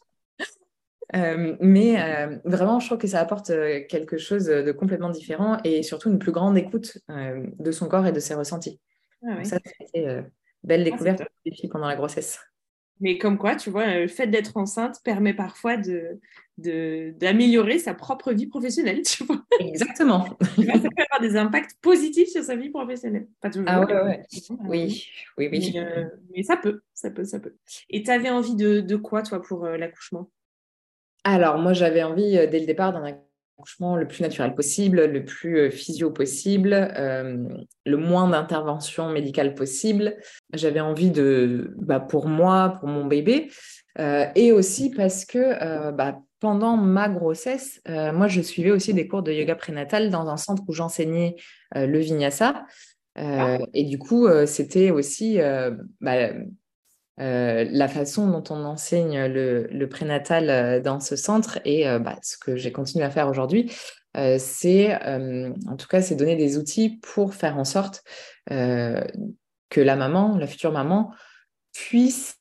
Euh, 1.15 1.56
mais 1.60 2.02
euh, 2.02 2.38
vraiment, 2.45 2.80
je 2.80 2.88
trouve 2.88 2.97
que 2.97 3.08
ça 3.08 3.19
apporte 3.19 3.50
euh, 3.50 3.82
quelque 3.89 4.17
chose 4.17 4.45
de 4.45 4.71
complètement 4.71 5.10
différent 5.10 5.58
et 5.63 5.84
surtout 5.84 6.10
une 6.10 6.19
plus 6.19 6.32
grande 6.32 6.58
écoute 6.58 6.97
de 7.10 7.71
son 7.71 7.88
corps 7.88 8.08
et 8.08 8.12
de 8.12 8.19
ses 8.19 8.34
ressentis. 8.34 8.80
Ah 9.28 9.43
ça, 9.43 9.58
c'était 9.80 10.24
belle 10.63 10.82
ah, 10.82 10.84
découverte 10.84 11.24
pendant 11.69 11.88
la 11.88 11.95
grossesse. 11.95 12.39
Mais 13.02 13.17
comme 13.17 13.39
quoi, 13.39 13.56
tu 13.56 13.71
vois, 13.71 13.97
le 13.97 14.08
fait 14.08 14.28
d'être 14.28 14.58
enceinte 14.58 14.97
permet 15.04 15.34
parfois 15.34 15.76
de, 15.76 16.19
d'améliorer 16.58 17.80
sa 17.80 17.95
propre 17.95 18.32
vie 18.32 18.45
professionnelle, 18.45 19.02
tu 19.06 19.24
vois. 19.24 19.43
Exactement. 19.60 20.26
ça 20.26 20.56
peut 20.56 21.04
avoir 21.12 21.19
des 21.19 21.36
impacts 21.36 21.76
positifs 21.82 22.30
sur 22.30 22.43
sa 22.43 22.56
vie 22.56 22.69
professionnelle. 22.69 23.28
Pas 23.41 23.50
toujours. 23.50 23.67
Ah 23.67 23.82
ouais, 23.82 24.02
ouais. 24.04 24.24
Oui, 24.67 25.08
oui, 25.38 25.50
oui. 25.52 25.76
Mais, 26.36 26.43
ça 26.43 26.58
peut, 26.58 26.82
ça 26.93 27.10
peut, 27.10 27.26
ça 27.26 27.39
peut. 27.39 27.56
Et 27.89 28.04
tu 28.04 28.12
avais 28.12 28.30
envie 28.30 28.56
de, 28.56 28.82
de, 28.82 28.95
quoi, 28.95 29.24
toi, 29.24 29.41
pour 29.41 29.65
l'accouchement? 29.65 30.30
Alors, 31.23 31.57
moi, 31.57 31.73
j'avais 31.73 32.03
envie, 32.03 32.31
dès 32.47 32.60
le 32.60 32.65
départ, 32.65 32.93
d'un 32.93 33.03
accouchement 33.03 33.95
le 33.95 34.07
plus 34.07 34.21
naturel 34.21 34.55
possible, 34.55 35.05
le 35.05 35.23
plus 35.23 35.69
physio 35.69 36.10
possible, 36.10 36.73
euh, 36.73 37.38
le 37.86 37.97
moins 37.97 38.27
d'intervention 38.27 39.10
médicale 39.10 39.53
possible. 39.53 40.15
J'avais 40.53 40.79
envie 40.79 41.12
de, 41.12 41.73
bah, 41.77 41.99
pour 41.99 42.27
moi, 42.27 42.75
pour 42.79 42.88
mon 42.88 43.05
bébé, 43.05 43.51
et 44.36 44.51
aussi 44.51 44.89
parce 44.89 45.25
que 45.25 45.91
bah, 45.91 46.17
pendant 46.39 46.77
ma 46.77 47.10
grossesse, 47.10 47.81
moi, 47.88 48.27
je 48.27 48.41
suivais 48.41 48.71
aussi 48.71 48.93
des 48.93 49.07
cours 49.07 49.21
de 49.21 49.31
yoga 49.31 49.55
prénatal 49.55 50.10
dans 50.10 50.29
un 50.29 50.38
centre 50.38 50.63
où 50.67 50.73
j'enseignais 50.73 51.36
le 51.75 51.99
vinyasa. 51.99 52.65
Ah. 53.15 53.60
Et 53.73 53.84
du 53.84 53.99
coup, 53.99 54.27
c'était 54.45 54.91
aussi 54.91 55.39
bah, 55.99 56.31
euh, 57.19 57.65
la 57.69 57.88
façon 57.88 58.28
dont 58.28 58.43
on 58.50 58.63
enseigne 58.63 59.26
le, 59.26 59.86
prénatal 59.88 60.50
euh, 60.50 60.80
dans 60.80 61.00
ce 61.00 61.15
centre 61.15 61.60
et 61.65 61.88
euh, 61.88 62.00
bah, 62.00 62.17
ce 62.24 62.38
que 62.38 62.56
j'ai 62.56 62.71
continué 62.71 63.04
à 63.04 63.10
faire 63.10 63.28
aujourd'hui, 63.28 63.71
c'est 64.13 64.93
en 64.93 65.78
tout 65.78 65.88
cas 65.88 66.02
c'est 66.02 66.15
donner 66.15 66.36
des 66.36 66.58
outils 66.58 67.00
pour 67.02 67.34
faire 67.34 67.58
en 67.58 67.63
sorte 67.63 68.04
que 68.50 69.80
la 69.80 69.95
maman, 69.95 70.38
la 70.38 70.47
future 70.47 70.74
maman, 70.74 71.13
puisse 71.71 72.36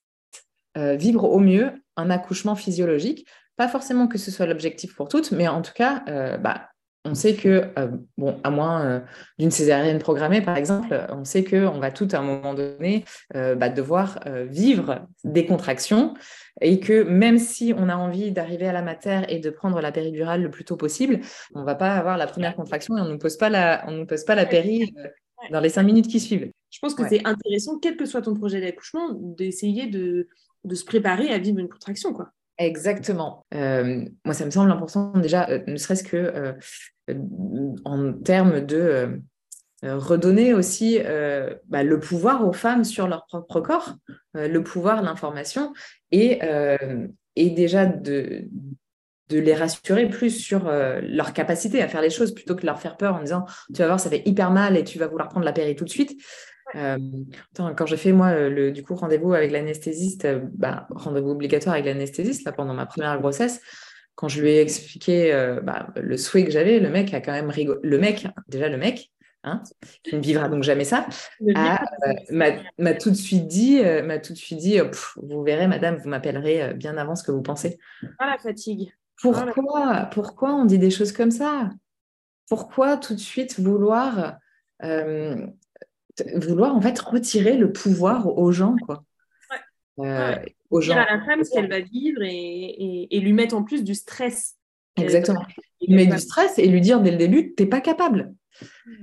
vivre 0.75 1.23
au 1.23 1.39
mieux 1.39 1.71
un 1.95 2.11
accouchement 2.11 2.57
physiologique. 2.57 3.25
Pas 3.55 3.69
forcément 3.69 4.09
que 4.09 4.19
ce 4.19 4.33
soit 4.33 4.47
l'objectif 4.47 4.97
pour 4.97 5.09
toutes, 5.09 5.31
mais 5.31 5.47
en 5.47 5.63
tout 5.63 5.73
cas, 5.73 6.03
bah, 6.39 6.70
on 7.05 7.15
sait 7.15 7.35
que, 7.35 7.73
euh, 7.79 7.89
bon, 8.19 8.39
à 8.45 8.51
moins 8.51 8.85
euh, 8.85 9.01
d'une 9.39 9.51
césarienne 9.51 9.99
programmée, 9.99 10.43
par 10.43 10.57
exemple, 10.57 11.07
on 11.11 11.25
sait 11.25 11.45
qu'on 11.45 11.79
va 11.79 11.91
tout 11.91 12.09
à 12.13 12.19
un 12.19 12.23
moment 12.23 12.53
donné 12.53 13.05
euh, 13.35 13.55
bah, 13.55 13.71
devoir 13.71 14.21
vivre 14.49 15.07
des 15.25 15.47
contractions 15.47 16.15
et 16.61 16.79
que 16.79 17.03
même 17.03 17.39
si 17.39 17.73
on 17.77 17.89
a 17.89 17.97
envie 17.97 18.33
d'arriver 18.33 18.69
à 18.69 18.73
la 18.73 18.83
matière 18.83 19.31
et 19.33 19.39
de 19.39 19.49
prendre 19.49 19.81
la 19.81 19.93
péridurale 19.93 20.43
le 20.43 20.51
plus 20.51 20.65
tôt 20.65 20.77
possible, 20.77 21.21
on 21.55 21.61
ne 21.61 21.65
va 21.65 21.75
pas 21.75 21.95
avoir 21.95 22.19
la 22.19 22.27
première 22.27 22.55
contraction 22.55 22.97
et 22.99 23.01
on 23.01 23.07
ne 23.07 23.13
nous 23.13 23.19
pose 23.19 23.37
pas 23.37 23.49
la, 23.49 23.85
on 23.87 23.93
nous 23.93 24.07
pose 24.07 24.25
pas 24.25 24.35
la 24.35 24.45
péri 24.45 24.95
dans 25.51 25.61
les 25.61 25.71
cinq 25.71 25.85
minutes 25.85 26.09
qui 26.09 26.21
suivent. 26.21 26.51
Je 26.69 26.79
pense 26.81 26.95
que 26.95 27.09
c'est 27.09 27.27
intéressant, 27.27 27.79
quel 27.79 27.97
que 27.97 28.05
soit 28.05 28.23
ton 28.23 28.35
projet 28.35 28.61
d'accouchement, 28.61 29.13
d'essayer 29.15 29.87
de, 29.87 30.29
de, 30.65 30.75
se 30.75 30.85
préparer 30.85 31.31
à 31.31 31.39
vivre 31.39 31.59
une 31.59 31.69
contraction. 31.69 32.13
quoi. 32.13 32.31
Exactement. 32.61 33.47
moi, 33.53 34.35
ça 34.35 34.45
me 34.45 34.51
semble 34.51 34.71
important 34.71 35.13
déjà, 35.17 35.49
ne 35.67 35.77
serait-ce 35.77 36.05
que 36.05 36.55
en 37.85 38.13
termes 38.13 38.61
de 38.61 39.21
redonner 39.83 40.53
aussi 40.53 40.99
bah, 41.69 41.83
le 41.83 41.99
pouvoir 41.99 42.47
aux 42.47 42.53
femmes 42.53 42.85
sur 42.85 43.09
leur 43.09 43.25
propre 43.27 43.61
corps, 43.61 43.95
le 44.35 44.59
pouvoir, 44.59 45.03
l'information, 45.03 45.73
et, 46.13 46.39
et 47.37 47.51
déjà 47.51 47.87
de, 47.87 48.49
les 49.31 49.55
rassurer 49.55 50.09
plus 50.09 50.31
sur 50.31 50.67
euh, 50.67 51.01
leur 51.03 51.33
capacité 51.33 51.81
à 51.83 51.89
faire 51.89 52.03
les 52.03 52.11
choses 52.11 52.35
plutôt 52.35 52.57
que 52.57 52.63
de 52.63 52.67
leur 52.67 52.81
faire 52.81 52.97
peur 52.97 53.15
en 53.15 53.21
disant 53.21 53.45
tu 53.73 53.81
vas 53.81 53.87
voir 53.87 54.01
ça 54.01 54.11
fait 54.11 54.23
hyper 54.27 54.51
mal 54.51 54.77
et 54.77 54.83
tu 54.83 54.99
vas 54.99 55.07
vouloir 55.07 55.29
prendre 55.29 55.47
la 55.47 55.53
péri 55.53 55.77
tout 55.77 55.85
de 55.85 55.91
suite. 55.91 56.21
Euh, 56.77 56.99
quand 57.57 57.87
j'ai 57.87 57.97
fait 57.97 58.13
moi 58.13 58.49
le 58.49 58.73
du 58.73 58.83
coup 58.83 58.95
rendez-vous 58.95 59.33
avec 59.33 59.51
l'anesthésiste, 59.51 60.25
euh, 60.25 60.41
bah, 60.53 60.87
rendez-vous 60.91 61.31
obligatoire 61.31 61.75
avec 61.75 61.87
l'anesthésiste 61.87 62.45
là 62.45 62.53
pendant 62.53 62.75
ma 62.75 62.87
première 62.87 63.19
grossesse, 63.19 63.61
quand 64.15 64.29
je 64.29 64.41
lui 64.41 64.51
ai 64.51 64.61
expliqué 64.61 65.33
bah, 65.63 65.89
le 65.97 66.17
souhait 66.17 66.45
que 66.45 66.51
j'avais, 66.51 66.79
le 66.79 66.91
mec 66.91 67.15
a 67.15 67.21
quand 67.21 67.33
même 67.33 67.49
rigolé. 67.49 67.81
Le 67.83 67.99
mec, 67.99 68.27
déjà 68.49 68.69
le 68.69 68.77
mec, 68.77 69.11
Hein, 69.43 69.63
qui 70.03 70.17
ne 70.17 70.21
vivra 70.21 70.51
donc 70.51 70.65
jamais 70.65 70.85
ça, 70.85 71.07
m'a 71.41 72.93
tout 72.93 73.09
de 73.09 73.15
suite 73.15 73.47
dit, 73.47 73.81
m'a 74.05 74.19
tout 74.19 74.35
de 74.35 74.39
suite 74.39 74.59
dit, 74.59 74.79
vous 75.17 75.43
verrez, 75.43 75.67
madame, 75.67 75.97
vous 75.97 76.11
m'appellerez 76.11 76.75
bien 76.75 76.99
avant 76.99 77.17
ce 77.17 77.23
que 77.23 77.33
vous 77.33 77.41
pensez. 77.41 77.79
Ah 78.19 78.27
la 78.27 78.37
fatigue. 78.37 78.93
Pourquoi, 79.21 80.09
pourquoi 80.13 80.55
on 80.55 80.65
dit 80.65 80.79
des 80.79 80.91
choses 80.91 81.13
comme 81.13 81.31
ça? 81.31 81.71
Pourquoi 82.49 82.97
tout 82.97 83.15
de 83.15 83.21
suite 83.21 83.61
vouloir, 83.61 84.39
euh, 84.83 85.47
vouloir 86.35 86.75
en 86.75 86.81
fait 86.81 86.99
retirer 86.99 87.57
le 87.57 87.73
pouvoir 87.73 88.37
aux 88.39 88.53
gens 88.53 88.77
quoi 88.85 89.05
euh, 89.99 90.37
aux 90.71 90.81
gens. 90.81 90.95
à 90.95 91.05
la 91.05 91.25
femme 91.25 91.45
ce 91.45 91.51
qu'elle 91.51 91.69
va 91.69 91.81
vivre 91.81 92.23
et, 92.23 93.21
lui 93.21 93.33
mettre 93.33 93.55
en 93.55 93.63
plus 93.63 93.85
du 93.85 93.95
stress. 93.95 94.57
Exactement. 94.97 95.45
Mais 95.89 96.07
du 96.07 96.19
stress 96.19 96.59
et 96.59 96.67
lui 96.67 96.81
dire 96.81 97.01
dès 97.01 97.11
le 97.11 97.19
début, 97.19 97.55
tu 97.55 97.63
n'es 97.63 97.69
pas 97.69 97.81
capable. 97.81 98.35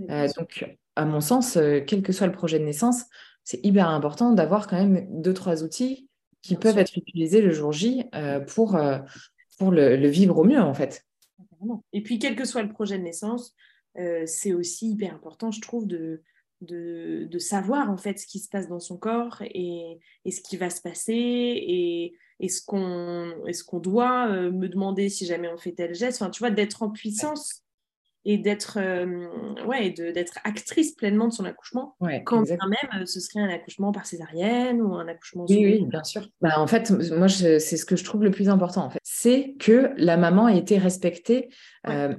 Euh, 0.10 0.28
donc, 0.38 0.66
à 0.96 1.06
mon 1.06 1.22
sens, 1.22 1.60
quel 1.86 2.02
que 2.02 2.12
soit 2.12 2.26
le 2.26 2.34
projet 2.34 2.58
de 2.58 2.64
naissance, 2.64 3.04
c'est 3.44 3.64
hyper 3.64 3.90
important 3.90 4.32
d'avoir 4.32 4.66
quand 4.68 4.78
même 4.78 5.06
deux, 5.22 5.34
trois 5.34 5.64
outils 5.64 6.08
qui 6.42 6.56
peuvent 6.56 6.78
être 6.80 6.98
utilisés 6.98 7.42
le 7.42 7.52
jour 7.52 7.72
J 7.72 8.06
pour, 8.48 8.80
pour 9.60 9.72
le, 9.72 10.08
vivre 10.08 10.38
au 10.38 10.46
mieux, 10.46 10.62
en 10.62 10.74
fait. 10.74 11.06
Et 11.94 12.02
puis, 12.02 12.20
quel 12.20 12.36
que 12.36 12.46
soit 12.46 12.64
le 12.64 12.70
projet 12.70 12.98
de 12.98 13.04
naissance, 13.04 13.56
euh, 13.98 14.24
c'est 14.26 14.54
aussi 14.54 14.92
hyper 14.92 15.14
important, 15.14 15.52
je 15.52 15.62
trouve, 15.62 15.88
de, 15.88 16.22
de, 16.62 17.30
savoir 17.40 17.90
en 17.90 17.98
fait 17.98 18.18
ce 18.20 18.28
qui 18.28 18.40
se 18.40 18.50
passe 18.50 18.68
dans 18.68 18.80
son 18.80 18.98
corps 18.98 19.42
et, 19.42 20.00
ce 20.26 20.42
qui 20.42 20.58
va 20.58 20.70
se 20.70 20.82
passer 20.82 21.14
et, 21.14 22.14
et 22.40 22.50
ce 22.50 22.62
qu'on 22.64 23.80
doit 23.80 24.28
euh, 24.30 24.52
me 24.52 24.68
demander 24.68 25.10
si 25.10 25.26
jamais 25.26 25.48
on 25.50 25.58
fait 25.58 25.74
tel 25.74 25.94
geste. 25.94 26.22
Enfin, 26.22 26.32
tu 26.32 26.40
vois, 26.40 26.52
d'être 26.52 26.84
en 26.84 26.90
puissance 26.90 27.64
et 28.30 28.38
d'être 28.38 28.78
euh, 28.78 29.26
ouais, 29.66 29.92
d'être 29.92 30.38
actrice 30.44 30.94
pleinement 30.94 31.30
de 31.30 31.34
son 31.34 31.46
accouchement, 31.46 31.96
quand 32.26 32.42
même 32.42 33.02
euh, 33.02 33.06
ce 33.06 33.22
serait 33.22 33.40
un 33.40 33.48
accouchement 33.48 33.94
par 33.94 34.06
césarienne 34.06 34.82
ou 34.82 34.96
un 34.96 35.08
accouchement 35.08 35.46
Oui, 35.48 35.64
oui, 35.64 35.86
bien 35.86 36.04
sûr. 36.04 36.28
Bah, 36.42 36.60
en 36.60 36.68
fait, 36.68 36.92
moi, 37.12 37.30
c'est 37.30 37.60
ce 37.60 37.86
que 37.86 37.96
je 37.96 38.04
trouve 38.04 38.26
le 38.26 38.32
plus 38.32 38.50
important, 38.50 38.84
en 38.84 38.90
fait. 38.90 39.00
C'est 39.02 39.56
que 39.60 39.92
la 39.96 40.18
maman 40.18 40.48
a 40.48 40.54
été 40.54 40.78
respectée 40.78 41.48
euh, 41.88 42.14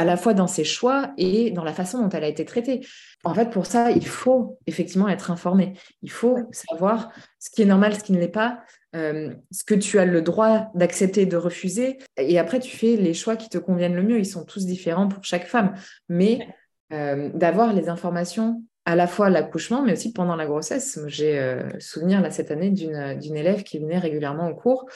à 0.00 0.04
la 0.06 0.16
fois 0.16 0.32
dans 0.32 0.46
ses 0.46 0.64
choix 0.64 1.12
et 1.18 1.50
dans 1.50 1.62
la 1.62 1.74
façon 1.74 2.00
dont 2.00 2.08
elle 2.08 2.24
a 2.24 2.28
été 2.28 2.46
traitée. 2.46 2.80
En 3.22 3.34
fait, 3.34 3.50
pour 3.50 3.66
ça, 3.66 3.90
il 3.90 4.06
faut 4.06 4.58
effectivement 4.66 5.10
être 5.10 5.30
informé. 5.30 5.74
Il 6.00 6.10
faut 6.10 6.38
savoir 6.52 7.10
ce 7.38 7.50
qui 7.50 7.60
est 7.60 7.66
normal, 7.66 7.94
ce 7.94 8.02
qui 8.02 8.12
ne 8.12 8.18
l'est 8.18 8.28
pas, 8.28 8.62
euh, 8.96 9.34
ce 9.50 9.62
que 9.62 9.74
tu 9.74 9.98
as 9.98 10.06
le 10.06 10.22
droit 10.22 10.70
d'accepter, 10.74 11.26
de 11.26 11.36
refuser. 11.36 11.98
Et 12.16 12.38
après, 12.38 12.60
tu 12.60 12.74
fais 12.74 12.96
les 12.96 13.12
choix 13.12 13.36
qui 13.36 13.50
te 13.50 13.58
conviennent 13.58 13.94
le 13.94 14.02
mieux. 14.02 14.18
Ils 14.18 14.24
sont 14.24 14.46
tous 14.46 14.64
différents 14.64 15.06
pour 15.06 15.22
chaque 15.22 15.46
femme. 15.46 15.74
Mais 16.08 16.48
euh, 16.94 17.28
d'avoir 17.34 17.74
les 17.74 17.90
informations 17.90 18.64
à 18.86 18.96
la 18.96 19.06
fois 19.06 19.28
l'accouchement, 19.28 19.82
mais 19.82 19.92
aussi 19.92 20.14
pendant 20.14 20.34
la 20.34 20.46
grossesse. 20.46 20.98
J'ai 21.08 21.38
euh, 21.38 21.68
souvenir 21.78 22.22
là 22.22 22.30
cette 22.30 22.50
année 22.50 22.70
d'une 22.70 23.36
élève 23.36 23.64
qui 23.64 23.78
venait 23.78 23.98
régulièrement 23.98 24.48
au 24.48 24.54
cours 24.54 24.86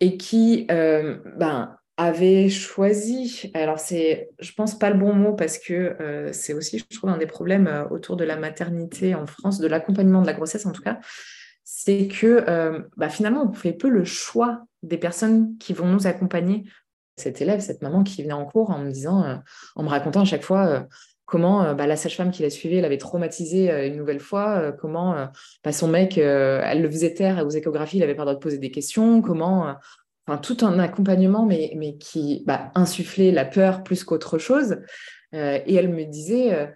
et 0.00 0.16
qui 0.16 0.64
ben, 0.68 1.76
avait 1.96 2.50
choisi, 2.50 3.50
alors 3.54 3.78
c'est, 3.78 4.28
je 4.38 4.52
pense 4.52 4.78
pas 4.78 4.90
le 4.90 4.98
bon 4.98 5.14
mot 5.14 5.32
parce 5.32 5.58
que 5.58 5.72
euh, 5.72 6.30
c'est 6.32 6.52
aussi, 6.52 6.78
je 6.78 6.96
trouve, 6.96 7.08
un 7.08 7.16
des 7.16 7.26
problèmes 7.26 7.66
euh, 7.66 7.88
autour 7.88 8.16
de 8.16 8.24
la 8.24 8.36
maternité 8.36 9.14
en 9.14 9.26
France, 9.26 9.58
de 9.58 9.66
l'accompagnement 9.66 10.20
de 10.20 10.26
la 10.26 10.34
grossesse 10.34 10.66
en 10.66 10.72
tout 10.72 10.82
cas, 10.82 11.00
c'est 11.64 12.06
que 12.06 12.44
euh, 12.48 12.80
bah, 12.98 13.08
finalement 13.08 13.48
on 13.50 13.52
fait 13.54 13.72
peu 13.72 13.88
le 13.88 14.04
choix 14.04 14.66
des 14.82 14.98
personnes 14.98 15.56
qui 15.58 15.72
vont 15.72 15.86
nous 15.86 16.06
accompagner. 16.06 16.64
Cette 17.16 17.40
élève, 17.40 17.60
cette 17.60 17.80
maman 17.80 18.02
qui 18.02 18.22
venait 18.22 18.34
en 18.34 18.44
cours 18.44 18.70
en 18.70 18.78
me 18.78 18.90
disant, 18.90 19.40
en 19.74 19.82
me 19.82 19.88
racontant 19.88 20.20
à 20.20 20.24
chaque 20.26 20.42
fois 20.42 20.86
comment 21.24 21.72
bah, 21.72 21.86
la 21.86 21.96
sage-femme 21.96 22.30
qui 22.30 22.42
l'a 22.42 22.50
suivie 22.50 22.78
l'avait 22.78 22.98
traumatisée 22.98 23.86
une 23.86 23.96
nouvelle 23.96 24.20
fois, 24.20 24.72
comment 24.72 25.30
bah, 25.64 25.72
son 25.72 25.88
mec, 25.88 26.18
elle 26.18 26.82
le 26.82 26.90
faisait 26.90 27.14
taire 27.14 27.42
aux 27.46 27.48
échographies, 27.48 27.96
il 27.96 28.02
avait 28.02 28.14
pas 28.14 28.24
le 28.24 28.26
droit 28.26 28.34
de 28.34 28.40
poser 28.40 28.58
des 28.58 28.70
questions, 28.70 29.22
comment 29.22 29.76
enfin, 30.26 30.38
tout 30.38 30.64
un 30.64 30.78
accompagnement, 30.78 31.46
mais, 31.46 31.72
mais 31.76 31.96
qui 31.96 32.42
bah, 32.46 32.70
insufflait 32.74 33.30
la 33.30 33.44
peur 33.44 33.82
plus 33.82 34.04
qu'autre 34.04 34.38
chose. 34.38 34.78
Euh, 35.34 35.58
et 35.66 35.74
elle 35.74 35.92
me 35.92 36.04
disait, 36.04 36.54
euh, 36.54 36.66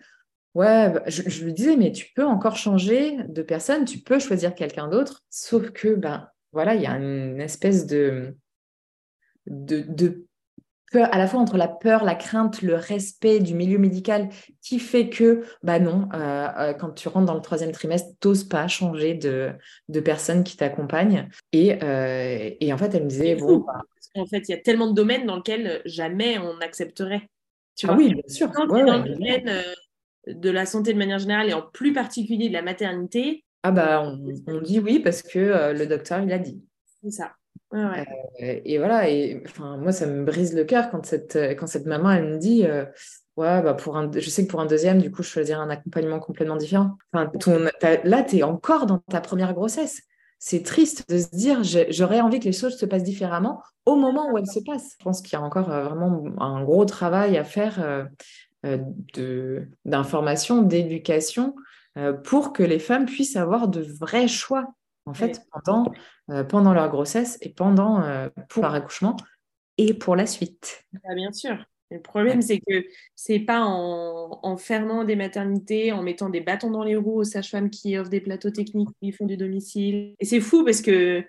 ouais, 0.54 0.90
bah, 0.90 1.02
je, 1.06 1.44
lui 1.44 1.52
disais, 1.52 1.76
mais 1.76 1.92
tu 1.92 2.06
peux 2.14 2.24
encore 2.24 2.56
changer 2.56 3.18
de 3.28 3.42
personne, 3.42 3.84
tu 3.84 3.98
peux 3.98 4.18
choisir 4.18 4.54
quelqu'un 4.54 4.88
d'autre, 4.88 5.24
sauf 5.30 5.70
que, 5.70 5.94
ben, 5.94 6.28
voilà, 6.52 6.74
il 6.74 6.82
y 6.82 6.86
a 6.86 6.96
une 6.96 7.40
espèce 7.40 7.86
de, 7.86 8.36
de, 9.46 9.80
de 9.80 10.26
à 10.98 11.18
la 11.18 11.26
fois 11.26 11.40
entre 11.40 11.57
la 11.57 11.68
peur, 11.68 12.05
la 12.05 12.14
crainte, 12.14 12.62
le 12.62 12.74
respect 12.74 13.38
du 13.38 13.55
milieu 13.55 13.79
médical 13.79 14.29
qui 14.61 14.79
fait 14.79 15.09
que, 15.09 15.44
bah 15.62 15.79
non, 15.79 16.09
euh, 16.14 16.48
euh, 16.59 16.72
quand 16.74 16.90
tu 16.90 17.09
rentres 17.09 17.26
dans 17.26 17.35
le 17.35 17.40
troisième 17.40 17.72
trimestre, 17.72 18.11
t'oses 18.18 18.44
pas 18.44 18.66
changer 18.66 19.14
de, 19.14 19.53
de 19.88 20.00
personne 20.00 20.42
qui 20.42 20.57
t'accompagne. 20.57 21.29
Et, 21.53 21.79
euh, 21.83 22.50
et, 22.61 22.72
en 22.72 22.79
fait, 22.79 22.94
elle 22.94 23.05
me 23.05 23.09
disait, 23.09 23.37
bon. 23.37 23.59
Bah 23.59 23.83
en 24.16 24.26
fait, 24.26 24.48
il 24.48 24.50
y 24.50 24.55
a 24.55 24.59
tellement 24.59 24.88
de 24.88 24.94
domaines 24.94 25.26
dans 25.26 25.37
lesquels 25.37 25.83
jamais 25.85 26.38
on 26.38 26.59
accepterait. 26.61 27.29
Tu 27.76 27.87
ah 27.88 27.94
oui, 27.96 28.12
bien 28.12 28.22
sûr. 28.26 28.50
Quand 28.50 28.66
dans 28.66 28.98
le 28.98 29.14
domaine 29.14 29.62
de 30.26 30.50
la 30.50 30.66
santé 30.66 30.92
de 30.92 30.98
manière 30.98 31.20
générale 31.20 31.48
et 31.48 31.55
en 31.55 31.62
plus 31.62 31.92
particulier 31.92 32.48
de 32.48 32.53
la 32.53 32.62
maternité. 32.62 33.44
Ah 33.62 33.70
bah, 33.70 34.03
on, 34.03 34.35
on 34.48 34.61
dit 34.61 34.81
oui 34.81 34.98
parce 34.98 35.22
que 35.22 35.72
le 35.72 35.87
docteur, 35.87 36.20
il 36.22 36.33
a 36.33 36.38
dit. 36.38 36.61
C'est 37.03 37.12
ça. 37.12 37.31
Euh, 37.72 38.04
et 38.40 38.78
voilà, 38.78 39.09
et 39.09 39.42
enfin, 39.46 39.76
moi, 39.76 39.92
ça 39.92 40.06
me 40.06 40.24
brise 40.24 40.54
le 40.54 40.64
cœur 40.64 40.90
quand 40.90 41.06
cette, 41.06 41.38
quand 41.59 41.66
cette 41.66 41.87
maman, 41.87 42.11
elle 42.11 42.33
me 42.33 42.38
dit 42.38 42.66
euh, 42.66 42.85
Ouais, 43.37 43.62
bah 43.62 43.74
pour 43.74 43.96
un, 43.96 44.11
je 44.12 44.28
sais 44.28 44.44
que 44.44 44.50
pour 44.50 44.61
un 44.61 44.66
deuxième, 44.66 45.00
du 45.00 45.11
coup, 45.11 45.22
je 45.22 45.28
choisirais 45.28 45.61
un 45.61 45.70
accompagnement 45.70 46.18
complètement 46.18 46.56
différent. 46.56 46.98
Enfin, 47.12 47.30
là, 48.04 48.22
tu 48.22 48.38
es 48.38 48.42
encore 48.42 48.87
dans 48.87 48.98
ta 48.98 49.20
première 49.20 49.54
grossesse. 49.54 50.02
C'est 50.38 50.62
triste 50.64 51.09
de 51.09 51.18
se 51.18 51.28
dire 51.28 51.62
J'aurais 51.90 52.20
envie 52.20 52.40
que 52.40 52.46
les 52.46 52.52
choses 52.52 52.76
se 52.76 52.87
passent 52.87 53.04
différemment 53.04 53.62
au 53.87 53.96
moment 53.96 54.30
où 54.33 54.38
elles 54.38 54.46
se 54.46 54.61
passent. 54.61 54.96
Je 54.98 55.04
pense 55.04 55.22
qu'il 55.22 55.38
y 55.38 55.40
a 55.40 55.44
encore 55.44 55.70
euh, 55.70 55.85
vraiment 55.85 56.24
un 56.38 56.62
gros 56.64 56.85
travail 56.85 57.38
à 57.38 57.44
faire 57.44 58.09
d'information, 59.85 60.62
d'éducation 60.62 61.54
pour 62.24 62.52
que 62.52 62.62
les 62.62 62.78
femmes 62.78 63.06
puissent 63.06 63.37
avoir 63.37 63.68
de 63.68 63.80
vrais 63.80 64.28
choix 64.28 64.66
en 65.06 65.14
fait, 65.14 65.42
pendant, 65.52 65.92
euh, 66.30 66.44
pendant 66.44 66.72
leur 66.72 66.88
grossesse 66.88 67.38
et 67.40 67.50
pendant 67.50 68.02
euh, 68.02 68.28
pour 68.48 68.62
leur 68.62 68.74
accouchement 68.74 69.16
et 69.78 69.94
pour 69.94 70.16
la 70.16 70.26
suite. 70.26 70.84
Ah, 71.08 71.14
bien 71.14 71.32
sûr. 71.32 71.56
Le 71.90 72.00
problème, 72.00 72.40
c'est 72.40 72.60
que 72.60 72.84
c'est 73.16 73.40
pas 73.40 73.64
en, 73.64 74.56
fermant 74.56 75.02
des 75.02 75.16
maternités, 75.16 75.90
en 75.90 76.02
mettant 76.02 76.30
des 76.30 76.40
bâtons 76.40 76.70
dans 76.70 76.84
les 76.84 76.94
roues 76.94 77.18
aux 77.18 77.24
sages-femmes 77.24 77.68
qui 77.68 77.98
offrent 77.98 78.10
des 78.10 78.20
plateaux 78.20 78.50
techniques, 78.50 78.90
qui 79.02 79.10
font 79.10 79.26
du 79.26 79.36
domicile. 79.36 80.14
Et 80.20 80.24
c'est 80.24 80.40
fou 80.40 80.64
parce 80.64 80.82
que 80.82 81.24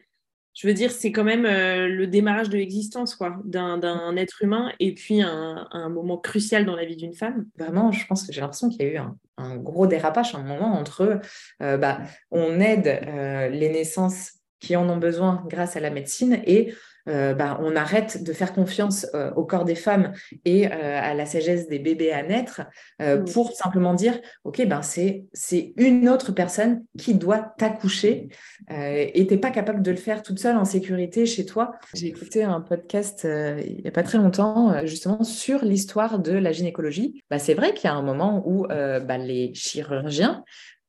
je 0.53 0.67
veux 0.67 0.73
dire, 0.73 0.91
c'est 0.91 1.11
quand 1.11 1.23
même 1.23 1.45
euh, 1.45 1.87
le 1.87 2.07
démarrage 2.07 2.49
de 2.49 2.57
l'existence 2.57 3.15
quoi, 3.15 3.37
d'un, 3.45 4.15
être 4.17 4.43
humain 4.43 4.71
et 4.79 4.93
puis 4.93 5.21
un, 5.21 5.67
un, 5.71 5.89
moment 5.89 6.17
crucial 6.17 6.65
dans 6.65 6.75
la 6.75 6.85
vie 6.85 6.97
d'une 6.97 7.13
femme. 7.13 7.45
Vraiment, 7.57 7.91
je 7.91 8.05
pense 8.05 8.27
que 8.27 8.33
j'ai 8.33 8.41
l'impression 8.41 8.69
qu'il 8.69 8.81
y 8.81 8.89
a 8.89 8.91
eu 8.93 8.97
un, 8.97 9.17
un 9.37 9.57
gros 9.57 9.87
dérapage, 9.87 10.35
un 10.35 10.43
moment 10.43 10.73
entre 10.73 11.19
euh, 11.61 11.77
bah, 11.77 11.99
on 12.31 12.59
aide 12.59 12.87
euh, 12.87 13.49
les 13.49 13.69
naissances 13.69 14.33
qui 14.59 14.75
en 14.75 14.87
ont 14.89 14.97
besoin 14.97 15.43
grâce 15.49 15.75
à 15.75 15.79
la 15.79 15.89
médecine 15.89 16.41
et 16.45 16.73
euh, 17.07 17.33
bah, 17.33 17.59
on 17.61 17.75
arrête 17.75 18.23
de 18.23 18.33
faire 18.33 18.53
confiance 18.53 19.07
euh, 19.13 19.31
au 19.35 19.43
corps 19.43 19.65
des 19.65 19.75
femmes 19.75 20.13
et 20.45 20.67
euh, 20.67 20.69
à 20.71 21.13
la 21.13 21.25
sagesse 21.25 21.67
des 21.67 21.79
bébés 21.79 22.11
à 22.11 22.23
naître 22.23 22.61
mm. 22.99 23.25
pour 23.33 23.51
simplement 23.53 23.93
dire, 23.93 24.19
OK, 24.43 24.65
ben 24.67 24.81
c'est, 24.81 25.25
c'est 25.33 25.73
une 25.77 26.09
autre 26.09 26.31
personne 26.31 26.83
qui 26.97 27.15
doit 27.15 27.53
t'accoucher 27.57 28.29
et 28.69 29.27
tu 29.27 29.33
n'es 29.33 29.39
pas 29.39 29.51
capable 29.51 29.81
de 29.81 29.91
le 29.91 29.97
faire 29.97 30.21
toute 30.21 30.39
seule 30.39 30.57
en 30.57 30.65
sécurité 30.65 31.25
chez 31.25 31.45
toi. 31.45 31.73
J'ai 31.93 32.07
écouté 32.07 32.43
un 32.43 32.61
podcast 32.61 33.25
il 33.25 33.81
n'y 33.81 33.87
a 33.87 33.91
pas 33.91 34.03
très 34.03 34.17
longtemps 34.17 34.85
justement 34.85 35.23
sur 35.23 35.63
l'histoire 35.63 36.19
de 36.19 36.33
la 36.33 36.51
gynécologie. 36.51 37.21
Bah, 37.29 37.39
c'est 37.39 37.53
vrai 37.53 37.73
qu'il 37.73 37.89
y 37.89 37.93
a 37.93 37.95
un 37.95 38.01
moment 38.01 38.43
où 38.45 38.67
bah, 38.67 39.17
les 39.17 39.53
chirurgiens 39.53 40.43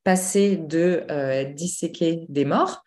passaient 0.05 0.57
de 0.57 1.05
disséquer 1.55 2.27
des 2.29 2.45
morts 2.45 2.85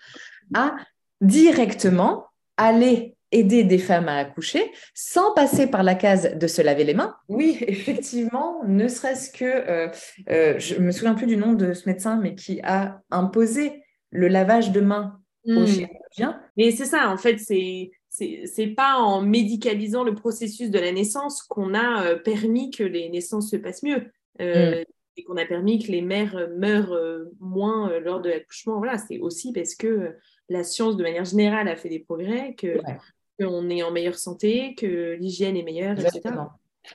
à 0.53 0.75
directement 1.21 2.25
aller 2.57 3.14
aider 3.35 3.63
des 3.63 3.77
femmes 3.77 4.07
à 4.07 4.17
accoucher 4.17 4.71
sans 4.93 5.33
passer 5.33 5.67
par 5.67 5.83
la 5.83 5.95
case 5.95 6.35
de 6.35 6.47
se 6.47 6.61
laver 6.61 6.83
les 6.83 6.93
mains. 6.93 7.15
Oui, 7.29 7.57
effectivement, 7.67 8.63
ne 8.65 8.87
serait-ce 8.87 9.29
que, 9.31 9.45
euh, 9.45 9.87
euh, 10.29 10.55
je 10.59 10.75
me 10.75 10.91
souviens 10.91 11.13
plus 11.15 11.27
du 11.27 11.37
nom 11.37 11.53
de 11.53 11.73
ce 11.73 11.87
médecin, 11.87 12.19
mais 12.21 12.35
qui 12.35 12.61
a 12.63 13.01
imposé 13.11 13.83
le 14.11 14.27
lavage 14.27 14.71
de 14.71 14.81
mains 14.81 15.19
aux 15.47 15.61
Hmm. 15.61 15.65
chirurgiens. 15.67 16.41
Mais 16.57 16.71
c'est 16.71 16.85
ça, 16.85 17.09
en 17.09 17.17
fait, 17.17 17.37
c'est 17.37 17.91
c'est 18.09 18.67
pas 18.67 18.95
en 18.95 19.21
médicalisant 19.21 20.03
le 20.05 20.15
processus 20.15 20.69
de 20.69 20.79
la 20.79 20.93
naissance 20.93 21.43
qu'on 21.43 21.73
a 21.73 22.05
euh, 22.05 22.17
permis 22.17 22.71
que 22.71 22.83
les 22.83 23.09
naissances 23.09 23.51
se 23.51 23.57
passent 23.57 23.83
mieux 23.83 24.05
euh, 24.39 24.83
et 25.17 25.23
qu'on 25.25 25.35
a 25.35 25.45
permis 25.45 25.83
que 25.83 25.91
les 25.91 26.01
mères 26.01 26.35
euh, 26.37 26.47
meurent 26.57 26.97
moins 27.41 27.99
lors 27.99 28.21
de 28.21 28.29
l'accouchement. 28.29 28.77
Voilà, 28.77 28.97
c'est 28.97 29.19
aussi 29.19 29.51
parce 29.51 29.75
que 29.75 30.15
la 30.47 30.63
science, 30.63 30.95
de 30.95 31.03
manière 31.03 31.25
générale, 31.25 31.67
a 31.67 31.75
fait 31.75 31.89
des 31.89 31.99
progrès, 31.99 32.55
que 32.57 32.77
Ouais. 32.77 32.97
Qu'on 33.39 33.69
est 33.69 33.83
en 33.83 33.91
meilleure 33.91 34.17
santé, 34.17 34.75
que 34.75 35.13
l'hygiène 35.19 35.57
est 35.57 35.63
meilleure, 35.63 35.99
etc. 35.99 36.21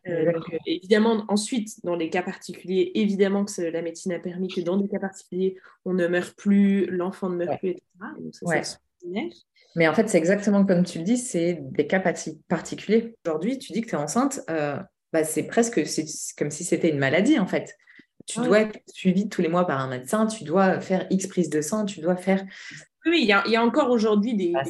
Euh, 0.07 0.33
donc, 0.33 0.44
euh, 0.53 0.59
évidemment, 0.66 1.24
ensuite, 1.29 1.85
dans 1.85 1.96
les 1.96 2.11
cas 2.11 2.22
particuliers, 2.22 2.92
évidemment 2.94 3.44
que 3.44 3.61
la 3.62 3.83
médecine 3.83 4.12
a 4.12 4.20
permis 4.20 4.46
que 4.48 4.61
dans 4.61 4.76
des 4.76 4.88
cas 4.88 5.00
particuliers, 5.00 5.57
on 5.85 5.94
ne 5.94 6.07
meurt 6.07 6.37
plus, 6.37 6.87
l'enfant 6.87 7.29
ne 7.29 7.37
meurt 7.37 7.50
Ouais. 7.50 7.59
plus, 7.59 7.70
etc. 7.70 7.83
Donc, 8.20 8.35
ça, 8.35 8.46
Ouais. 8.46 8.55
c'est 8.62 8.76
extraordinaire. 8.76 9.33
Mais 9.76 9.88
en 9.88 9.94
fait, 9.94 10.09
c'est 10.09 10.18
exactement 10.18 10.64
comme 10.64 10.85
tu 10.85 10.98
le 10.98 11.05
dis, 11.05 11.16
c'est 11.18 11.59
des 11.61 11.87
cas 11.87 12.00
parti- 12.00 12.40
particuliers. 12.48 13.16
Aujourd'hui, 13.26 13.59
tu 13.59 13.72
dis 13.72 13.81
que 13.83 13.88
tu 13.88 13.94
es 13.94 13.98
enceinte, 13.98 14.40
euh, 14.48 14.76
bah, 15.12 15.24
c'est 15.24 15.44
presque 15.44 15.81
comme 16.38 16.50
si 16.50 16.64
c'était 16.64 16.90
une 16.90 16.98
maladie, 16.98 17.38
en 17.38 17.46
fait. 17.46 17.74
Tu 18.26 18.38
Ouais. 18.40 18.46
dois 18.46 18.61
être 18.61 18.79
suivi 18.87 19.29
tous 19.29 19.42
les 19.42 19.48
mois 19.48 19.66
par 19.66 19.81
un 19.81 19.88
médecin, 19.88 20.26
tu 20.26 20.44
dois 20.44 20.81
faire 20.81 21.07
X 21.11 21.26
prises 21.26 21.50
de 21.50 21.61
sang, 21.62 21.85
tu 21.85 22.00
dois 22.00 22.16
faire... 22.16 22.44
Oui, 23.06 23.20
il 23.22 23.26
y 23.26 23.32
a, 23.32 23.42
il 23.46 23.52
y 23.52 23.56
a 23.56 23.64
encore 23.64 23.90
aujourd'hui 23.90 24.34
des, 24.34 24.52
Ah, 24.54 24.64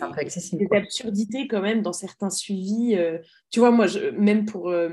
absurdités 0.73 1.49
quand 1.49 1.61
même 1.61 1.83
dans 1.83 1.93
certains 1.93 2.31
suivis. 2.31 2.95
euh, 2.97 3.19
tu 3.51 3.61
vois, 3.61 3.71
moi, 3.71 3.87
je, 3.87 4.11
même 4.11 4.47
pour, 4.47 4.69
euh, 4.69 4.89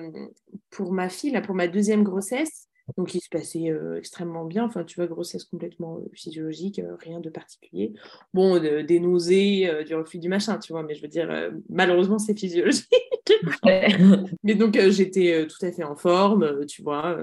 pour 0.72 0.92
ma 0.92 1.10
fille, 1.10 1.32
là, 1.32 1.42
pour 1.42 1.54
ma 1.54 1.68
deuxième 1.68 2.04
grossesse, 2.04 2.68
donc 2.98 3.14
il 3.14 3.20
se 3.22 3.30
passait 3.30 3.70
euh, 3.70 3.98
extrêmement 3.98 4.46
bien. 4.46 4.64
Enfin, 4.66 4.84
tu 4.84 4.96
vois, 4.96 5.08
grossesse 5.08 5.44
complètement 5.44 6.00
physiologique, 6.14 6.82
rien 7.00 7.20
de 7.20 7.30
particulier. 7.30 7.94
Bon, 8.34 8.60
de- 8.60 8.82
des 8.82 9.00
nausées, 9.00 9.70
du 9.86 9.94
reflux 9.94 10.20
du 10.20 10.30
machin, 10.30 10.58
tu 10.58 10.72
vois, 10.72 10.82
mais 10.84 10.96
je 10.96 11.02
veux 11.02 11.08
dire, 11.08 11.52
malheureusement, 11.70 12.18
c'est 12.18 12.38
physiologique. 12.38 12.88
Mais 14.44 14.56
donc, 14.56 14.80
j'étais 14.90 15.46
tout 15.48 15.64
à 15.66 15.72
fait 15.72 15.84
en 15.84 15.96
forme, 15.96 16.66
tu 16.66 16.82
vois, 16.82 17.20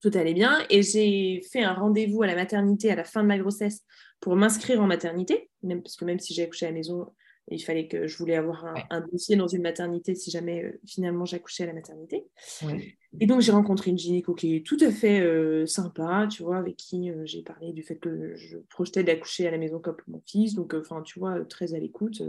tout 0.00 0.10
allait 0.14 0.34
bien. 0.34 0.64
Et 0.70 0.82
j'ai 0.82 1.42
fait 1.50 1.62
un 1.62 1.74
rendez-vous 1.74 2.22
à 2.22 2.26
la 2.26 2.34
maternité 2.34 2.90
à 2.90 2.96
la 2.96 3.04
fin 3.04 3.22
de 3.22 3.28
ma 3.28 3.38
grossesse 3.38 3.82
pour 4.20 4.36
m'inscrire 4.36 4.80
en 4.82 4.86
maternité, 4.86 5.50
même, 5.62 5.82
parce 5.82 5.96
que 5.96 6.04
même 6.04 6.18
si 6.18 6.34
j'ai 6.34 6.42
accouché 6.42 6.66
à 6.66 6.70
la 6.70 6.74
maison, 6.74 7.06
il 7.50 7.58
fallait 7.58 7.88
que 7.88 8.06
je 8.06 8.16
voulais 8.16 8.36
avoir 8.36 8.64
un, 8.64 8.74
Ouais. 8.74 8.84
un 8.90 9.00
dossier 9.00 9.34
dans 9.34 9.48
une 9.48 9.62
maternité 9.62 10.14
si 10.14 10.30
jamais 10.30 10.62
euh, 10.62 10.80
finalement 10.86 11.24
j'accouchais 11.24 11.64
à 11.64 11.66
la 11.66 11.72
maternité. 11.72 12.24
Ouais. 12.62 12.94
Et 13.18 13.26
donc, 13.26 13.40
j'ai 13.40 13.50
rencontré 13.50 13.90
une 13.90 13.98
gynéco 13.98 14.34
qui 14.34 14.54
est 14.56 14.64
tout 14.64 14.76
à 14.80 14.92
fait 14.92 15.20
euh, 15.20 15.66
sympa, 15.66 16.28
tu 16.30 16.44
vois, 16.44 16.58
avec 16.58 16.76
qui 16.76 17.10
euh, 17.10 17.22
j'ai 17.24 17.42
parlé 17.42 17.72
du 17.72 17.82
fait 17.82 17.96
que 17.96 18.36
je 18.36 18.58
projetais 18.68 19.02
d'accoucher 19.02 19.48
à 19.48 19.50
la 19.50 19.58
maison 19.58 19.80
comme 19.80 19.96
mon 20.06 20.22
fils. 20.26 20.54
Donc, 20.54 20.74
enfin, 20.74 21.02
tu 21.02 21.18
vois, 21.18 21.44
très 21.44 21.74
à 21.74 21.78
l'écoute. 21.78 22.22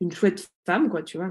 une 0.00 0.12
chouette 0.12 0.48
femme, 0.64 0.88
quoi, 0.88 1.02
tu 1.02 1.18
vois. 1.18 1.30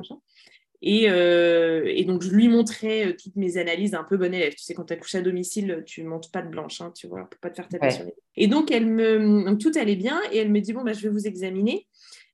Et, 0.82 1.10
euh, 1.10 1.84
et 1.88 2.04
donc, 2.06 2.22
je 2.22 2.30
lui 2.30 2.48
montrais 2.50 3.08
euh, 3.08 3.14
toutes 3.14 3.36
mes 3.36 3.58
analyses 3.58 3.96
un 3.96 4.04
peu 4.04 4.18
bon 4.18 4.34
élève. 4.34 4.54
Tu 4.54 4.64
sais, 4.64 4.74
quand 4.74 4.86
tu 4.86 4.94
accouches 4.94 5.16
à 5.16 5.22
domicile, 5.22 5.84
tu 5.86 6.04
ne 6.04 6.08
montes 6.10 6.32
pas 6.32 6.42
de 6.42 6.50
blanche, 6.50 6.82
hein, 6.82 6.92
tu 6.96 7.08
vois, 7.08 7.28
pour 7.30 7.40
pas 7.40 7.50
te 7.50 7.56
faire 7.56 7.68
taper 7.68 7.88
Ouais. 7.88 7.92
sur 7.92 8.06
les... 8.06 8.14
Et 8.36 8.48
donc, 8.48 8.70
elle 8.72 8.86
me... 8.86 9.44
donc, 9.46 9.60
tout 9.60 9.72
allait 9.76 9.96
bien. 9.96 10.22
Et 10.32 10.38
elle 10.38 10.52
me 10.52 10.60
dit, 10.62 10.74
bon, 10.74 10.84
bah, 10.84 10.94
je 10.94 11.02
vais 11.02 11.10
vous 11.10 11.26
examiner. 11.28 11.88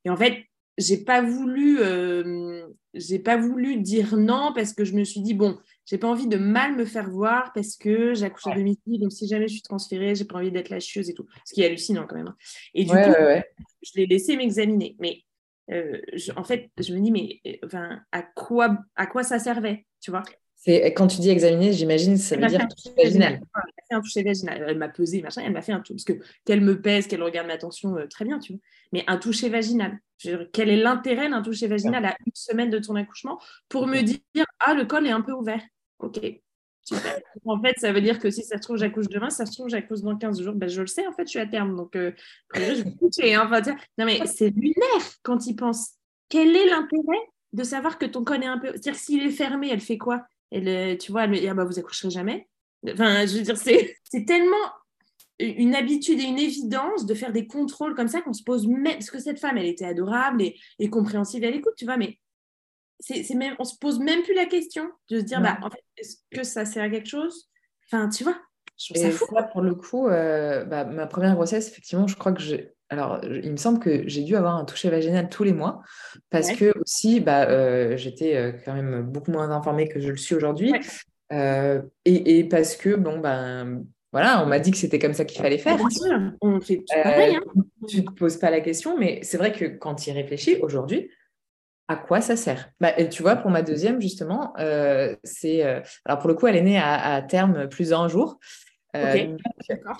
Et 0.04 0.10
en 0.10 0.16
fait, 0.16 0.36
j'ai 0.76 0.98
pas 0.98 1.22
voulu 1.22 1.78
euh, 1.80 2.66
j'ai 2.94 3.18
pas 3.20 3.36
voulu 3.36 3.76
dire 3.76 4.16
non 4.16 4.52
parce 4.54 4.72
que 4.72 4.84
je 4.84 4.94
me 4.94 5.04
suis 5.04 5.20
dit 5.20 5.32
bon 5.34 5.56
j'ai 5.86 5.98
pas 5.98 6.08
envie 6.08 6.26
de 6.26 6.36
mal 6.36 6.74
me 6.74 6.84
faire 6.84 7.10
voir 7.10 7.52
parce 7.54 7.76
que 7.76 8.12
j'accouche 8.14 8.48
à 8.48 8.56
domicile 8.56 9.00
donc 9.00 9.12
si 9.12 9.28
jamais 9.28 9.46
je 9.46 9.52
suis 9.52 9.62
transférée 9.62 10.16
j'ai 10.16 10.24
pas 10.24 10.36
envie 10.38 10.50
d'être 10.50 10.70
la 10.70 10.80
chieuse 10.80 11.08
et 11.08 11.14
tout 11.14 11.26
ce 11.44 11.54
qui 11.54 11.62
est 11.62 11.66
hallucinant 11.66 12.06
quand 12.08 12.16
même 12.16 12.26
hein. 12.26 12.36
et 12.74 12.84
du 12.84 12.90
Ouais, 12.92 13.04
coup 13.04 13.62
je 13.82 13.90
l'ai 14.00 14.06
laissé 14.06 14.36
m'examiner 14.36 14.96
mais 14.98 15.22
euh, 15.70 16.00
je- 16.12 16.32
en 16.36 16.44
fait 16.44 16.70
je 16.78 16.94
me 16.94 17.00
dis 17.00 17.10
mais 17.10 17.40
euh, 17.46 17.66
enfin 17.66 18.00
à 18.12 18.22
quoi 18.22 18.78
à 18.96 19.06
quoi 19.06 19.22
ça 19.22 19.38
servait 19.38 19.86
tu 20.00 20.10
vois? 20.10 20.22
Quand 20.66 21.08
tu 21.08 21.20
dis 21.20 21.28
examiner, 21.28 21.72
j'imagine, 21.74 22.16
ça 22.16 22.36
veut 22.36 22.46
dire 22.46 22.60
un 22.62 22.66
toucher 22.66 22.90
toucher 22.94 23.04
vaginal. 23.04 23.32
Elle 23.34 23.40
m'a 23.42 23.62
fait 23.88 23.94
un 23.94 24.00
toucher 24.00 24.22
vaginal. 24.22 24.64
Elle 24.66 24.78
m'a 24.78 24.88
pesé, 24.88 25.20
machin, 25.20 25.42
elle 25.44 25.52
m'a 25.52 25.60
fait 25.60 25.72
un 25.72 25.80
tout. 25.80 25.92
Parce 25.92 26.04
que 26.04 26.14
qu'elle 26.46 26.62
me 26.62 26.80
pèse, 26.80 27.06
qu'elle 27.06 27.22
regarde 27.22 27.46
ma 27.46 27.58
tension, 27.58 27.96
euh, 27.98 28.06
très 28.06 28.24
bien, 28.24 28.38
tu 28.38 28.54
vois. 28.54 28.60
Mais 28.92 29.04
un 29.06 29.18
toucher 29.18 29.50
vaginal. 29.50 29.98
Dire, 30.20 30.46
quel 30.52 30.70
est 30.70 30.76
l'intérêt 30.76 31.28
d'un 31.28 31.42
toucher 31.42 31.66
vaginal 31.66 32.04
à 32.06 32.16
une 32.24 32.32
semaine 32.34 32.70
de 32.70 32.78
ton 32.78 32.94
accouchement 32.96 33.38
pour 33.68 33.86
me 33.86 34.00
dire 34.00 34.18
Ah, 34.60 34.72
le 34.74 34.86
col 34.86 35.06
est 35.06 35.10
un 35.10 35.20
peu 35.20 35.32
ouvert. 35.32 35.60
Ok. 35.98 36.18
En 37.46 37.60
fait, 37.60 37.78
ça 37.78 37.92
veut 37.92 38.00
dire 38.00 38.18
que 38.18 38.30
si 38.30 38.42
ça 38.42 38.56
se 38.56 38.62
trouve, 38.62 38.76
j'accouche 38.76 39.08
demain, 39.08 39.30
ça 39.30 39.46
se 39.46 39.52
trouve, 39.52 39.68
j'accouche 39.68 40.00
dans 40.00 40.16
15 40.16 40.42
jours. 40.42 40.54
Ben, 40.54 40.68
je 40.68 40.80
le 40.80 40.86
sais, 40.86 41.06
en 41.06 41.12
fait, 41.12 41.24
je 41.24 41.30
suis 41.30 41.38
à 41.38 41.46
terme. 41.46 41.76
Donc, 41.76 41.96
euh, 41.96 42.12
je 42.54 42.82
vais 42.82 42.94
coucher. 42.94 43.34
hein. 43.34 43.44
Enfin, 43.46 43.60
non, 43.98 44.04
mais 44.04 44.20
c'est 44.26 44.50
lunaire 44.50 45.02
quand 45.22 45.46
il 45.46 45.56
pense. 45.56 45.92
Quel 46.28 46.54
est 46.54 46.66
l'intérêt 46.66 47.20
de 47.52 47.62
savoir 47.62 47.98
que 47.98 48.06
ton 48.06 48.24
est 48.24 48.46
un 48.46 48.58
peu. 48.58 48.68
C'est-à-dire, 48.68 48.96
s'il 48.96 49.22
est 49.26 49.30
fermé, 49.30 49.68
elle 49.70 49.80
fait 49.80 49.98
quoi? 49.98 50.22
Elle, 50.50 50.68
euh, 50.68 50.96
tu 50.96 51.12
vois, 51.12 51.24
elle 51.24 51.30
me 51.30 51.38
dit, 51.38 51.48
ah 51.48 51.54
bah, 51.54 51.64
vous 51.64 51.78
accoucherez 51.78 52.10
jamais. 52.10 52.48
Enfin, 52.88 53.24
je 53.26 53.36
veux 53.36 53.42
dire, 53.42 53.56
c'est 53.56 53.96
c'est 54.04 54.24
tellement 54.24 54.56
une 55.40 55.74
habitude 55.74 56.20
et 56.20 56.24
une 56.24 56.38
évidence 56.38 57.06
de 57.06 57.14
faire 57.14 57.32
des 57.32 57.46
contrôles 57.46 57.94
comme 57.94 58.08
ça 58.08 58.20
qu'on 58.20 58.32
se 58.32 58.42
pose 58.42 58.66
même. 58.68 58.84
Parce 58.94 59.10
que 59.10 59.18
cette 59.18 59.40
femme, 59.40 59.58
elle 59.58 59.66
était 59.66 59.84
adorable 59.84 60.42
et, 60.42 60.58
et 60.78 60.90
compréhensive 60.90 61.42
à 61.44 61.50
l'écoute, 61.50 61.74
tu 61.76 61.86
vois, 61.86 61.96
mais 61.96 62.18
c'est 63.06 63.22
c'est 63.22 63.34
même, 63.34 63.54
on 63.58 63.64
se 63.64 63.76
pose 63.78 63.98
même 64.00 64.22
plus 64.22 64.34
la 64.34 64.46
question 64.46 64.84
de 65.10 65.18
se 65.20 65.24
dire, 65.24 65.38
Ouais. 65.38 65.44
bah, 65.44 65.58
en 65.62 65.70
fait, 65.70 65.82
est-ce 65.96 66.16
que 66.30 66.42
ça 66.44 66.64
sert 66.64 66.82
à 66.84 66.88
quelque 66.88 67.08
chose? 67.08 67.50
Enfin, 67.92 68.08
tu 68.08 68.24
vois, 68.24 68.36
je 68.78 68.94
trouve 68.94 69.06
Et 69.06 69.12
ça 69.12 69.42
pour 69.44 69.60
le 69.60 69.74
coup, 69.74 70.08
euh, 70.08 70.64
bah, 70.64 70.84
ma 70.84 71.06
première 71.06 71.34
grossesse, 71.34 71.68
effectivement, 71.68 72.06
je 72.06 72.16
crois 72.16 72.32
que 72.32 72.40
j'ai. 72.40 72.72
Alors, 72.90 73.20
il 73.24 73.50
me 73.50 73.56
semble 73.56 73.78
que 73.80 74.06
j'ai 74.08 74.22
dû 74.22 74.36
avoir 74.36 74.56
un 74.56 74.64
toucher 74.64 74.90
vaginal 74.90 75.28
tous 75.28 75.42
les 75.42 75.52
mois 75.54 75.80
parce 76.30 76.48
Ouais. 76.48 76.56
que 76.56 76.78
aussi, 76.80 77.20
bah, 77.20 77.48
euh, 77.48 77.96
j'étais 77.96 78.36
euh, 78.36 78.52
quand 78.64 78.74
même 78.74 79.02
beaucoup 79.02 79.32
moins 79.32 79.50
informée 79.50 79.88
que 79.88 80.00
je 80.00 80.10
le 80.10 80.16
suis 80.16 80.34
aujourd'hui. 80.34 80.70
Ouais. 80.72 80.80
Euh, 81.32 81.82
et, 82.04 82.38
et 82.38 82.44
parce 82.44 82.76
que, 82.76 82.94
bon, 82.94 83.18
ben, 83.18 83.84
voilà, 84.12 84.42
on 84.44 84.46
m'a 84.46 84.60
dit 84.60 84.70
que 84.70 84.76
c'était 84.76 84.98
comme 84.98 85.14
ça 85.14 85.24
qu'il 85.24 85.40
fallait 85.40 85.58
faire. 85.58 85.76
Bien 85.76 85.90
sûr, 85.90 86.18
on 86.40 86.60
fait 86.60 86.76
tout 86.76 86.84
pareil. 87.02 87.36
Hein. 87.36 87.62
Tu 87.88 88.02
ne 88.02 88.02
te 88.02 88.12
poses 88.12 88.36
pas 88.36 88.50
la 88.50 88.60
question, 88.60 88.96
mais 88.98 89.20
c'est 89.22 89.38
vrai 89.38 89.50
que 89.52 89.64
quand 89.64 89.94
tu 89.96 90.10
y 90.10 90.12
réfléchis 90.12 90.56
aujourd'hui, 90.60 91.10
à 91.88 91.96
quoi 91.96 92.20
ça 92.20 92.36
sert? 92.36 92.70
Bah, 92.80 92.98
et 92.98 93.08
Tu 93.08 93.22
vois, 93.22 93.36
pour 93.36 93.50
ma 93.50 93.62
deuxième, 93.62 94.00
justement, 94.00 94.54
euh, 94.58 95.14
c'est. 95.22 95.64
euh, 95.64 95.80
alors, 96.04 96.18
pour 96.18 96.28
le 96.28 96.34
coup, 96.34 96.46
elle 96.46 96.56
est 96.56 96.62
née 96.62 96.78
à, 96.78 97.14
à 97.14 97.22
terme 97.22 97.68
plus 97.68 97.90
d'un 97.90 98.08
jour. 98.08 98.38
Euh, 98.96 99.36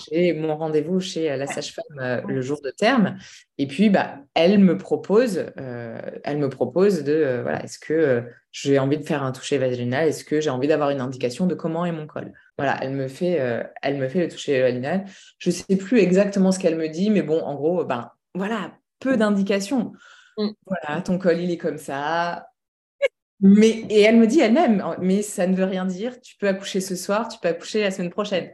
j'ai 0.09 0.35
mon 0.35 0.57
rendez-vous 0.57 1.01
chez 1.01 1.29
euh, 1.29 1.37
la 1.37 1.49
sage-femme 1.49 2.23
le 2.29 2.41
jour 2.41 2.61
de 2.63 2.71
terme. 2.71 3.17
Et 3.59 3.67
puis, 3.67 3.91
bah, 3.91 4.19
elle 4.35 4.61
me 4.61 4.79
propose, 4.79 5.47
elle 5.57 6.39
me 6.39 6.49
propose 6.49 7.03
de, 7.03 7.41
voilà, 7.43 7.65
est-ce 7.65 7.81
que 7.81 8.25
j'ai 8.53 8.79
envie 8.79 8.99
de 8.99 9.03
faire 9.05 9.25
un 9.25 9.33
toucher 9.33 9.59
vaginal? 9.59 10.09
Est-ce 10.09 10.25
que 10.25 10.41
j'ai 10.41 10.51
envie 10.51 10.69
d'avoir 10.69 10.91
une 10.91 11.01
indication 11.01 11.47
de 11.47 11.57
comment 11.57 11.85
est 11.85 11.93
mon 11.93 12.07
col? 12.07 12.33
Voilà, 12.57 12.79
elle 12.83 12.93
me 12.93 13.09
fait, 13.09 13.41
elle 13.83 13.97
me 13.97 14.09
fait 14.09 14.21
le 14.21 14.29
toucher 14.29 14.63
vaginal. 14.63 15.07
Je 15.39 15.51
sais 15.51 15.77
plus 15.77 15.99
exactement 15.99 16.53
ce 16.53 16.61
qu'elle 16.61 16.77
me 16.77 16.89
dit, 16.89 17.11
mais 17.11 17.23
bon, 17.23 17.41
en 17.41 17.57
gros, 17.57 17.85
ben, 17.85 18.13
voilà, 18.37 18.71
peu 19.01 19.17
d'indications. 19.17 19.93
Mm. 20.39 20.49
Voilà, 20.67 21.01
ton 21.03 21.19
col, 21.19 21.39
il 21.41 21.51
est 21.51 21.59
comme 21.59 21.79
ça. 21.79 22.49
Mais, 23.41 23.85
et 23.91 24.01
elle 24.03 24.17
me 24.17 24.27
dit 24.27 24.41
elle-même, 24.41 24.83
mais 25.01 25.23
ça 25.23 25.47
ne 25.47 25.55
veut 25.55 25.65
rien 25.65 25.85
dire. 25.85 26.21
Tu 26.21 26.37
peux 26.37 26.49
accoucher 26.49 26.81
ce 26.81 26.97
soir, 26.97 27.29
tu 27.29 27.39
peux 27.41 27.49
accoucher 27.49 27.81
la 27.83 27.91
semaine 27.91 28.11
prochaine. 28.11 28.53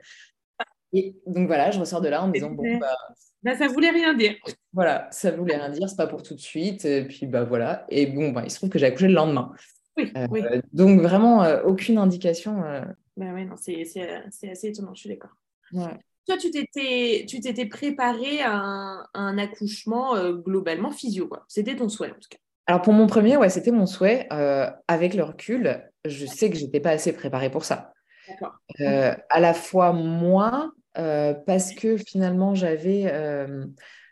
Et 0.93 1.14
donc 1.27 1.47
voilà, 1.47 1.71
je 1.71 1.79
ressors 1.79 2.01
de 2.01 2.09
là 2.09 2.23
en 2.23 2.29
me 2.29 2.33
disant, 2.33 2.51
bon, 2.51 2.79
bah, 2.79 2.97
Bah, 3.43 3.57
ça 3.57 3.69
voulait 3.69 3.90
rien 3.90 4.14
dire. 4.14 4.35
voilà, 4.73 5.09
ça 5.12 5.31
voulait 5.31 5.57
rien 5.57 5.69
dire, 5.71 5.88
c'est 5.88 5.97
pas 5.97 6.07
pour 6.09 6.23
tout 6.23 6.35
de 6.35 6.40
suite. 6.40 6.85
Et 6.85 7.05
puis, 7.05 7.27
bah 7.27 7.45
voilà. 7.45 7.87
Et 7.88 8.07
bon, 8.07 8.31
bah, 8.33 8.43
il 8.45 8.51
se 8.51 8.57
trouve 8.57 8.69
que 8.71 8.79
j'ai 8.79 8.87
accouché 8.87 9.07
le 9.09 9.14
lendemain. 9.14 9.53
Oui, 9.97 10.12
Euh, 10.16 10.27
oui. 10.31 10.43
donc 10.73 11.01
vraiment, 11.01 11.45
euh, 11.45 11.62
aucune 11.62 11.99
indication. 11.99 12.62
euh, 12.64 12.83
Bah 13.16 13.33
ouais, 13.33 13.45
non, 13.45 13.57
c'est 13.57 13.85
c'est- 13.85 14.23
c'est 14.31 14.51
assez 14.51 14.68
étonnant, 14.68 14.95
je 14.95 15.01
suis 15.01 15.11
d'accord. 15.11 15.31
ouais. 15.72 15.99
Toi, 16.31 16.39
tu 16.39 16.53
t'étais 16.53 17.26
tu 17.28 17.41
t'étais 17.41 17.66
préparé 17.66 18.41
à 18.41 18.53
un, 18.53 19.01
à 19.14 19.18
un 19.18 19.37
accouchement 19.37 20.14
euh, 20.14 20.33
globalement 20.33 20.93
physio, 20.93 21.26
quoi. 21.26 21.45
C'était 21.49 21.74
ton 21.74 21.89
souhait, 21.89 22.11
en 22.11 22.20
tout 22.20 22.28
cas. 22.31 22.39
Alors 22.68 22.83
pour 22.83 22.93
mon 22.93 23.09
premier, 23.09 23.37
ouais, 23.37 23.49
c'était 23.49 23.72
mon 23.72 23.87
souhait. 23.87 24.28
Euh, 24.33 24.70
avec 24.87 25.14
le 25.14 25.24
recul, 25.24 25.83
je 26.05 26.26
sais 26.26 26.49
que 26.49 26.57
j'étais 26.57 26.78
pas 26.78 26.91
assez 26.91 27.12
préparée 27.12 27.51
pour 27.51 27.64
ça. 27.64 27.93
D'accord. 28.28 28.53
Euh, 28.81 29.12
à 29.28 29.41
la 29.41 29.55
fois 29.55 29.93
moi, 29.93 30.70
parce 30.95 31.72
que 31.72 31.97
finalement 31.97 32.55
j'avais 32.55 33.12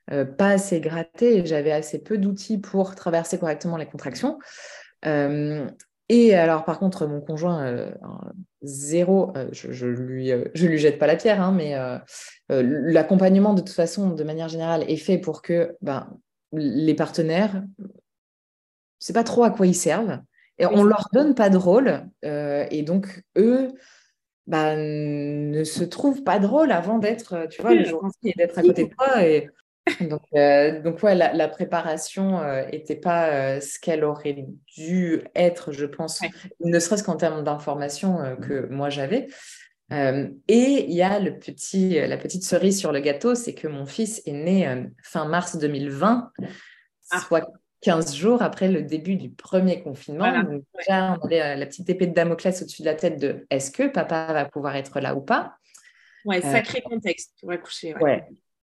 pas 0.09 0.49
assez 0.49 0.81
gratté 0.81 1.37
et 1.37 1.47
j'avais 1.47 1.71
assez 1.71 2.03
peu 2.03 2.19
d'outils 2.19 2.59
pour 2.59 2.97
traverser 2.97 3.39
correctement 3.39 3.77
les 3.77 3.87
contractions. 3.87 4.41
Euh, 5.05 5.69
et 6.09 6.35
alors 6.35 6.65
par 6.65 6.79
contre, 6.79 7.07
mon 7.07 7.21
conjoint, 7.21 7.67
euh, 7.67 7.91
zéro, 8.63 9.33
euh, 9.37 9.49
je, 9.53 9.73
je 9.73 9.87
lui, 9.87 10.33
euh, 10.33 10.45
je 10.55 10.67
lui 10.67 10.79
jette 10.79 10.99
pas 10.99 11.07
la 11.07 11.17
pierre, 11.17 11.41
hein, 11.43 11.53
mais 11.53 11.75
l'accompagnement 12.49 13.55
de 13.55 13.61
toute 13.61 13.75
façon, 13.75 14.11
de 14.11 14.25
manière 14.25 14.49
générale, 14.49 14.85
est 14.89 14.97
fait 14.97 15.19
pour 15.19 15.43
que 15.43 15.77
ben, 15.83 16.09
les 16.53 16.95
partenaires 16.95 17.63
sais 18.99 19.13
pas 19.13 19.25
trop 19.25 19.45
à 19.45 19.51
quoi 19.51 19.67
ils 19.67 19.75
servent. 19.75 20.19
Et 20.61 20.67
on 20.67 20.83
leur 20.83 21.09
donne 21.13 21.37
pas 21.37 21.51
de 21.51 21.57
rôle. 21.57 22.03
et 22.23 22.83
donc, 22.83 23.23
eux, 23.37 23.69
bah, 24.49 24.75
ne 24.77 25.63
se 25.63 25.85
trouvent 25.85 26.25
pas 26.25 26.41
drôles 26.41 26.73
avant 26.73 26.99
d'être, 26.99 27.47
tu 27.49 27.63
vois, 27.63 27.75
le 27.75 27.85
jour 27.85 28.09
et 28.25 28.33
d'être 28.37 28.59
à 28.59 28.63
côté 28.63 28.87
de 28.87 28.95
toi. 28.95 29.25
Et 29.25 29.49
donc, 30.01 30.23
donc 30.85 31.03
ouais, 31.03 31.15
la, 31.15 31.49
préparation 31.49 32.41
n'était 32.71 32.97
pas 32.97 33.61
ce 33.61 33.79
qu'elle 33.79 34.05
aurait 34.05 34.47
dû 34.77 35.23
être, 35.35 35.73
je 35.73 35.87
pense, 35.87 36.21
ne 36.65 36.79
serait-ce 36.79 37.05
qu'en 37.05 37.17
termes 37.17 37.45
d'information 37.45 38.37
que 38.41 38.67
moi 38.71 38.91
j'avais. 38.91 39.29
Euh, 39.93 40.29
et 40.49 40.85
il 40.87 40.93
y 40.93 41.03
a 41.03 41.19
le 41.19 41.39
petit, 41.39 41.95
la 41.95 42.19
petite 42.19 42.45
cerise 42.45 42.79
sur 42.79 42.93
le 42.93 43.01
gâteau, 43.01 43.35
c'est 43.35 43.55
que 43.55 43.69
mon 43.69 43.87
fils 43.87 44.23
est 44.27 44.33
né 44.33 44.69
euh, 44.69 44.85
fin 45.03 45.25
mars 45.27 45.57
2020, 45.57 46.31
ah. 47.11 47.21
soit 47.21 47.49
15 47.81 48.15
jours 48.15 48.43
après 48.43 48.69
le 48.69 48.83
début 48.83 49.17
du 49.17 49.31
premier 49.31 49.83
confinement. 49.83 50.43
Donc, 50.43 50.63
déjà, 50.77 51.17
on 51.21 51.25
avait 51.25 51.41
euh, 51.41 51.55
la 51.55 51.67
petite 51.67 51.89
épée 51.89 52.07
de 52.07 52.13
Damoclès 52.13 52.61
au-dessus 52.61 52.83
de 52.83 52.87
la 52.87 52.95
tête 52.95 53.19
de 53.19 53.47
est-ce 53.51 53.71
que 53.71 53.89
papa 53.89 54.33
va 54.33 54.45
pouvoir 54.45 54.77
être 54.77 55.01
là 55.01 55.15
ou 55.15 55.21
pas? 55.21 55.55
Ouais, 56.25 56.43
sacré 56.43 56.83
contexte 56.83 57.33
pour 57.41 57.51
accoucher. 57.51 57.95
Ouais. 57.97 58.27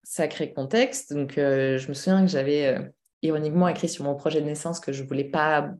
Sacré 0.04 0.52
contexte. 0.52 1.12
Donc, 1.12 1.32
je 1.36 1.88
me 1.88 1.94
souviens 1.94 2.22
que 2.22 2.30
j'avais 2.30 2.78
ironiquement 3.24 3.68
écrit 3.68 3.88
sur 3.88 4.04
mon 4.04 4.14
projet 4.14 4.40
de 4.40 4.46
naissance 4.46 4.80
que 4.80 4.92
je 4.92 5.02
voulais 5.02 5.24
pas, 5.24 5.70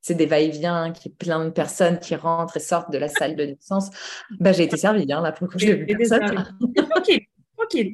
c'est 0.00 0.14
des 0.14 0.26
va-et-vient, 0.26 0.86
y 0.86 1.08
ait 1.08 1.12
plein 1.18 1.44
de 1.44 1.50
personnes 1.50 1.98
qui 1.98 2.16
rentrent 2.16 2.56
et 2.56 2.60
sortent 2.60 2.90
de 2.90 2.98
la 2.98 3.08
salle 3.08 3.36
de 3.36 3.44
naissance. 3.44 3.90
Bah, 4.40 4.52
j'ai 4.52 4.64
été 4.64 4.76
servie, 4.76 5.10
hein, 5.12 5.20
là, 5.20 5.32
pour 5.32 5.46
le 5.46 5.52
coup, 5.52 5.58
j'ai 5.58 5.74
vu 5.74 5.86
personne. 5.86 6.44
ok, 6.96 7.86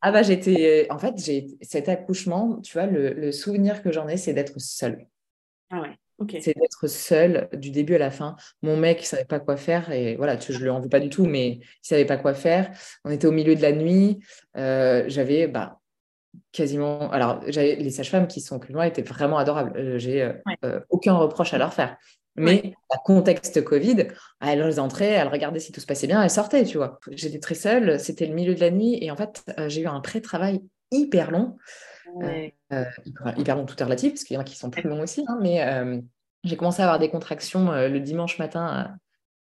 Ah 0.00 0.10
bah, 0.10 0.22
j'étais, 0.22 0.86
en 0.90 0.98
fait, 0.98 1.14
j'ai 1.18 1.46
cet 1.60 1.88
accouchement, 1.88 2.60
tu 2.62 2.72
vois, 2.72 2.86
le, 2.86 3.30
souvenir 3.30 3.82
que 3.82 3.92
j'en 3.92 4.08
ai, 4.08 4.16
c'est 4.16 4.32
d'être 4.32 4.58
seule. 4.58 5.06
Ah 5.70 5.82
ouais. 5.82 5.98
Ok. 6.18 6.36
C'est 6.40 6.54
d'être 6.58 6.86
seule 6.86 7.48
du 7.52 7.70
début 7.70 7.94
à 7.94 7.98
la 7.98 8.10
fin. 8.10 8.36
Mon 8.62 8.76
mec, 8.76 9.02
il 9.02 9.06
savait 9.06 9.24
pas 9.24 9.40
quoi 9.40 9.56
faire 9.56 9.90
et 9.90 10.16
voilà, 10.16 10.38
je 10.38 10.58
lui 10.58 10.70
en 10.70 10.80
veux 10.80 10.88
pas 10.88 11.00
du 11.00 11.10
tout, 11.10 11.26
mais 11.26 11.48
il 11.48 11.62
savait 11.82 12.04
pas 12.04 12.16
quoi 12.16 12.34
faire. 12.34 12.70
On 13.04 13.10
était 13.10 13.26
au 13.26 13.32
milieu 13.32 13.54
de 13.54 13.62
la 13.62 13.72
nuit. 13.72 14.18
Euh, 14.56 15.04
j'avais 15.08 15.46
bah, 15.46 15.80
quasiment. 16.52 17.10
Alors, 17.10 17.40
les 17.44 17.90
sages-femmes 17.90 18.26
qui 18.26 18.40
sont 18.40 18.58
plus 18.58 18.72
loin 18.72 18.84
étaient 18.84 19.02
vraiment 19.02 19.38
adorables. 19.38 19.78
Euh, 19.78 19.98
j'ai 19.98 20.22
euh, 20.22 20.32
euh, 20.64 20.80
aucun 20.90 21.14
reproche 21.14 21.54
à 21.54 21.58
leur 21.58 21.72
faire. 21.72 21.96
Mais 22.38 22.74
à 22.90 22.98
contexte 22.98 23.64
Covid, 23.64 24.08
elles 24.42 24.78
entraient, 24.78 25.12
elles 25.12 25.28
regardaient 25.28 25.58
si 25.58 25.72
tout 25.72 25.80
se 25.80 25.86
passait 25.86 26.06
bien, 26.06 26.22
elles 26.22 26.28
sortaient, 26.28 26.64
tu 26.64 26.76
vois. 26.76 27.00
J'étais 27.12 27.38
très 27.38 27.54
seule, 27.54 27.98
c'était 27.98 28.26
le 28.26 28.34
milieu 28.34 28.54
de 28.54 28.60
la 28.60 28.70
nuit 28.70 28.98
et 29.00 29.10
en 29.10 29.16
fait, 29.16 29.42
j'ai 29.68 29.80
eu 29.80 29.86
un 29.86 30.00
pré-travail 30.00 30.60
hyper 30.90 31.30
long. 31.30 31.56
Hyper, 33.36 33.56
long, 33.56 33.66
tout 33.66 33.76
est 33.78 33.84
relatif, 33.84 34.12
parce 34.12 34.24
qu'il 34.24 34.34
y 34.34 34.36
en 34.38 34.40
a 34.42 34.44
qui 34.44 34.56
sont 34.56 34.70
plus 34.70 34.88
longs 34.88 35.02
aussi, 35.02 35.24
hein, 35.28 35.38
mais 35.40 35.64
j'ai 36.44 36.56
commencé 36.56 36.82
à 36.82 36.84
avoir 36.84 36.98
des 36.98 37.10
contractions 37.10 37.72
le 37.72 37.98
dimanche 37.98 38.38
matin 38.38 38.66
à 38.66 38.94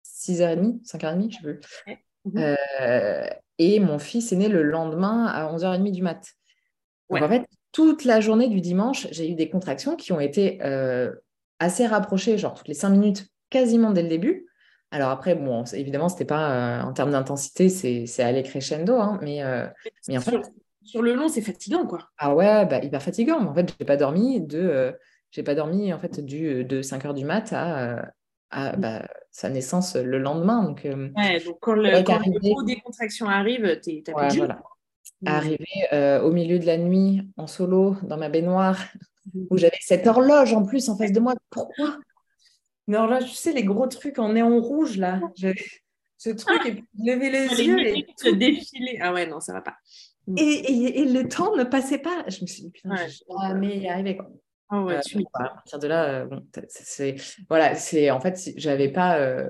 6h30, 0.04 0.86
5h30, 0.86 1.32
je 1.32 1.36
sais 1.36 1.42
plus. 1.42 1.60
Mhm. 2.26 2.56
et 3.60 3.80
mon 3.80 3.98
fils 3.98 4.34
est 4.34 4.36
né 4.36 4.50
le 4.50 4.62
lendemain 4.62 5.26
à 5.26 5.52
11h30 5.54 5.92
du 5.92 6.02
mat 6.02 6.36
en 7.12 7.28
fait, 7.28 7.46
toute 7.72 8.06
la 8.06 8.20
journée 8.20 8.48
du 8.48 8.62
dimanche, 8.62 9.08
j'ai 9.12 9.30
eu 9.30 9.36
des 9.36 9.50
contractions 9.50 9.96
qui 9.96 10.12
ont 10.12 10.20
été 10.20 10.60
euh, 10.64 11.12
assez 11.60 11.86
rapprochées, 11.88 12.38
genre 12.38 12.54
toutes 12.54 12.68
les 12.68 12.74
cinq 12.74 12.90
minutes, 12.90 13.28
quasiment 13.50 13.92
dès 13.92 14.04
le 14.04 14.10
début. 14.10 14.48
Alors 14.92 15.10
après, 15.10 15.36
bon, 15.36 15.64
évidemment, 15.74 16.10
c'était 16.10 16.26
pas 16.26 16.52
euh, 16.52 16.82
en 16.82 16.94
termes 16.94 17.12
d'intensité, 17.12 17.70
c'est 17.70 18.24
allé 18.24 18.42
crescendo, 18.44 18.96
hein, 18.96 19.20
mais, 19.22 19.44
euh, 19.44 19.68
mais 20.08 20.18
en 20.18 20.22
fait. 20.22 20.38
Sur 20.90 21.02
le 21.04 21.14
long, 21.14 21.28
c'est 21.28 21.42
fatigant, 21.42 21.86
quoi. 21.86 22.10
Ah 22.18 22.34
ouais, 22.34 22.66
bah, 22.66 22.84
hyper 22.84 23.02
fatigant. 23.02 23.46
En 23.46 23.54
fait, 23.54 23.74
j'ai 23.80 23.86
pas 23.86 23.98
dormi 23.98 24.42
de, 24.42 24.96
j'ai 25.32 25.44
pas 25.44 25.54
dormi 25.54 25.94
en 25.94 26.00
fait 26.00 26.20
du 26.20 26.64
de 26.66 26.82
5 26.82 27.06
heures 27.06 27.14
du 27.14 27.26
mat 27.26 27.54
à, 27.54 28.12
à 28.50 28.76
mm. 28.76 28.82
bah, 28.82 29.08
sa 29.32 29.50
naissance 29.50 29.96
le 29.96 30.18
lendemain. 30.18 30.64
Donc, 30.64 30.82
ouais, 30.84 31.44
donc 31.46 31.58
quand 31.62 31.74
le, 31.74 32.04
quand 32.04 32.20
le 32.20 32.66
des 32.66 32.78
contractions 32.78 33.28
arrive, 33.28 33.80
t'as 34.04 34.14
ouais, 34.14 34.28
voilà. 34.36 34.62
Arriver 35.26 35.66
euh, 35.92 36.22
au 36.22 36.32
milieu 36.32 36.60
de 36.60 36.66
la 36.66 36.78
nuit 36.78 37.22
en 37.36 37.46
solo 37.46 37.98
dans 38.04 38.18
ma 38.18 38.30
baignoire 38.30 38.80
où 39.50 39.58
j'avais 39.58 39.78
cette 39.82 40.08
horloge 40.08 40.54
en 40.54 40.66
plus 40.66 40.88
en 40.90 40.98
face 40.98 41.12
de 41.12 41.20
moi. 41.20 41.36
Pourquoi? 41.50 41.98
Une 42.88 42.96
horloge, 42.96 43.26
tu 43.26 43.36
sais, 43.36 43.54
les 43.54 43.64
gros 43.64 43.88
trucs 43.88 44.18
en 44.18 44.34
néon 44.34 44.62
rouge 44.62 44.98
là. 44.98 45.20
ce 46.18 46.30
truc 46.30 46.66
et 46.66 46.74
puis 46.74 46.86
lever 46.98 47.30
les 47.30 47.64
yeux 47.64 47.80
et 47.80 48.08
se 48.18 48.30
défiler. 48.30 48.98
Ah 49.02 49.14
ouais, 49.14 49.28
non, 49.28 49.40
ça 49.40 49.54
va 49.54 49.62
pas. 49.62 49.76
Mmh. 50.30 50.36
Et, 50.38 51.02
et, 51.02 51.06
le 51.06 51.28
temps 51.28 51.56
ne 51.56 51.64
passait 51.64 51.98
pas. 51.98 52.24
Je 52.28 52.42
me 52.42 52.48
suis 52.48 52.64
dit, 52.64 52.72
putain, 52.72 52.96
je 52.96 53.02
vais 53.02 53.48
jamais 53.50 53.78
y 53.78 53.88
arriver. 53.90 54.18
Quoi. 54.18 54.30
Ah 54.70 54.82
ouais, 54.84 54.96
euh, 54.96 55.22
à 55.34 55.50
partir 55.50 55.80
de 55.80 55.88
là, 55.88 56.06
euh, 56.06 56.26
bon, 56.26 56.46
c'est 56.68 57.16
voilà, 57.50 57.76
c'est 57.76 58.12
en 58.12 58.20
fait, 58.20 58.52
j'avais 58.56 58.90
pas 58.90 59.50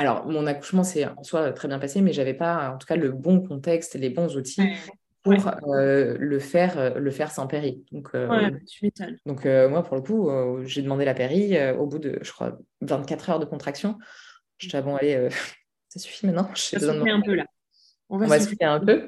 alors, 0.00 0.26
mon 0.26 0.46
accouchement 0.46 0.82
s'est 0.82 1.04
en 1.04 1.22
soi 1.22 1.52
très 1.52 1.68
bien 1.68 1.78
passé, 1.78 2.00
mais 2.00 2.14
j'avais 2.14 2.32
pas, 2.32 2.70
en 2.70 2.78
tout 2.78 2.86
cas, 2.86 2.96
le 2.96 3.12
bon 3.12 3.46
contexte, 3.46 3.96
les 3.96 4.08
bons 4.08 4.34
outils 4.34 4.62
pour 5.22 5.34
euh, 5.68 6.16
le 6.18 6.38
faire, 6.38 6.78
euh, 6.78 6.98
le 6.98 7.10
faire 7.10 7.30
sans 7.30 7.46
péri. 7.46 7.84
Donc, 7.92 8.08
euh, 8.14 8.50
tu. 8.66 8.90
Donc, 9.26 9.44
moi, 9.44 9.82
pour 9.82 9.96
le 9.96 10.02
coup, 10.02 10.30
j'ai 10.64 10.80
demandé 10.80 11.04
la 11.04 11.12
péri 11.12 11.54
au 11.72 11.86
bout 11.86 11.98
de, 11.98 12.18
je 12.22 12.32
crois, 12.32 12.58
24 12.80 13.28
heures 13.28 13.38
de 13.40 13.44
contraction. 13.44 13.98
Je 14.56 14.68
dis, 14.68 14.76
ah 14.76 14.80
bon, 14.80 14.96
allez, 14.96 15.28
ça 15.90 15.98
suffit 15.98 16.24
maintenant. 16.24 16.48
Un 16.72 17.20
peu 17.20 17.34
là. 17.34 17.44
On 18.08 18.16
va, 18.16 18.26
On 18.26 18.64
un 18.64 18.80
peu. 18.80 19.06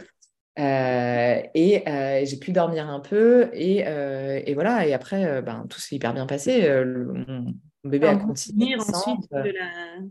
Et 0.56 2.24
j'ai 2.24 2.36
pu 2.38 2.52
dormir 2.52 2.88
un 2.88 3.00
peu 3.00 3.50
et, 3.52 3.78
et 3.80 4.54
voilà 4.54 4.86
et 4.86 4.92
après 4.92 5.42
ben, 5.42 5.66
tout 5.68 5.80
s'est 5.80 5.96
hyper 5.96 6.14
bien 6.14 6.26
passé 6.26 6.68
bébé 7.84 8.06
a 8.06 8.16
continué. 8.16 8.76
ensuite 8.76 9.32
euh. 9.32 9.42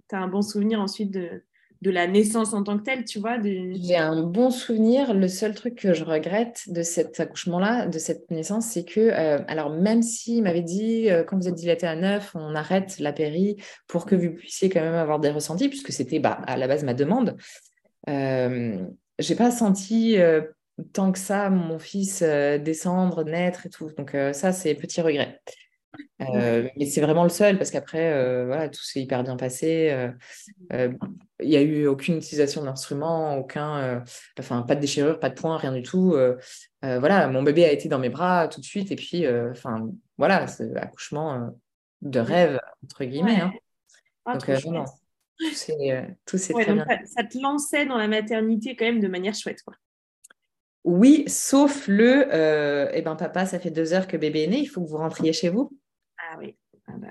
Tu 0.09 0.15
as 0.15 0.19
un 0.19 0.27
bon 0.27 0.41
souvenir 0.41 0.81
ensuite 0.81 1.11
de, 1.11 1.43
de 1.81 1.89
la 1.91 2.07
naissance 2.07 2.53
en 2.53 2.63
tant 2.63 2.77
que 2.77 2.83
telle, 2.83 3.05
tu 3.05 3.19
vois 3.19 3.37
J'ai 3.41 3.97
un 3.97 4.23
bon 4.23 4.49
souvenir. 4.49 5.13
Le 5.13 5.27
seul 5.27 5.55
truc 5.55 5.75
que 5.75 5.93
je 5.93 6.03
regrette 6.03 6.63
de 6.67 6.83
cet 6.83 7.19
accouchement-là, 7.19 7.87
de 7.87 7.99
cette 7.99 8.29
naissance, 8.29 8.67
c'est 8.67 8.85
que, 8.85 8.99
euh, 8.99 9.39
alors 9.47 9.69
même 9.69 10.01
s'il 10.01 10.43
m'avait 10.43 10.61
dit, 10.61 11.09
euh, 11.09 11.23
quand 11.23 11.37
vous 11.37 11.47
êtes 11.47 11.55
dilaté 11.55 11.87
à 11.87 11.95
neuf, 11.95 12.31
on 12.35 12.55
arrête 12.55 12.99
la 12.99 13.13
péri 13.13 13.57
pour 13.87 14.05
que 14.05 14.15
vous 14.15 14.31
puissiez 14.31 14.69
quand 14.69 14.81
même 14.81 14.95
avoir 14.95 15.19
des 15.19 15.29
ressentis, 15.29 15.69
puisque 15.69 15.91
c'était 15.91 16.19
bah, 16.19 16.41
à 16.45 16.57
la 16.57 16.67
base 16.67 16.83
ma 16.83 16.93
demande, 16.93 17.37
euh, 18.09 18.85
j'ai 19.19 19.35
pas 19.35 19.51
senti 19.51 20.17
tant 20.93 21.11
que 21.11 21.19
ça 21.19 21.49
mon 21.49 21.79
fils 21.79 22.21
descendre, 22.23 23.23
naître 23.23 23.65
et 23.65 23.69
tout. 23.69 23.91
Donc 23.97 24.15
ça, 24.33 24.51
c'est 24.51 24.75
petit 24.75 25.01
regret. 25.01 25.39
Euh, 26.21 26.69
mais 26.77 26.85
c'est 26.85 27.01
vraiment 27.01 27.23
le 27.23 27.29
seul 27.29 27.57
parce 27.57 27.71
qu'après, 27.71 28.13
euh, 28.13 28.45
voilà, 28.45 28.69
tout 28.69 28.83
s'est 28.83 29.01
hyper 29.01 29.23
bien 29.23 29.35
passé. 29.35 29.89
Euh, 30.71 30.91
il 31.39 31.49
n'y 31.49 31.57
a 31.57 31.61
eu 31.61 31.87
aucune 31.87 32.17
utilisation 32.17 32.63
d'instrument, 32.63 33.37
aucun, 33.37 34.03
enfin, 34.39 34.61
pas 34.61 34.75
de 34.75 34.81
déchirure, 34.81 35.19
pas 35.19 35.29
de 35.29 35.35
point, 35.35 35.57
rien 35.57 35.73
du 35.73 35.81
tout. 35.81 36.15
voilà, 36.81 37.27
mon 37.27 37.43
bébé 37.43 37.65
a 37.65 37.71
été 37.71 37.89
dans 37.89 37.99
mes 37.99 38.09
bras 38.09 38.47
tout 38.47 38.61
de 38.61 38.65
suite 38.65 38.91
et 38.91 38.95
puis, 38.95 39.25
enfin, 39.27 39.89
voilà, 40.17 40.45
accouchement 40.75 41.51
de 42.01 42.19
rêve 42.19 42.59
entre 42.83 43.03
guillemets. 43.03 43.41
Hein. 43.41 43.53
Ah, 44.25 44.37
donc, 44.37 44.65
non, 44.65 44.85
tout 46.25 46.37
s'est 46.37 46.53
très 46.53 46.73
bien. 46.73 46.85
Ça, 47.05 47.23
te 47.23 47.37
lançait 47.39 47.85
dans 47.85 47.97
la 47.97 48.07
maternité 48.07 48.75
quand 48.75 48.85
même 48.85 48.99
de 48.99 49.07
manière 49.07 49.35
chouette, 49.35 49.61
quoi. 49.63 49.75
Oui, 50.83 51.25
sauf 51.27 51.87
le, 51.87 52.27
eh 52.93 53.01
ben 53.03 53.15
papa, 53.15 53.45
ça 53.45 53.59
fait 53.59 53.69
deux 53.69 53.93
heures 53.93 54.07
que 54.07 54.17
bébé 54.17 54.43
est 54.43 54.47
né, 54.47 54.59
il 54.59 54.65
faut 54.65 54.81
que 54.81 54.89
vous 54.89 54.97
rentriez 54.97 55.31
chez 55.31 55.49
vous. 55.49 55.77
Ah 56.17 56.37
oui. 56.39 56.57
Ah 56.87 56.93
bah 56.97 57.09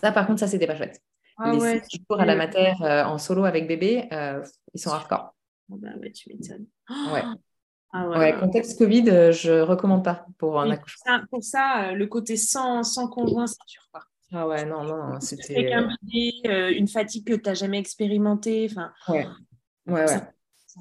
ça, 0.00 0.12
par 0.12 0.26
contre, 0.26 0.40
ça, 0.40 0.46
c'était 0.46 0.66
pas 0.66 0.76
chouette. 0.76 1.00
Ah 1.38 1.52
les 1.52 1.58
ouais, 1.58 1.82
jours 1.90 2.20
à 2.20 2.26
la 2.26 2.36
mater 2.36 2.72
euh, 2.82 3.04
en 3.04 3.16
solo 3.18 3.44
avec 3.44 3.66
bébé, 3.66 4.08
euh, 4.12 4.44
ils 4.74 4.80
sont 4.80 4.90
hardcore. 4.90 5.34
Ah 5.72 5.74
bah 5.78 5.88
ouais, 6.00 6.12
tu 6.12 6.28
m'étonnes. 6.28 6.66
Ouais. 7.12 7.22
Ah 7.92 8.06
ouais, 8.08 8.38
contexte 8.38 8.78
Covid, 8.78 9.10
euh, 9.10 9.32
je 9.32 9.50
recommande 9.62 10.04
pas 10.04 10.24
pour 10.38 10.60
un 10.60 10.70
accouchement. 10.70 11.22
Pour 11.28 11.42
ça, 11.42 11.90
le 11.90 12.06
côté 12.06 12.36
sans, 12.36 12.84
sans 12.84 13.08
conjoint, 13.08 13.48
c'est 13.48 13.58
dur. 13.66 13.82
Quoi. 13.90 14.04
Ah 14.32 14.46
ouais, 14.46 14.64
non, 14.64 14.84
non, 14.84 15.20
c'était. 15.20 15.72
un 15.72 15.88
bébé, 16.02 16.74
une 16.76 16.88
fatigue 16.88 17.26
que 17.26 17.34
tu 17.34 17.48
n'as 17.48 17.54
jamais 17.54 17.78
expérimentée. 17.78 18.68
Enfin, 18.70 18.92
ouais, 19.08 19.26
ouais, 19.86 20.04
ouais. 20.04 20.20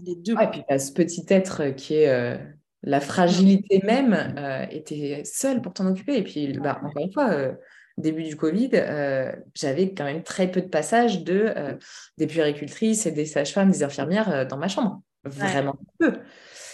les 0.04 0.16
deux. 0.16 0.34
et 0.34 0.48
puis, 0.48 0.64
ce 0.80 0.92
petit 0.92 1.26
être 1.30 1.70
qui 1.70 1.96
est 1.96 2.40
la 2.84 3.02
fragilité 3.02 3.82
même 3.84 4.14
euh, 4.38 4.66
était 4.70 5.24
seule 5.26 5.62
pour 5.62 5.74
t'en 5.74 5.88
occuper. 5.88 6.18
Et 6.18 6.24
puis, 6.24 6.58
bah, 6.60 6.80
encore 6.84 7.04
une 7.04 7.12
fois, 7.12 7.30
euh, 7.32 7.54
début 7.98 8.24
du 8.24 8.36
Covid, 8.36 8.70
euh, 8.74 9.32
j'avais 9.54 9.94
quand 9.94 10.06
même 10.06 10.24
très 10.24 10.50
peu 10.50 10.62
de 10.62 10.68
passages 10.68 11.24
de, 11.24 11.78
des 12.18 12.28
puéricultrices 12.28 13.06
et 13.06 13.12
des 13.12 13.26
sages-femmes, 13.26 13.72
des 13.72 13.84
infirmières 13.84 14.48
dans 14.48 14.58
ma 14.58 14.68
chambre. 14.68 15.02
Vraiment 15.26 15.78
peu. 16.00 16.14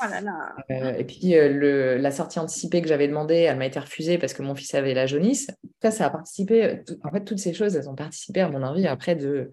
Oh 0.02 0.06
là 0.10 0.22
là. 0.22 0.98
et 0.98 1.04
puis, 1.04 1.32
le, 1.32 1.98
la 1.98 2.12
sortie 2.12 2.40
anticipée 2.40 2.82
que 2.82 2.88
j'avais 2.88 3.08
demandée, 3.08 3.36
elle 3.36 3.58
m'a 3.58 3.66
été 3.66 3.80
refusée 3.80 4.18
parce 4.18 4.34
que 4.34 4.42
mon 4.42 4.56
fils 4.56 4.74
avait 4.74 4.94
la 4.94 5.06
jaunisse. 5.06 5.48
Ça, 5.82 5.92
ça 5.92 6.08
a 6.08 6.10
participé. 6.10 6.82
en 7.04 7.12
fait, 7.12 7.24
toutes 7.24 7.40
ces 7.40 7.54
choses, 7.54 7.76
elles 7.76 7.90
ont 7.90 7.96
participé 7.96 8.42
à 8.42 8.50
mon 8.50 8.64
envie 8.64 8.88
après 8.88 9.16
de 9.16 9.52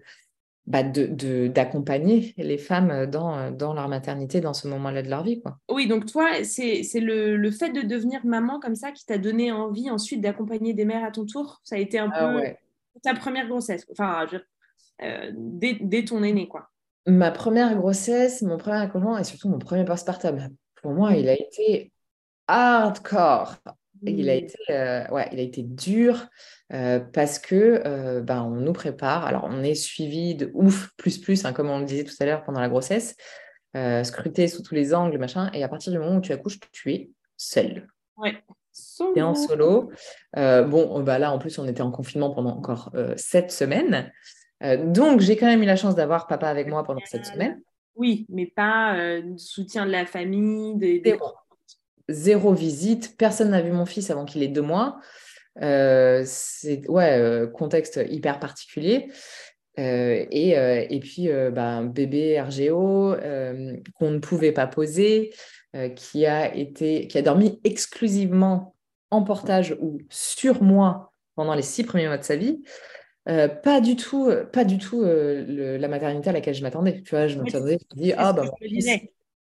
bah 0.65 0.81
de, 0.81 1.47
d'accompagner 1.47 2.33
les 2.37 2.57
femmes 2.57 3.05
dans, 3.05 3.51
dans 3.51 3.73
leur 3.73 3.89
maternité 3.89 4.39
dans 4.39 4.53
ce 4.53 4.69
moment-là 4.69 5.01
de 5.01 5.09
leur 5.09 5.21
vie. 5.21 5.41
Quoi. 5.41 5.57
Oui, 5.69 5.87
donc 5.87 6.05
toi, 6.05 6.41
c'est, 6.43 6.83
le, 6.95 7.35
le, 7.35 7.51
fait 7.51 7.71
de 7.71 7.81
devenir 7.81 8.25
maman 8.25 8.61
comme 8.61 8.75
ça 8.75 8.93
qui 8.93 9.05
t'a 9.05 9.17
donné 9.17 9.51
envie 9.51 9.89
ensuite 9.89 10.21
d'accompagner 10.21 10.73
des 10.73 10.85
mères 10.85 11.03
à 11.03 11.11
ton 11.11 11.25
tour? 11.25 11.59
Ça 11.65 11.75
a 11.75 11.79
été 11.79 11.99
un 11.99 12.09
ah 12.13 12.33
peu 12.33 12.55
ta 13.01 13.13
première 13.13 13.47
grossesse, 13.47 13.85
enfin, 13.91 14.25
euh, 15.01 15.31
dès, 15.35 15.77
dès, 15.81 16.05
ton 16.05 16.23
aîné, 16.23 16.47
quoi. 16.47 16.69
Ma 17.05 17.31
première 17.31 17.75
grossesse, 17.75 18.41
mon 18.41 18.57
premier 18.57 18.77
accouchement 18.77 19.17
et 19.17 19.23
surtout 19.23 19.49
mon 19.49 19.59
premier 19.59 19.83
postpartum. 19.83 20.49
Pour 20.81 20.93
moi, 20.93 21.13
il 21.13 21.27
a 21.27 21.33
été 21.33 21.91
hardcore. 22.47 23.57
Il 24.05 24.29
a 24.29 24.33
mmh. 24.33 24.37
été, 24.37 24.57
euh, 24.69 25.07
ouais, 25.09 25.29
il 25.31 25.39
a 25.39 25.41
été 25.41 25.63
dur 25.63 26.27
euh, 26.73 26.99
parce 26.99 27.39
que 27.39 27.81
euh, 27.85 28.21
ben, 28.21 28.43
on 28.43 28.51
nous 28.55 28.73
prépare. 28.73 29.25
Alors, 29.25 29.47
on 29.49 29.63
est 29.63 29.75
suivi 29.75 30.35
de 30.35 30.51
ouf, 30.53 30.91
plus, 30.97 31.17
plus, 31.17 31.45
hein, 31.45 31.53
comme 31.53 31.69
on 31.69 31.79
le 31.79 31.85
disait 31.85 32.03
tout 32.03 32.15
à 32.19 32.25
l'heure 32.25 32.43
pendant 32.43 32.59
la 32.59 32.69
grossesse, 32.69 33.15
scruté 34.03 34.47
sous 34.47 34.61
tous 34.61 34.75
les 34.75 34.93
angles, 34.93 35.17
machin. 35.17 35.49
Et 35.53 35.63
à 35.63 35.67
partir 35.67 35.91
du 35.91 35.99
moment 35.99 36.17
où 36.17 36.21
tu 36.21 36.31
accouches, 36.31 36.59
tu 36.71 36.93
es 36.93 37.09
seul. 37.37 37.87
Ouais. 38.17 38.35
Tu 38.97 39.19
es 39.19 39.21
en 39.21 39.35
solo. 39.35 39.91
bon, 40.35 41.01
bah 41.01 41.19
là, 41.19 41.31
en 41.31 41.39
plus, 41.39 41.57
on 41.59 41.67
était 41.67 41.81
en 41.81 41.91
confinement 41.91 42.31
pendant 42.31 42.57
encore 42.57 42.91
sept 43.15 43.51
semaines. 43.51 44.11
Donc, 44.85 45.19
j'ai 45.19 45.35
quand 45.35 45.45
même 45.45 45.61
eu 45.61 45.65
la 45.65 45.75
chance 45.75 45.95
d'avoir 45.95 46.27
papa 46.27 46.47
avec 46.47 46.67
moi 46.67 46.83
pendant 46.83 47.01
cette 47.05 47.25
semaine. 47.25 47.61
Oui, 47.95 48.25
mais 48.29 48.45
pas 48.45 48.97
soutien 49.37 49.85
de 49.85 49.91
la 49.91 50.05
famille, 50.05 50.75
des, 50.77 50.99
des 50.99 51.17
zéro 52.09 52.53
visite. 52.53 53.15
Personne 53.17 53.51
n'a 53.51 53.61
vu 53.61 53.71
mon 53.71 53.85
fils 53.85 54.09
avant 54.09 54.25
qu'il 54.25 54.43
ait 54.43 54.47
deux 54.47 54.61
mois. 54.61 54.99
Euh, 55.61 56.23
c'est 56.25 56.87
ouais, 56.89 57.19
euh, 57.19 57.47
contexte 57.47 57.99
hyper 58.09 58.39
particulier. 58.39 59.11
Euh, 59.79 60.25
et, 60.29 60.51
et, 60.89 60.99
puis, 60.99 61.29
bah, 61.51 61.81
bébé 61.83 62.39
RGO 62.39 63.15
qu'on 63.95 64.11
ne 64.11 64.19
pouvait 64.19 64.51
pas 64.51 64.67
poser, 64.67 65.33
qui, 65.95 66.25
a 66.25 66.55
été, 66.55 67.07
qui 67.07 67.17
a 67.17 67.21
dormi 67.21 67.59
exclusivement 67.63 68.75
en 69.09 69.23
portage 69.23 69.75
ou 69.81 69.97
sur 70.09 70.61
moi 70.61 71.11
pendant 71.35 71.55
les 71.55 71.63
six 71.63 71.83
premiers 71.83 72.07
mois 72.07 72.19
de 72.19 72.23
sa 72.23 72.35
vie. 72.35 72.61
Pas 73.25 73.81
du 73.81 73.95
tout, 73.95 74.31
pas 74.51 74.65
du 74.65 74.77
tout 74.77 75.03
la 75.03 75.87
maternité 75.87 76.29
à 76.29 76.33
laquelle 76.33 76.55
je 76.55 76.63
m'attendais. 76.63 77.01
Tu 77.01 77.11
vois, 77.11 77.27
je 77.27 77.37
m'attendais, 77.37 77.77
je 77.79 77.97
me 77.97 78.01
dis, 78.03 78.13
ah 78.17 78.33
bah, 78.33 78.45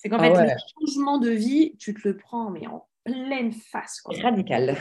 c'est 0.02 0.08
qu'en 0.08 0.16
ah 0.18 0.34
fait, 0.34 0.44
le 0.44 0.60
changement 0.80 1.18
de 1.18 1.28
vie, 1.28 1.76
tu 1.78 1.92
te 1.92 2.08
le 2.08 2.16
prends, 2.16 2.50
mais 2.50 2.66
en 2.66 2.86
pleine 3.04 3.52
face. 3.52 4.02
Radical. 4.22 4.76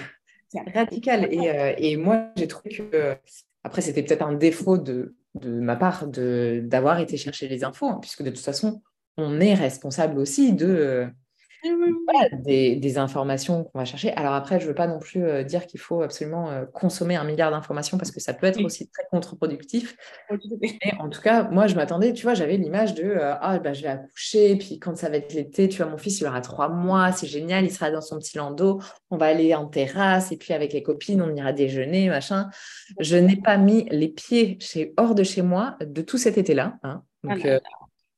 Radical. 0.74 1.28
Et, 1.32 1.50
euh, 1.50 1.74
et 1.78 1.98
moi, 1.98 2.30
j'ai 2.38 2.48
trouvé 2.48 2.76
que, 2.76 3.18
après, 3.64 3.82
c'était 3.82 4.02
peut-être 4.02 4.22
un 4.22 4.34
défaut 4.34 4.78
de, 4.78 5.16
de 5.36 5.60
ma 5.60 5.76
part 5.76 6.08
d'avoir 6.08 7.00
été 7.00 7.18
chercher 7.18 7.50
les 7.50 7.66
infos, 7.66 7.88
hein, 7.88 7.98
puisque 8.02 8.24
de 8.24 8.30
toute 8.30 8.40
façon, 8.40 8.82
on 9.18 9.42
est 9.42 9.54
responsable 9.54 10.20
aussi 10.20 10.54
de, 10.54 11.10
des, 12.44 12.98
informations 12.98 13.66
qu'on 13.66 13.80
va 13.80 13.86
chercher. 13.86 14.12
Alors 14.14 14.34
après, 14.34 14.60
je 14.60 14.66
ne 14.66 14.70
veux 14.70 14.76
pas 14.76 14.88
non 14.88 15.00
plus 15.00 15.24
euh, 15.24 15.44
dire 15.44 15.66
qu'il 15.68 15.80
faut 15.80 16.02
absolument 16.02 16.50
euh, 16.50 16.66
consommer 16.66 17.16
un 17.16 17.24
milliard 17.24 17.52
d'informations 17.52 17.98
parce 17.98 18.12
que 18.12 18.20
ça 18.20 18.34
peut 18.34 18.48
être 18.48 18.64
aussi 18.64 18.90
très 18.90 19.04
contre-productif. 19.12 19.96
Mais 20.30 20.94
en 21.00 21.10
tout 21.10 21.22
cas, 21.22 21.44
moi, 21.44 21.68
je 21.68 21.76
m'attendais, 21.76 22.14
tu 22.14 22.24
vois, 22.24 22.34
j'avais 22.34 22.58
l'image 22.58 22.96
de 22.96 23.04
euh, 23.04 23.36
ah, 23.42 23.60
bah, 23.60 23.74
je 23.74 23.84
vais 23.84 23.90
accoucher, 23.90 24.56
puis 24.58 24.80
quand 24.80 24.98
ça 24.98 25.10
va 25.10 25.18
être 25.18 25.34
l'été, 25.34 25.70
tu 25.70 25.82
vois, 25.82 25.92
mon 25.92 25.98
fils, 25.98 26.20
il 26.20 26.28
aura 26.28 26.42
trois 26.42 26.70
mois, 26.70 27.12
c'est 27.12 27.28
génial, 27.28 27.66
il 27.66 27.72
sera 27.72 27.92
dans 27.92 28.02
son 28.02 28.18
petit 28.18 28.38
landau, 28.38 28.82
on 29.12 29.18
va 29.18 29.28
aller 29.28 29.54
en 29.54 29.68
terrasse, 29.68 30.32
et 30.32 30.38
puis 30.38 30.54
avec 30.54 30.74
les 30.74 30.84
copines, 30.84 31.22
on 31.22 31.34
ira 31.36 31.54
déjeuner, 31.54 32.10
machin. 32.10 32.50
Je 33.00 33.18
n'ai 33.18 33.38
pas 33.38 33.58
mis 33.58 33.86
les 33.92 34.08
pieds 34.08 34.58
chez, 34.60 34.94
hors 34.98 35.16
de 35.16 35.24
chez 35.24 35.42
moi 35.42 35.78
de 35.82 36.02
tout 36.02 36.18
cet 36.18 36.38
été-là. 36.38 36.78
Hein. 36.84 37.04
Ah 37.28 37.36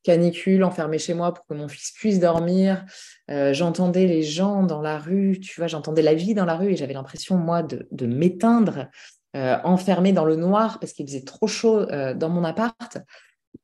canicule, 0.04 0.64
enfermé 0.64 0.98
chez 0.98 1.14
moi 1.14 1.34
pour 1.34 1.46
que 1.46 1.54
mon 1.54 1.68
fils 1.68 1.92
puisse 1.92 2.20
dormir. 2.20 2.86
Euh, 3.30 3.54
j'entendais 3.54 4.06
les 4.06 4.24
gens 4.24 4.64
dans 4.64 4.82
la 4.82 4.98
rue, 4.98 5.40
tu 5.40 5.60
vois, 5.60 5.68
j'entendais 5.68 6.02
la 6.02 6.14
vie 6.14 6.34
dans 6.34 6.46
la 6.46 6.56
rue 6.56 6.72
et 6.72 6.76
j'avais 6.76 6.94
l'impression, 6.94 7.38
moi, 7.38 7.64
de, 7.64 8.06
m'éteindre, 8.06 8.88
euh, 9.36 9.58
enfermé 9.64 10.12
dans 10.12 10.26
le 10.26 10.36
noir 10.36 10.80
parce 10.80 10.94
qu'il 10.94 11.06
faisait 11.08 11.24
trop 11.24 11.48
chaud 11.48 11.80
euh, 11.80 12.14
dans 12.14 12.30
mon 12.30 12.44
appart. 12.44 12.98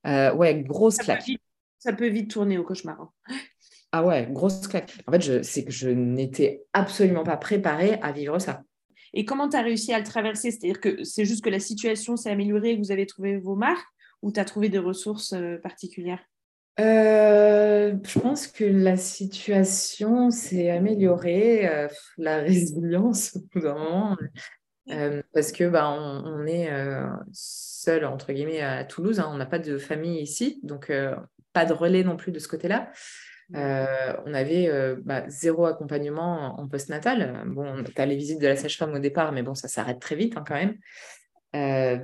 ouais, 0.06 0.64
grosse 0.64 0.98
claque. 0.98 1.30
ça 1.80 1.94
peut 1.94 2.08
vite 2.08 2.32
tourner 2.32 2.58
au 2.58 2.64
cauchemar. 2.64 3.02
Hein. 3.02 3.36
Ah 3.92 4.04
ouais, 4.04 4.28
grosse 4.30 4.68
claque. 4.68 4.98
En 5.08 5.12
fait, 5.12 5.44
c'est 5.44 5.64
que 5.64 5.72
je 5.72 5.90
n'étais 5.90 6.64
absolument 6.74 7.24
pas 7.24 7.38
préparée 7.38 8.00
à 8.02 8.12
vivre 8.12 8.38
ça. 8.38 8.64
Et 9.14 9.26
comment 9.26 9.48
tu 9.48 9.56
as 9.56 9.62
réussi 9.62 9.94
à 9.94 10.00
le 10.00 10.06
traverser? 10.06 10.52
C'est-à-dire 10.52 10.82
que 10.82 11.04
c'est 11.04 11.26
juste 11.26 11.44
que 11.44 11.50
la 11.50 11.60
situation 11.60 12.18
s'est 12.18 12.30
améliorée 12.30 12.72
et 12.72 12.76
que 12.76 12.82
vous 12.82 12.92
avez 12.92 13.06
trouvé 13.06 13.38
vos 13.38 13.56
marques? 13.56 13.88
Ou 14.22 14.32
tu 14.32 14.40
as 14.40 14.46
trouvé 14.46 14.70
des 14.70 14.80
ressources 14.80 15.34
euh, 15.34 15.58
particulières? 15.58 16.24
Euh, 16.80 17.96
je 18.04 18.20
pense 18.20 18.48
que 18.48 18.64
la 18.64 18.98
situation 18.98 20.30
s'est 20.30 20.70
améliorée, 20.70 21.68
euh, 21.68 21.88
la 22.18 22.38
résilience 22.42 23.36
au 23.36 23.40
bout 23.52 23.62
d'un 23.62 23.74
moment, 23.74 24.18
parce 25.34 25.52
que 25.52 25.68
bah, 25.68 25.90
on, 25.90 26.46
est 26.46 26.70
seul 27.34 28.06
entre 28.06 28.32
guillemets 28.32 28.62
à 28.62 28.86
Toulouse, 28.86 29.20
hein, 29.20 29.30
on 29.32 29.38
n'a 29.38 29.46
pas 29.46 29.60
de 29.60 29.78
famille 29.78 30.22
ici, 30.22 30.60
donc 30.64 30.92
pas 31.52 31.66
de 31.66 31.74
relais 31.74 32.04
non 32.04 32.16
plus 32.16 32.32
de 32.32 32.40
ce 32.40 32.48
côté-là. 32.48 32.92
on 33.54 34.34
avait 34.34 34.96
bah, 35.04 35.28
zéro 35.28 35.66
accompagnement 35.66 36.58
en 36.60 36.68
postnatal. 36.70 37.44
Bon, 37.48 37.84
tu 37.84 38.02
as 38.02 38.06
les 38.06 38.16
visites 38.16 38.40
de 38.40 38.48
la 38.48 38.56
sage-femme 38.56 38.94
au 38.94 39.00
départ, 39.00 39.34
mais 39.34 39.44
bon, 39.44 39.56
ça 39.56 39.68
s'arrête 39.68 40.00
très 40.00 40.16
vite 40.16 40.38
hein, 40.38 40.46
quand 40.48 40.56
même. 40.56 42.00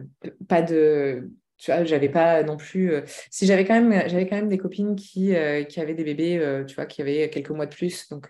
pas 0.49 0.61
de 0.61 1.31
tu 1.63 1.71
vois, 1.71 1.85
j'avais 1.85 2.09
pas 2.09 2.43
non 2.43 2.57
plus. 2.57 2.91
Euh, 2.91 3.01
si 3.31 3.45
j'avais 3.45 3.63
quand 3.63 3.79
même, 3.81 4.09
j'avais 4.09 4.27
quand 4.27 4.35
même 4.35 4.49
des 4.49 4.57
copines 4.57 4.97
qui, 4.97 5.33
euh, 5.33 5.63
qui 5.63 5.79
avaient 5.79 5.93
des 5.93 6.03
bébés, 6.03 6.37
euh, 6.37 6.65
tu 6.65 6.75
vois, 6.75 6.85
qui 6.85 7.01
avaient 7.01 7.29
quelques 7.29 7.51
mois 7.51 7.67
de 7.67 7.73
plus, 7.73 8.09
donc 8.09 8.29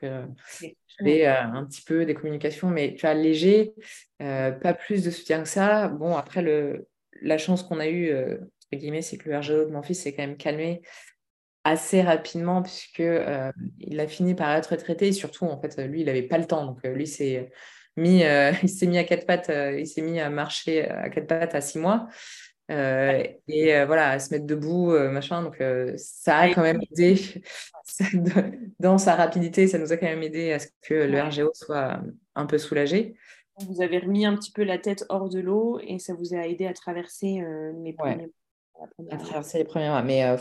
j'avais 1.00 1.26
un 1.26 1.66
petit 1.66 1.82
peu 1.82 2.06
des 2.06 2.14
communications, 2.14 2.70
mais 2.70 2.94
tu 2.94 3.02
vois, 3.02 3.16
léger, 3.16 3.74
pas 4.20 4.76
plus 4.76 5.04
de 5.04 5.10
soutien 5.10 5.42
que 5.42 5.50
ça. 5.50 5.88
Bon, 5.88 6.16
après 6.16 6.44
le, 6.44 6.88
la 7.24 7.40
chance 7.40 7.64
qu'on 7.64 7.80
a 7.80 7.88
eue, 7.88 8.14
entre 8.14 8.80
guillemets, 8.80 9.02
c'est 9.02 9.18
que 9.18 9.28
le 9.30 9.40
RGO 9.40 9.66
de 9.66 9.72
mon 9.72 9.82
fils 9.82 10.04
s'est 10.04 10.14
quand 10.14 10.22
même 10.22 10.38
calmé 10.38 10.84
assez 11.64 12.04
rapidement 12.04 12.62
puisque 12.62 13.02
il 13.80 14.00
a 14.00 14.08
fini 14.08 14.36
par 14.36 14.52
être 14.56 14.76
traité 14.76 15.08
et 15.08 15.14
surtout 15.14 15.46
en 15.46 15.60
fait 15.62 15.82
lui 15.88 16.02
il 16.02 16.06
n'avait 16.08 16.24
pas 16.24 16.38
le 16.38 16.46
temps 16.46 16.66
donc 16.66 16.84
lui 16.84 17.08
c'est 17.08 17.50
mis 17.96 18.22
il 18.64 18.70
s'est 18.70 18.86
mis 18.86 18.98
à 18.98 19.06
quatre 19.06 19.26
pattes 19.26 19.50
il 19.50 19.88
s'est 19.88 20.02
mis 20.02 20.20
à 20.20 20.30
marcher 20.30 20.90
à 20.90 21.10
quatre 21.10 21.28
pattes 21.28 21.56
à 21.56 21.62
six 21.62 21.80
mois 21.80 22.10
euh, 22.72 23.24
et 23.48 23.76
euh, 23.76 23.86
voilà, 23.86 24.12
à 24.12 24.20
se 24.20 24.34
mettre 24.34 24.46
debout, 24.46 24.92
euh, 24.92 25.12
machin. 25.12 25.44
Donc, 25.44 25.62
ça 25.98 26.38
a 26.38 26.50
quand 26.50 26.62
même 26.62 26.82
aidé 26.92 27.20
dans 28.80 28.98
sa 28.98 29.16
rapidité. 29.16 29.68
Ça 29.68 29.78
nous 29.78 29.92
a 29.92 29.98
quand 29.98 30.08
même 30.08 30.24
aidé 30.24 30.54
à 30.54 30.60
ce 30.60 30.68
que 30.82 30.94
le 30.94 31.22
RGO 31.22 31.52
soit 31.54 32.02
un 32.36 32.46
peu 32.46 32.58
soulagé. 32.58 33.16
Vous 33.68 33.82
avez 33.82 34.00
remis 34.00 34.26
un 34.26 34.36
petit 34.36 34.52
peu 34.52 34.64
la 34.64 34.80
tête 34.80 35.06
hors 35.10 35.30
de 35.30 35.40
l'eau 35.40 35.80
et 35.84 36.00
ça 36.00 36.14
vous 36.14 36.34
a 36.34 36.48
aidé 36.48 36.66
à 36.66 36.74
traverser 36.74 37.44
les 37.84 37.94
premiers 37.94 38.32
À 39.12 39.18
traverser 39.18 39.60
les 39.60 39.64
premiers 39.64 39.90
mois. 39.90 40.02
Mais 40.02 40.36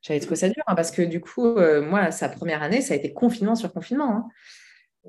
j'avais 0.00 0.18
trouvé 0.18 0.34
ça 0.34 0.48
dur 0.48 0.64
hein, 0.66 0.74
parce 0.74 0.90
que 0.90 1.02
du 1.02 1.20
coup, 1.20 1.54
moi, 1.82 2.10
sa 2.10 2.28
première 2.28 2.62
année, 2.62 2.80
ça 2.80 2.94
a 2.94 2.96
été 2.96 3.12
confinement 3.12 3.54
sur 3.54 3.72
confinement. 3.72 4.28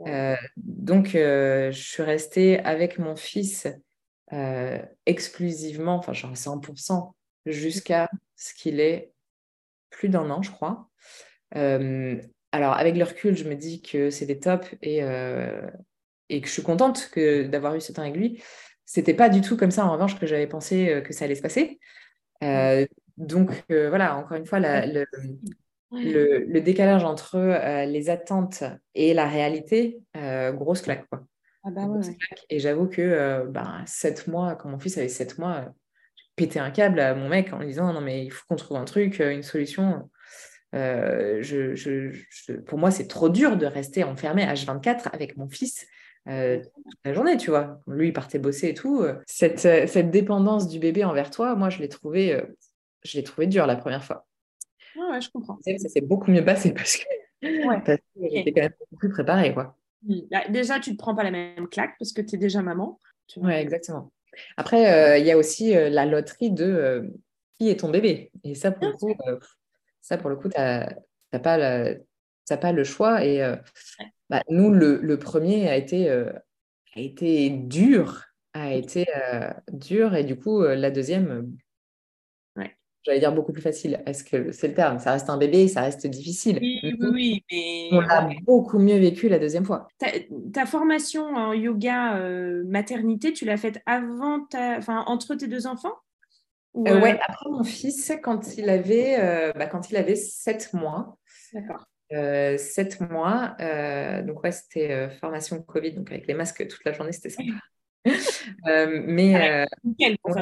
Hein. 0.05 0.35
donc, 0.57 1.13
je 1.13 1.71
suis 1.73 2.03
restée 2.03 2.59
avec 2.59 2.99
mon 2.99 3.15
fils 3.15 3.67
euh, 4.34 4.79
exclusivement, 5.05 5.95
enfin 5.95 6.13
genre 6.13 6.34
100%, 6.34 7.13
jusqu'à 7.45 8.09
ce 8.36 8.53
qu'il 8.55 8.79
ait 8.79 9.11
plus 9.91 10.09
d'un 10.09 10.29
an, 10.31 10.41
je 10.41 10.49
crois. 10.49 10.89
Euh, 11.55 12.19
alors 12.51 12.73
avec 12.73 12.95
le 12.95 13.03
recul, 13.03 13.38
je 13.38 13.47
me 13.47 13.53
dis 13.53 13.84
que 13.84 14.09
c'était 14.09 14.39
top 14.39 14.65
et, 14.81 15.03
euh, 15.03 15.69
et 16.29 16.41
que 16.41 16.47
je 16.47 16.53
suis 16.53 16.63
contente 16.63 17.09
que 17.11 17.43
d'avoir 17.43 17.75
eu 17.75 17.81
ce 17.81 17.91
temps 17.91 18.01
avec 18.01 18.15
lui. 18.15 18.41
C'était 18.86 19.13
pas 19.13 19.29
du 19.29 19.41
tout 19.41 19.55
comme 19.55 19.71
ça 19.71 19.86
en 19.86 19.91
revanche 19.91 20.19
que 20.19 20.25
j'avais 20.25 20.47
pensé 20.47 21.03
que 21.05 21.13
ça 21.13 21.25
allait 21.25 21.36
se 21.36 21.41
passer. 21.41 21.79
donc 23.17 23.51
voilà, 23.69 24.17
encore 24.17 24.38
une 24.38 24.45
fois, 24.47 24.59
le, 24.59 25.05
le, 25.91 26.59
décalage 26.59 27.03
entre 27.03 27.38
les 27.86 28.09
attentes 28.09 28.63
et 28.95 29.13
la 29.13 29.27
réalité, 29.27 29.99
grosse 30.15 30.81
claque. 30.81 31.07
Quoi. 31.09 31.23
Ah 31.66 31.72
bah 31.72 31.88
et 32.49 32.59
j'avoue 32.59 32.88
que 32.88 33.01
euh, 33.01 33.45
bah, 33.45 33.82
sept 33.86 34.28
mois, 34.28 34.55
quand 34.55 34.68
mon 34.68 34.80
fils 34.80 34.97
avait 34.97 35.07
sept 35.07 35.38
mois, 35.38 35.55
euh, 35.55 35.70
j'ai 36.16 36.26
pété 36.36 36.59
un 36.59 36.72
câble 36.72 36.99
à 36.99 37.16
mon 37.16 37.30
mec 37.30 37.53
en 37.53 37.59
lui 37.59 37.68
disant 37.68 37.93
non 37.93 38.01
mais 38.01 38.26
il 38.26 38.32
faut 38.32 38.43
qu'on 38.49 38.57
trouve 38.57 38.78
un 38.78 38.84
truc, 38.84 39.22
euh, 39.22 39.32
une 39.32 39.43
solution. 39.43 40.09
je, 40.74 42.59
pour 42.66 42.78
moi, 42.78 42.91
c'est 42.91 43.07
trop 43.07 43.30
dur 43.30 43.55
de 43.55 43.66
rester 43.66 44.03
enfermé 44.03 44.43
H24 44.43 45.07
avec 45.14 45.38
mon 45.38 45.47
fils 45.49 45.86
toute 46.26 46.72
la 47.05 47.14
journée, 47.14 47.38
tu 47.38 47.49
vois. 47.49 47.80
Lui, 47.88 48.09
il 48.09 48.14
partait 48.14 48.39
bosser 48.39 48.70
et 48.70 48.74
tout. 48.74 49.05
Cette, 49.26 49.59
cette 49.59 50.09
dépendance 50.09 50.68
du 50.68 50.80
bébé 50.80 51.05
envers 51.05 51.30
toi, 51.30 51.55
moi, 51.55 51.70
je 51.70 51.80
l'ai 51.80 51.89
trouvé, 51.89 52.41
je 53.03 53.18
l'ai 53.18 53.24
trouvé 53.24 53.47
dur 53.47 53.68
la 53.68 53.76
première 53.76 54.03
fois. 54.03 54.26
ouais, 54.95 55.22
je 55.22 55.30
comprends. 55.30 55.57
Ça 55.64 55.89
s'est 55.89 56.01
beaucoup 56.01 56.32
mieux 56.32 56.43
passé 56.43 56.74
parce 56.74 56.97
que, 56.97 57.03
parce 57.86 57.99
que 57.99 58.22
j'étais 58.32 58.51
quand 58.51 58.61
même 58.61 58.74
beaucoup 58.80 58.97
plus 58.97 59.09
préparée, 59.09 59.53
quoi. 59.53 59.78
Bah, 60.31 60.43
déjà, 60.49 60.79
tu 60.79 60.91
ne 60.91 60.95
te 60.95 60.99
prends 60.99 61.15
pas 61.15 61.23
la 61.23 61.31
même 61.31 61.67
claque 61.69 61.95
parce 61.99 62.11
que 62.11 62.21
tu 62.21 62.35
es 62.35 62.37
déjà 62.37 62.61
maman. 62.61 62.99
Oui, 63.37 63.53
exactement. 63.53 64.11
Après, 64.57 64.91
euh, 64.91 65.17
il 65.17 65.25
y 65.25 65.31
a 65.31 65.37
aussi 65.37 65.75
euh, 65.75 65.89
la 65.89 66.05
loterie 66.05 66.51
de 66.51 66.65
euh, 66.65 67.01
qui 67.57 67.69
est 67.69 67.79
ton 67.79 67.89
bébé. 67.89 68.31
Et 68.43 68.55
ça, 68.55 68.71
pour 68.71 68.87
le 68.87 68.93
coup, 68.93 69.15
ça, 70.01 70.17
pour 70.17 70.29
le 70.29 70.35
coup, 70.35 70.49
tu 70.49 70.59
n'as 70.59 70.87
pas, 71.31 72.57
pas, 72.57 72.71
le 72.71 72.83
choix. 72.83 73.23
Et 73.23 73.39
bah, 74.29 74.41
nous, 74.49 74.71
le, 74.71 75.17
premier 75.17 75.69
a 75.69 75.75
été, 75.75 76.09
a 76.09 76.33
été 76.95 77.49
dur, 77.49 78.23
a 78.53 78.73
été 78.73 79.05
dur. 79.71 80.15
Et 80.15 80.23
du 80.23 80.35
coup, 80.35 80.61
la 80.63 80.91
deuxième, 80.91 81.55
j'allais 83.03 83.19
dire 83.19 83.33
beaucoup 83.33 83.51
plus 83.51 83.61
facile. 83.61 84.01
Est-ce 84.05 84.23
que 84.23 84.51
c'est 84.51 84.69
le 84.69 84.73
terme? 84.73 84.99
Ça 84.99 85.11
reste 85.11 85.29
un 85.29 85.37
bébé, 85.37 85.67
ça 85.67 85.81
reste 85.81 86.07
difficile. 86.07 86.57
Oui, 86.61 86.81
oui, 86.99 87.43
mais... 87.51 87.89
On 87.91 87.99
a 87.99 88.29
beaucoup 88.43 88.79
mieux 88.79 88.97
vécu 88.97 89.29
la 89.29 89.39
deuxième 89.39 89.65
fois. 89.65 89.87
Ta, 90.53 90.65
formation 90.65 91.25
en 91.25 91.53
yoga 91.53 92.17
euh, 92.17 92.63
maternité, 92.65 93.33
tu 93.33 93.45
l'as 93.45 93.57
faite 93.57 93.81
avant 93.85 94.45
ta... 94.45 94.77
enfin, 94.77 95.03
entre 95.07 95.35
tes 95.35 95.47
deux 95.47 95.67
enfants? 95.67 95.95
Oui, 96.73 96.89
euh, 96.89 97.01
Ouais, 97.01 97.19
après 97.27 97.49
mon 97.49 97.63
fils, 97.63 98.11
quand 98.23 98.57
il 98.57 98.69
avait, 98.69 99.19
euh, 99.19 99.51
bah, 99.53 99.67
quand 99.67 99.89
il 99.89 99.97
avait 99.97 100.15
7 100.15 100.73
mois. 100.73 101.17
D'accord. 101.53 101.85
7 102.09 103.01
mois. 103.09 103.55
donc, 104.23 104.43
ouais, 104.43 104.51
c'était 104.51 105.09
formation 105.19 105.61
Covid, 105.61 105.93
donc 105.93 106.11
avec 106.11 106.27
les 106.27 106.35
masques 106.35 106.67
toute 106.67 106.83
la 106.85 106.93
journée, 106.93 107.11
c'était 107.11 107.29
sympa. 107.29 107.53
Mais 108.65 109.65
pour 110.21 110.35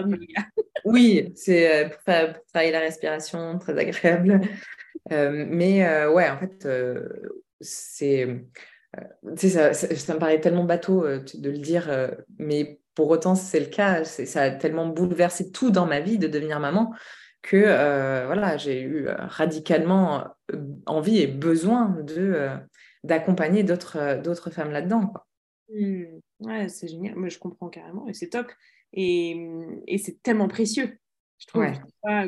oui, 0.85 1.31
c'est 1.35 1.89
pour, 1.89 2.15
pour, 2.33 2.45
travailler 2.47 2.71
la 2.71 2.79
respiration, 2.79 3.59
très 3.59 3.77
agréable. 3.77 4.41
mais 5.09 6.05
ouais, 6.07 6.29
en 6.29 6.37
fait, 6.37 6.67
c'est 7.59 8.45
ça, 9.37 9.73
ça, 9.73 9.95
ça, 9.95 10.13
me 10.13 10.19
paraît 10.19 10.41
tellement 10.41 10.65
bateau 10.65 11.05
de 11.05 11.49
le 11.49 11.57
dire, 11.57 11.89
mais 12.39 12.79
pour 12.95 13.09
autant, 13.09 13.35
c'est 13.35 13.59
le 13.59 13.67
cas. 13.67 14.03
Ça 14.03 14.41
a 14.41 14.51
tellement 14.51 14.87
bouleversé 14.87 15.51
tout 15.51 15.71
dans 15.71 15.85
ma 15.85 15.99
vie 15.99 16.17
de 16.17 16.27
devenir 16.27 16.59
maman 16.59 16.93
que 17.41 18.25
voilà, 18.25 18.57
j'ai 18.57 18.81
eu 18.81 19.07
radicalement 19.07 20.25
envie 20.85 21.19
et 21.19 21.27
besoin 21.27 21.95
de 22.03 22.49
d'accompagner 23.03 23.63
d'autres 23.63 24.21
d'autres 24.21 24.51
femmes 24.51 24.71
là-dedans. 24.71 25.13
Mmh. 25.73 26.19
Ouais, 26.41 26.69
c'est 26.69 26.87
génial. 26.87 27.15
Moi, 27.15 27.29
je 27.29 27.39
comprends 27.39 27.69
carrément 27.69 28.07
et 28.07 28.13
c'est 28.13 28.29
top. 28.29 28.51
Et, 28.93 29.49
et 29.87 29.97
c'est 29.97 30.21
tellement 30.21 30.47
précieux. 30.47 30.97
Je 31.41 31.47
trouve, 31.47 31.65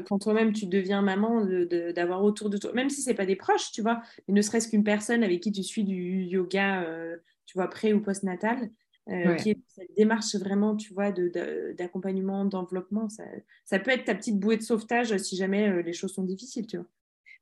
quand 0.08 0.18
toi-même 0.18 0.54
tu 0.54 0.66
deviens 0.66 1.04
maman, 1.04 1.46
d'avoir 1.94 2.22
de, 2.22 2.26
autour 2.26 2.50
de 2.50 2.58
toi, 2.58 2.74
même 2.74 2.90
si 2.90 3.04
c'est 3.04 3.14
pas 3.14 3.28
des 3.28 3.36
proches, 3.36 3.72
tu 3.72 3.84
vois, 3.84 4.02
mais 4.28 4.34
ne 4.34 4.42
serait-ce 4.42 4.68
qu'une 4.68 4.84
personne 4.84 5.24
avec 5.24 5.40
qui 5.40 5.52
tu 5.52 5.62
suis 5.62 5.84
du 5.84 6.24
yoga, 6.24 6.82
euh, 6.82 7.18
tu 7.46 7.56
vois, 7.56 7.70
pré 7.70 7.94
ou 7.94 8.02
post-natal, 8.02 8.72
euh, 9.10 9.36
qui 9.36 9.52
est 9.52 9.58
cette 9.68 9.94
démarche 9.96 10.34
vraiment, 10.36 10.76
tu 10.76 10.96
vois, 10.96 11.12
d'accompagnement, 11.12 12.46
d'enveloppement, 12.46 13.08
ça, 13.08 13.24
ça, 13.66 13.78
peut 13.78 13.92
être 13.92 14.06
ta 14.06 14.16
petite 14.16 14.40
bouée 14.40 14.58
de 14.58 14.64
sauvetage 14.64 15.16
si 15.18 15.36
jamais 15.36 15.70
euh, 15.70 15.84
les 15.84 15.94
choses 15.94 16.14
sont 16.14 16.24
difficiles, 16.24 16.66
tu 16.66 16.78
vois. 16.78 16.88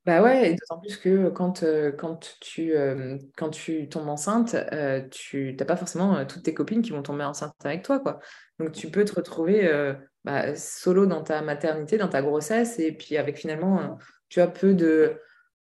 Bah 0.05 0.23
ouais, 0.23 0.49
et 0.51 0.55
d'autant 0.55 0.79
plus 0.79 0.97
que 0.97 1.29
quand, 1.29 1.61
euh, 1.61 1.91
quand, 1.91 2.35
tu, 2.41 2.75
euh, 2.75 3.19
quand 3.37 3.51
tu 3.51 3.87
tombes 3.87 4.09
enceinte, 4.09 4.55
euh, 4.73 5.07
tu 5.09 5.55
n'as 5.59 5.65
pas 5.65 5.75
forcément 5.77 6.25
toutes 6.25 6.41
tes 6.41 6.55
copines 6.55 6.81
qui 6.81 6.89
vont 6.89 7.03
tomber 7.03 7.23
enceintes 7.23 7.53
avec 7.63 7.83
toi. 7.83 7.99
Quoi. 7.99 8.19
Donc 8.57 8.71
tu 8.71 8.89
peux 8.89 9.05
te 9.05 9.13
retrouver 9.13 9.69
bah, 10.23 10.55
solo 10.55 11.05
dans 11.05 11.21
ta 11.23 11.43
maternité, 11.43 11.97
dans 11.97 12.07
ta 12.09 12.23
grossesse, 12.23 12.79
et 12.79 12.91
puis 12.93 13.15
avec 13.17 13.37
finalement, 13.37 13.99
tu 14.29 14.41
as 14.41 14.47
peu 14.47 14.73
de, 14.73 15.17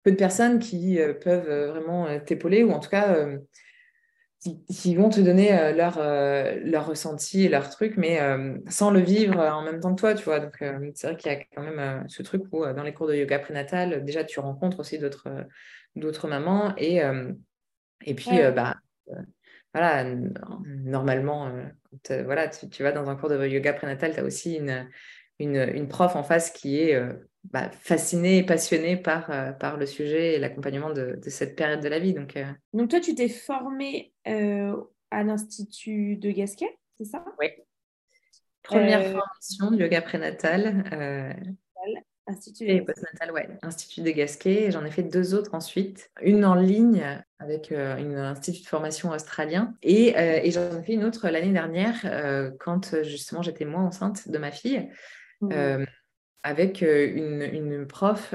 peu 0.05 0.12
de 0.12 0.16
personnes 0.16 0.61
qui 0.61 1.01
peuvent 1.20 1.70
vraiment 1.70 2.07
t'épauler, 2.20 2.62
ou 2.62 2.70
en 2.70 2.78
tout 2.78 2.91
cas 2.91 3.16
qui, 4.41 4.95
vont 4.95 5.09
te 5.09 5.20
donner 5.20 5.53
euh, 5.59 5.72
leur, 5.72 5.99
euh, 5.99 6.59
leur 6.62 6.86
ressenti 6.86 7.45
et 7.45 7.49
leur 7.49 7.70
truc, 7.70 7.97
mais 7.97 8.20
euh, 8.20 8.57
sans 8.68 8.91
le 8.91 9.01
vivre 9.01 9.39
en 9.39 9.62
même 9.62 9.80
temps 9.80 9.95
que 9.95 10.01
toi, 10.01 10.14
tu 10.14 10.24
vois. 10.24 10.41
Donc, 10.41 10.57
c'est 10.95 11.07
vrai 11.09 11.16
qu'il 11.16 11.32
y 11.32 11.34
a 11.34 11.45
quand 11.55 11.62
même 11.62 12.05
ce 12.09 12.22
truc 12.22 12.45
où, 12.53 12.64
dans 12.64 12.82
les 12.82 12.95
cours 12.95 13.09
de 13.09 13.14
yoga 13.14 13.39
prénatal, 13.39 14.05
déjà, 14.05 14.24
tu 14.24 14.41
rencontres 14.41 14.80
aussi 14.80 14.99
d'autres, 14.99 15.28
d'autres 15.97 16.28
mamans. 16.28 16.72
Et, 16.76 17.01
et 18.05 18.14
puis, 18.14 18.30
bah, 18.55 18.76
voilà, 19.74 20.05
normalement, 20.64 21.53
quand, 22.05 22.24
voilà, 22.24 22.49
tu, 22.49 22.68
tu, 22.68 22.82
vas 22.82 22.93
dans 22.93 23.11
un 23.11 23.16
cours 23.16 23.28
de 23.28 23.47
yoga 23.47 23.72
prénatal, 23.72 24.14
tu 24.14 24.20
as 24.20 24.24
aussi 24.24 24.55
une, 24.55 24.89
une, 25.39 25.57
une, 25.57 25.89
prof 25.89 26.14
en 26.14 26.22
face 26.22 26.51
qui 26.51 26.80
est 26.80 27.01
bah, 27.45 27.70
fascinée 27.70 28.39
et 28.39 28.43
passionnée 28.43 28.97
par, 28.97 29.30
euh, 29.30 29.53
par 29.53 29.76
le 29.76 29.86
sujet 29.86 30.34
et 30.34 30.39
l'accompagnement 30.39 30.91
de, 30.91 31.18
de, 31.22 31.30
cette 31.30 31.57
période 31.57 31.80
de 31.80 31.89
la 31.89 31.99
vie. 31.99 32.12
Donc, 32.12 32.36
euh. 32.36 32.45
donc 32.72 32.91
toi, 32.91 33.01
tu 33.01 33.14
t'es 33.14 33.28
formée 33.28 34.12
euh, 34.26 34.76
à 35.11 35.22
l'Institut 35.22 36.16
de 36.16 36.30
Gasquet, 36.30 36.78
c'est 36.97 37.07
ça? 37.07 37.24
Oui. 37.39 37.49
Première 38.62 39.03
formation 39.03 39.70
de 39.70 39.82
yoga 39.82 40.03
prénatal. 40.03 40.84
Institut 42.26 42.64
et 42.64 42.82
postnatal, 42.82 43.32
ouais. 43.32 43.49
Institut 43.62 44.03
de 44.03 44.11
Gasquet. 44.11 44.70
J'en 44.70 44.84
ai 44.84 44.91
fait 44.91 45.03
deux 45.03 45.34
autres 45.34 45.55
ensuite. 45.55 46.11
Une 46.20 46.45
en 46.45 46.55
ligne 46.55 47.03
avec 47.39 47.72
un 47.72 48.14
institut 48.16 48.61
de 48.61 48.68
formation 48.68 49.11
australien. 49.11 49.74
Et, 49.80 50.09
et 50.09 50.51
j'en 50.51 50.78
ai 50.78 50.82
fait 50.82 50.93
une 50.93 51.05
autre 51.05 51.30
l'année 51.30 51.53
dernière 51.53 52.03
quand 52.61 53.03
justement 53.03 53.41
j'étais 53.41 53.64
moi 53.64 53.80
enceinte 53.80 54.28
de 54.28 54.36
ma 54.36 54.51
fille. 54.51 54.91
Mmh 55.41 55.86
avec 56.43 56.82
une, 56.82 57.43
une 57.43 57.86
prof, 57.86 58.34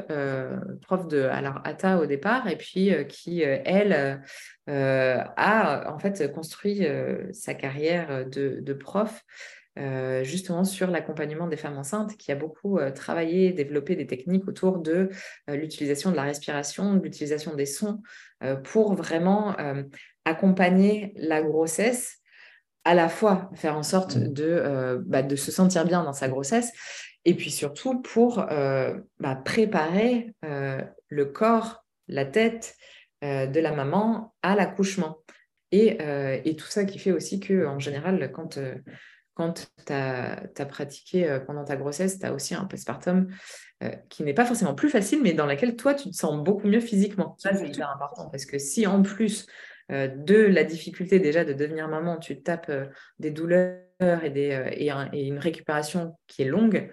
prof 0.81 1.07
de 1.07 1.21
alors 1.23 1.61
Ata 1.63 1.99
au 1.99 2.05
départ, 2.05 2.47
et 2.47 2.57
puis 2.57 2.91
qui, 3.07 3.41
elle, 3.41 4.21
a 4.67 5.93
en 5.93 5.99
fait 5.99 6.31
construit 6.31 6.85
sa 7.31 7.53
carrière 7.53 8.25
de, 8.25 8.59
de 8.61 8.73
prof 8.73 9.23
justement 10.21 10.63
sur 10.63 10.91
l'accompagnement 10.91 11.47
des 11.47 11.57
femmes 11.57 11.77
enceintes, 11.77 12.15
qui 12.17 12.31
a 12.31 12.35
beaucoup 12.35 12.79
travaillé, 12.93 13.53
développé 13.53 13.95
des 13.95 14.05
techniques 14.05 14.47
autour 14.47 14.79
de 14.79 15.09
l'utilisation 15.47 16.11
de 16.11 16.15
la 16.15 16.23
respiration, 16.23 16.93
de 16.95 17.01
l'utilisation 17.01 17.55
des 17.55 17.65
sons, 17.65 18.01
pour 18.63 18.95
vraiment 18.95 19.55
accompagner 20.25 21.13
la 21.15 21.41
grossesse 21.41 22.19
à 22.85 22.93
la 22.95 23.07
fois 23.07 23.49
faire 23.55 23.77
en 23.77 23.83
sorte 23.83 24.17
mmh. 24.17 24.33
de, 24.33 25.03
bah, 25.05 25.23
de 25.23 25.35
se 25.37 25.51
sentir 25.51 25.85
bien 25.85 26.03
dans 26.03 26.13
sa 26.13 26.27
grossesse 26.27 26.71
et 27.25 27.35
puis 27.35 27.51
surtout 27.51 28.01
pour 28.01 28.39
euh, 28.51 28.95
bah, 29.19 29.35
préparer 29.35 30.33
euh, 30.43 30.81
le 31.09 31.25
corps, 31.25 31.85
la 32.07 32.25
tête 32.25 32.75
euh, 33.23 33.47
de 33.47 33.59
la 33.59 33.71
maman 33.71 34.33
à 34.41 34.55
l'accouchement. 34.55 35.19
Et, 35.71 35.97
et, 36.45 36.55
tout 36.55 36.67
ça 36.67 36.85
qui 36.85 36.99
fait 36.99 37.11
aussi 37.11 37.39
que, 37.39 37.65
en 37.65 37.79
général, 37.79 38.31
quand, 38.31 38.59
quand 39.33 39.71
tu 39.87 39.91
as, 39.91 40.65
pratiqué 40.69 41.39
pendant 41.47 41.63
ta 41.63 41.75
grossesse, 41.77 42.19
tu 42.19 42.27
as 42.27 42.31
aussi 42.31 42.53
un 42.53 42.65
postpartum 42.65 43.27
qui 44.07 44.21
n'est 44.21 44.35
pas 44.35 44.45
forcément 44.45 44.75
plus 44.75 44.91
facile, 44.91 45.23
mais 45.23 45.33
dans 45.33 45.47
laquelle 45.47 45.75
toi, 45.75 45.95
tu 45.95 46.11
te 46.11 46.15
sens 46.15 46.43
beaucoup 46.43 46.67
mieux 46.67 46.79
physiquement. 46.79 47.35
Ça, 47.39 47.55
c'est 47.55 47.69
hyper 47.69 47.89
important 47.89 48.29
parce 48.29 48.45
que 48.45 48.59
si 48.59 48.85
en 48.85 49.01
plus 49.01 49.47
de 49.89 50.35
la 50.35 50.63
difficulté 50.63 51.17
déjà 51.17 51.43
de 51.43 51.53
devenir 51.53 51.87
maman, 51.87 52.17
tu 52.17 52.39
tapes 52.43 52.71
des 53.17 53.31
douleurs 53.31 53.79
et, 53.99 54.29
des, 54.29 54.75
et, 54.77 54.91
une 55.27 55.39
récupération 55.39 56.15
qui 56.27 56.43
est 56.43 56.47
longue, 56.47 56.91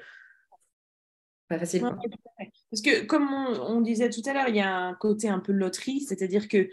pas 1.51 1.59
facile. 1.59 1.83
Parce 2.71 2.81
que, 2.83 3.05
comme 3.05 3.29
on, 3.33 3.81
disait 3.81 4.09
tout 4.09 4.23
à 4.27 4.33
l'heure, 4.33 4.49
il 4.49 4.57
y 4.57 4.61
a 4.61 4.75
un 4.75 4.95
côté 4.95 5.29
un 5.29 5.41
peu 5.41 5.53
loterie, 5.53 6.01
c'est-à-dire 6.01 6.49
que 6.49 6.71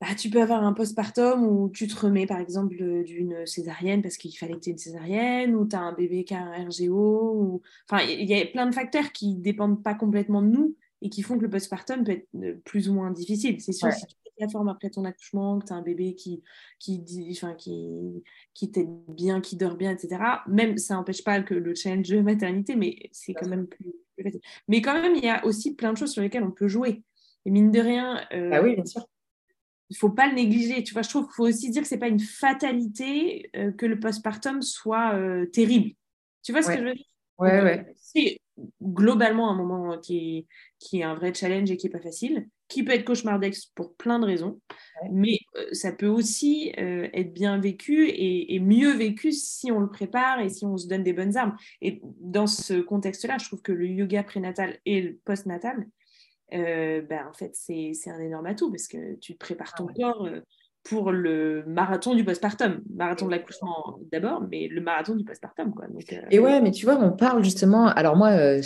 bah, 0.00 0.14
tu 0.16 0.30
peux 0.30 0.40
avoir 0.40 0.64
un 0.64 0.72
postpartum 0.72 1.44
où 1.44 1.70
tu 1.70 1.86
te 1.86 1.96
remets, 1.96 2.26
par 2.26 2.38
exemple, 2.38 2.74
d'une 3.04 3.46
césarienne 3.46 4.00
parce 4.00 4.16
qu'il 4.16 4.36
fallait 4.36 4.54
que 4.54 4.60
tu 4.60 4.70
aies 4.70 4.72
une 4.72 4.78
césarienne, 4.78 5.54
ou 5.54 5.66
tu 5.66 5.76
as 5.76 5.80
un 5.80 5.92
bébé 5.92 6.24
qui 6.24 6.34
a 6.34 6.42
un 6.42 6.64
RGO. 6.64 7.32
Ou... 7.34 7.62
Enfin, 7.88 8.02
il 8.04 8.28
y 8.28 8.34
a 8.34 8.46
plein 8.46 8.66
de 8.66 8.74
facteurs 8.74 9.12
qui 9.12 9.34
ne 9.34 9.42
dépendent 9.42 9.82
pas 9.82 9.94
complètement 9.94 10.40
de 10.40 10.48
nous 10.48 10.76
et 11.02 11.10
qui 11.10 11.22
font 11.22 11.36
que 11.36 11.42
le 11.42 11.50
postpartum 11.50 12.04
peut 12.04 12.12
être 12.12 12.28
euh, 12.36 12.60
plus 12.64 12.88
ou 12.88 12.94
moins 12.94 13.10
difficile. 13.10 13.60
C'est 13.60 13.72
sûr, 13.72 13.92
si 13.92 14.06
tu 14.06 14.16
fais 14.24 14.27
la 14.40 14.48
forme 14.48 14.68
après 14.68 14.90
ton 14.90 15.04
accouchement, 15.04 15.58
que 15.58 15.66
tu 15.66 15.72
as 15.72 15.76
un 15.76 15.82
bébé 15.82 16.14
qui, 16.14 16.42
qui, 16.78 17.02
enfin, 17.32 17.54
qui, 17.54 18.22
qui 18.54 18.70
t'aide 18.70 18.90
bien, 19.08 19.40
qui 19.40 19.56
dort 19.56 19.76
bien, 19.76 19.90
etc., 19.90 20.22
même 20.46 20.78
ça 20.78 20.94
n'empêche 20.94 21.24
pas 21.24 21.42
que 21.42 21.54
le 21.54 21.74
challenge 21.74 22.08
de 22.08 22.20
maternité, 22.20 22.76
mais 22.76 23.08
c'est 23.12 23.34
quand 23.34 23.48
même 23.48 23.66
plus, 23.66 23.92
facile. 24.22 24.40
Mais 24.68 24.82
quand 24.82 25.00
même, 25.00 25.14
il 25.14 25.24
y 25.24 25.28
a 25.28 25.44
aussi 25.44 25.74
plein 25.74 25.92
de 25.92 25.98
choses 25.98 26.12
sur 26.12 26.22
lesquelles 26.22 26.44
on 26.44 26.50
peut 26.50 26.68
jouer. 26.68 27.02
Et 27.44 27.50
mine 27.50 27.70
de 27.70 27.80
rien, 27.80 28.26
euh, 28.32 28.50
ah 28.52 28.62
oui, 28.62 28.74
bien 28.74 28.84
sûr. 28.84 29.06
il 29.90 29.94
ne 29.94 29.98
faut 29.98 30.10
pas 30.10 30.28
le 30.28 30.34
négliger. 30.34 30.82
Tu 30.82 30.92
vois, 30.92 31.02
je 31.02 31.08
trouve 31.08 31.26
qu'il 31.26 31.34
faut 31.34 31.46
aussi 31.46 31.70
dire 31.70 31.82
que 31.82 31.88
ce 31.88 31.94
n'est 31.94 32.00
pas 32.00 32.08
une 32.08 32.20
fatalité 32.20 33.50
euh, 33.56 33.72
que 33.72 33.86
le 33.86 33.98
postpartum 33.98 34.62
soit 34.62 35.18
terrible. 35.52 35.92
Tu 36.42 36.52
vois 36.52 36.62
ce 36.62 36.68
que 36.68 36.78
je 36.78 36.84
veux 36.84 36.94
dire? 36.94 37.04
Ouais, 37.38 37.62
ouais. 37.62 37.94
C'est 37.96 38.40
globalement 38.82 39.50
un 39.50 39.54
moment 39.54 39.98
qui 39.98 40.18
est, 40.18 40.46
qui 40.78 41.00
est 41.00 41.04
un 41.04 41.14
vrai 41.14 41.32
challenge 41.32 41.70
et 41.70 41.76
qui 41.76 41.86
n'est 41.86 41.92
pas 41.92 42.00
facile, 42.00 42.48
qui 42.68 42.82
peut 42.84 42.92
être 42.92 43.04
cauchemardesque 43.04 43.70
pour 43.74 43.94
plein 43.94 44.18
de 44.18 44.26
raisons, 44.26 44.60
mais 45.10 45.38
euh, 45.56 45.66
ça 45.72 45.92
peut 45.92 46.06
aussi 46.06 46.72
euh, 46.78 47.08
être 47.12 47.32
bien 47.32 47.58
vécu 47.58 48.08
et, 48.08 48.60
mieux 48.60 48.92
vécu 48.92 49.32
si 49.32 49.72
on 49.72 49.80
le 49.80 49.88
prépare 49.88 50.40
et 50.40 50.48
si 50.48 50.64
on 50.64 50.76
se 50.76 50.86
donne 50.86 51.02
des 51.02 51.12
bonnes 51.12 51.36
armes. 51.36 51.56
Et 51.80 52.00
dans 52.20 52.46
ce 52.46 52.80
contexte-là, 52.80 53.38
je 53.38 53.46
trouve 53.46 53.62
que 53.62 53.72
le 53.72 53.86
yoga 53.86 54.22
prénatal 54.22 54.78
et 54.84 55.00
le 55.00 55.18
postnatal, 55.24 55.86
euh, 56.54 57.02
ben, 57.02 57.26
en 57.28 57.32
fait, 57.32 57.52
c'est 57.54 57.92
un 58.10 58.20
énorme 58.20 58.46
atout 58.46 58.70
parce 58.70 58.88
que 58.88 59.14
tu 59.16 59.34
prépares 59.34 59.74
ton 59.74 59.86
ah 59.88 59.92
corps 59.96 60.28
pour 60.88 61.12
le 61.12 61.64
marathon 61.66 62.14
du 62.14 62.24
postpartum. 62.24 62.80
Marathon 62.94 63.26
de 63.26 63.32
l'accouchement 63.32 63.98
d'abord, 64.10 64.42
mais 64.50 64.68
le 64.68 64.80
marathon 64.80 65.14
du 65.14 65.24
postpartum. 65.24 65.74
Quoi. 65.74 65.86
Euh, 65.86 66.16
et 66.30 66.38
ouais, 66.38 66.60
mais 66.60 66.70
tu 66.70 66.86
vois, 66.86 66.96
on 66.96 67.12
parle 67.12 67.44
justement. 67.44 67.86
Alors, 67.86 68.16
moi, 68.16 68.30
euh, 68.30 68.62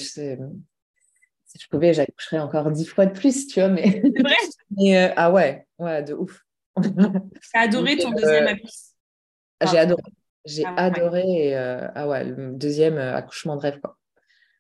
si 1.53 1.59
je 1.63 1.69
pouvais, 1.69 1.95
j'accoucherais 1.95 2.39
encore 2.39 2.71
dix 2.71 2.87
fois 2.87 3.07
de 3.07 3.13
plus, 3.13 3.47
tu 3.47 3.61
vois, 3.61 3.69
mais. 3.69 4.03
Vrai 4.19 4.35
mais, 4.77 5.13
Ah 5.17 5.31
ouais, 5.31 5.67
ouais, 5.79 6.03
de 6.03 6.15
ouf. 6.15 6.43
T'as 6.77 7.61
adoré 7.61 7.99
ton 7.99 8.11
deuxième 8.11 8.47
accouchement 8.47 9.71
J'ai 9.71 9.79
adoré. 9.79 10.03
J'ai 10.45 10.65
ah 10.65 10.75
adoré. 10.77 11.55
ah 11.55 12.09
ouais, 12.09 12.25
le 12.25 12.53
deuxième 12.53 12.99
accouchement 12.99 13.57
de 13.57 13.61
rêve, 13.61 13.81
quoi. 13.81 13.99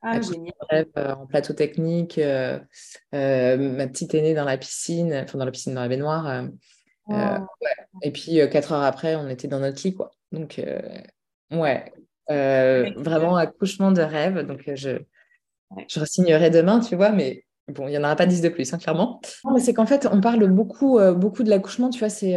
Ah, 0.02 0.20
génial. 0.20 0.52
Euh, 0.72 1.14
en 1.14 1.26
plateau 1.26 1.52
technique, 1.52 2.18
euh, 2.18 2.58
euh, 3.14 3.56
ma 3.56 3.86
petite 3.86 4.14
aînée 4.14 4.34
dans 4.34 4.44
la 4.44 4.58
piscine, 4.58 5.14
enfin 5.14 5.38
dans 5.38 5.44
la 5.44 5.52
piscine, 5.52 5.74
dans 5.74 5.80
la 5.80 5.88
baignoire. 5.88 6.44
Oh. 7.06 7.14
Et 8.02 8.10
puis, 8.10 8.40
quatre 8.50 8.72
heures 8.72 8.82
après, 8.82 9.14
on 9.14 9.28
était 9.28 9.46
dans 9.46 9.60
notre 9.60 9.80
lit, 9.84 9.94
quoi. 9.94 10.10
Donc, 10.32 10.60
ouais, 11.52 11.92
vraiment 12.28 13.36
accouchement 13.36 13.92
de 13.92 14.02
rêve. 14.02 14.40
Donc, 14.40 14.68
je, 14.74 14.98
je 15.88 16.04
signerai 16.04 16.50
demain, 16.50 16.80
tu 16.80 16.96
vois, 16.96 17.10
mais 17.10 17.44
bon, 17.68 17.86
il 17.88 17.90
n'y 17.90 17.98
en 17.98 18.04
aura 18.04 18.16
pas 18.16 18.26
dix 18.26 18.40
de 18.40 18.48
plus, 18.48 18.72
hein, 18.72 18.78
clairement. 18.78 19.20
Non, 19.44 19.54
mais 19.54 19.60
c'est 19.60 19.74
qu'en 19.74 19.86
fait, 19.86 20.08
on 20.10 20.20
parle 20.20 20.46
beaucoup, 20.48 20.98
beaucoup 21.14 21.42
de 21.42 21.50
l'accouchement, 21.50 21.90
tu 21.90 21.98
vois, 21.98 22.08
c'est, 22.08 22.36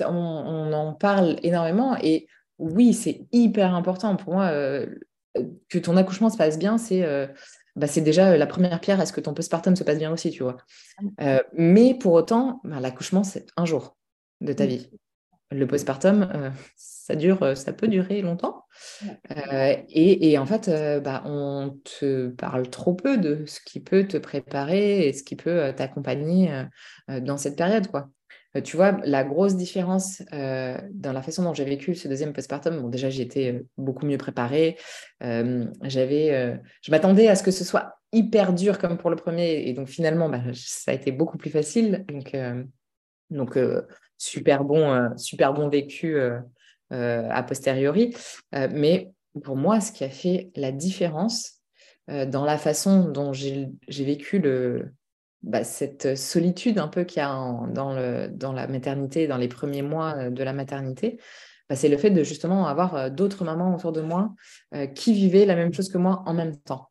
on, 0.00 0.12
on, 0.12 0.72
en 0.72 0.92
parle 0.94 1.36
énormément 1.42 1.96
et 2.02 2.26
oui, 2.58 2.94
c'est 2.94 3.22
hyper 3.32 3.74
important. 3.74 4.16
Pour 4.16 4.34
moi, 4.34 4.50
que 5.68 5.78
ton 5.78 5.96
accouchement 5.96 6.30
se 6.30 6.36
passe 6.36 6.58
bien, 6.58 6.78
c'est 6.78 7.02
euh, 7.02 7.26
bah, 7.76 7.86
déjà 7.96 8.30
euh, 8.32 8.36
la 8.36 8.46
première 8.46 8.80
pierre 8.80 9.00
est 9.00 9.06
ce 9.06 9.12
que 9.12 9.20
ton 9.20 9.34
postpartum 9.34 9.76
se 9.76 9.84
passe 9.84 9.98
bien 9.98 10.12
aussi, 10.12 10.30
tu 10.30 10.42
vois. 10.42 10.56
Euh, 11.20 11.40
mais 11.52 11.94
pour 11.94 12.12
autant, 12.12 12.60
bah, 12.64 12.80
l'accouchement, 12.80 13.24
c'est 13.24 13.46
un 13.56 13.64
jour 13.64 13.96
de 14.40 14.52
ta 14.52 14.66
vie. 14.66 14.90
Le 15.50 15.66
postpartum, 15.66 16.52
ça 16.76 17.14
dure, 17.14 17.56
ça 17.56 17.72
peut 17.72 17.86
durer 17.86 18.22
longtemps. 18.22 18.64
Et, 19.88 20.36
en 20.38 20.46
fait, 20.46 20.68
bah, 21.02 21.22
on 21.26 21.78
te 21.84 22.28
parle 22.28 22.68
trop 22.70 22.94
peu 22.94 23.18
de 23.18 23.44
ce 23.46 23.60
qui 23.60 23.80
peut 23.80 24.08
te 24.08 24.16
préparer 24.16 25.06
et 25.06 25.12
ce 25.12 25.22
qui 25.22 25.36
peut 25.36 25.72
t'accompagner 25.76 26.50
dans 27.08 27.36
cette 27.36 27.56
période, 27.56 27.86
quoi. 27.88 28.08
Euh, 28.56 28.60
tu 28.60 28.76
vois, 28.76 28.98
la 29.04 29.24
grosse 29.24 29.56
différence 29.56 30.22
euh, 30.32 30.78
dans 30.92 31.12
la 31.12 31.22
façon 31.22 31.42
dont 31.42 31.54
j'ai 31.54 31.64
vécu 31.64 31.94
ce 31.94 32.08
deuxième 32.08 32.32
postpartum, 32.32 32.80
bon, 32.80 32.88
déjà, 32.88 33.10
j'étais 33.10 33.52
euh, 33.52 33.66
beaucoup 33.76 34.06
mieux 34.06 34.18
préparée. 34.18 34.76
j'avais, 35.20 36.60
je 36.82 36.90
m'attendais 36.90 37.28
à 37.28 37.36
ce 37.36 37.42
que 37.42 37.50
ce 37.50 37.64
soit 37.64 37.94
hyper 38.12 38.52
dur 38.52 38.78
comme 38.78 38.98
pour 38.98 39.10
le 39.10 39.16
premier. 39.16 39.68
Et 39.68 39.72
donc, 39.72 39.88
finalement, 39.88 40.28
bah, 40.28 40.42
ça 40.54 40.92
a 40.92 40.94
été 40.94 41.12
beaucoup 41.12 41.38
plus 41.38 41.50
facile. 41.50 42.04
Donc, 42.08 42.36
donc 43.30 43.58
super, 44.18 44.64
bon, 44.64 45.10
super 45.16 45.52
bon 45.52 45.68
vécu 45.68 46.18
a 46.90 47.42
posteriori. 47.42 48.14
mais 48.52 49.12
pour 49.42 49.56
moi, 49.56 49.80
ce 49.80 49.92
qui 49.92 50.04
a 50.04 50.10
fait 50.10 50.50
la 50.54 50.72
différence 50.72 51.60
dans 52.08 52.44
la 52.44 52.58
façon 52.58 53.08
dont 53.08 53.32
j'ai 53.32 53.70
vécu 53.88 54.40
bah, 55.44 55.62
cette 55.62 56.16
solitude 56.16 56.78
un 56.78 56.88
peu 56.88 57.04
qu'il 57.04 57.18
y 57.18 57.22
a 57.22 57.28
dans, 57.68 57.92
la 58.52 58.66
maternité, 58.66 59.26
dans 59.26 59.36
les 59.36 59.48
premiers 59.48 59.82
mois 59.82 60.16
euh, 60.16 60.30
de 60.30 60.42
la 60.42 60.54
maternité, 60.54 61.20
bah, 61.68 61.76
c'est 61.76 61.90
le 61.90 61.98
fait 61.98 62.10
de 62.10 62.22
justement 62.22 62.66
avoir 62.66 62.94
euh, 62.94 63.10
d'autres 63.10 63.44
mamans 63.44 63.74
autour 63.74 63.92
de 63.92 64.00
moi 64.00 64.34
euh, 64.74 64.86
qui 64.86 65.12
vivaient 65.12 65.44
la 65.44 65.54
même 65.54 65.72
chose 65.74 65.90
que 65.90 65.98
moi 65.98 66.22
en 66.24 66.32
même 66.32 66.56
temps. 66.56 66.88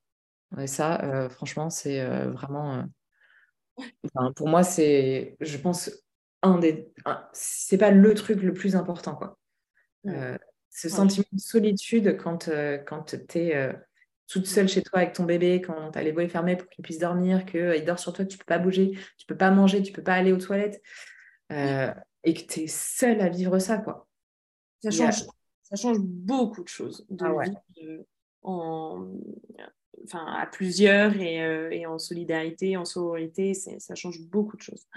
Et 0.60 0.68
ça, 0.68 1.30
franchement, 1.32 1.72
c'est 1.72 2.06
vraiment... 2.28 2.84
pour 4.36 4.48
moi, 4.48 4.62
c'est, 4.62 5.36
je 5.40 5.58
pense, 5.58 5.90
un 6.44 6.60
des... 6.60 6.92
c'est 7.34 7.78
pas 7.78 7.90
le 7.90 8.14
truc 8.14 8.42
le 8.44 8.54
plus 8.54 8.76
important, 8.76 9.16
quoi. 9.16 9.40
ce 10.06 10.90
sentiment 10.90 11.26
de 11.32 11.40
solitude 11.40 12.18
quand, 12.18 12.50
quand 12.86 13.04
tu 13.04 13.40
es 13.40 13.74
toute 14.28 14.48
seule 14.48 14.68
chez 14.68 14.82
toi 14.82 15.00
avec 15.00 15.14
ton 15.14 15.26
bébé, 15.26 15.62
quand 15.62 15.92
tu 15.92 16.00
as 16.00 16.04
les 16.04 16.12
volets 16.12 16.30
fermés 16.30 16.56
pour 16.56 16.70
qu'il 16.70 16.84
puisse 16.84 17.00
dormir, 17.00 17.46
qu'il 17.46 17.60
euh, 17.60 17.80
dort 17.82 18.00
sur 18.00 18.14
toi, 18.14 18.26
tu 18.26 18.38
peux 18.38 18.46
pas 18.46 18.60
bouger, 18.60 18.98
tu 19.18 19.26
peux 19.28 19.38
pas 19.38 19.52
manger, 19.52 19.84
tu 19.84 19.92
peux 19.92 20.04
pas 20.04 20.16
aller 20.16 20.32
aux 20.32 20.38
toilettes, 20.38 20.82
euh, 21.52 21.94
et 22.24 22.34
que 22.34 22.42
tu 22.42 22.62
es 22.62 22.68
seule 22.68 23.22
à 23.22 23.30
vivre 23.30 23.60
ça. 23.60 23.78
quoi. 23.78 24.08
Ça 24.82 24.92
change, 24.92 25.24
ça 25.62 25.76
change 25.76 26.00
beaucoup 26.00 26.64
de 26.64 26.68
choses 26.68 27.06
de 27.10 27.26
ah 27.26 28.08
en, 28.46 29.08
enfin, 30.04 30.26
à 30.26 30.46
plusieurs 30.48 31.16
et, 31.18 31.42
euh, 31.42 31.70
et, 31.72 31.86
en 31.86 32.00
solidarité, 32.00 32.76
en 32.76 32.86
sororité, 32.86 33.54
ça 33.54 33.96
change 33.96 34.20
beaucoup 34.22 34.58
de 34.58 34.62
choses. 34.62 34.88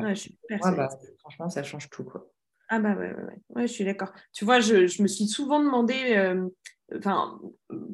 Je 0.00 0.14
suis 0.14 0.38
bah, 0.48 0.88
franchement, 1.18 1.48
ça 1.48 1.62
change 1.62 1.90
tout. 1.90 2.04
Quoi. 2.04 2.26
Ah 2.68 2.78
bah 2.78 2.94
ouais, 2.94 3.14
ouais, 3.14 3.40
ouais. 3.56 3.66
je 3.66 3.72
suis 3.72 3.84
d'accord. 3.84 4.12
Tu 4.32 4.44
vois, 4.44 4.60
je, 4.60 4.86
je, 4.86 5.02
me 5.02 5.08
suis 5.08 5.26
souvent 5.26 5.60
demandé, 5.60 6.16
enfin, 6.96 7.40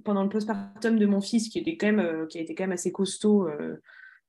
pendant 0.04 0.22
le 0.22 0.28
postpartum 0.28 0.98
de 0.98 1.06
mon 1.06 1.20
fils, 1.20 1.48
qui, 1.48 1.58
était 1.58 1.76
quand 1.76 1.86
même, 1.86 2.00
euh, 2.00 2.26
qui 2.26 2.38
a 2.38 2.40
été 2.40 2.54
quand 2.54 2.64
même 2.64 2.72
assez 2.72 2.92
costaud 2.92 3.48
euh, 3.48 3.76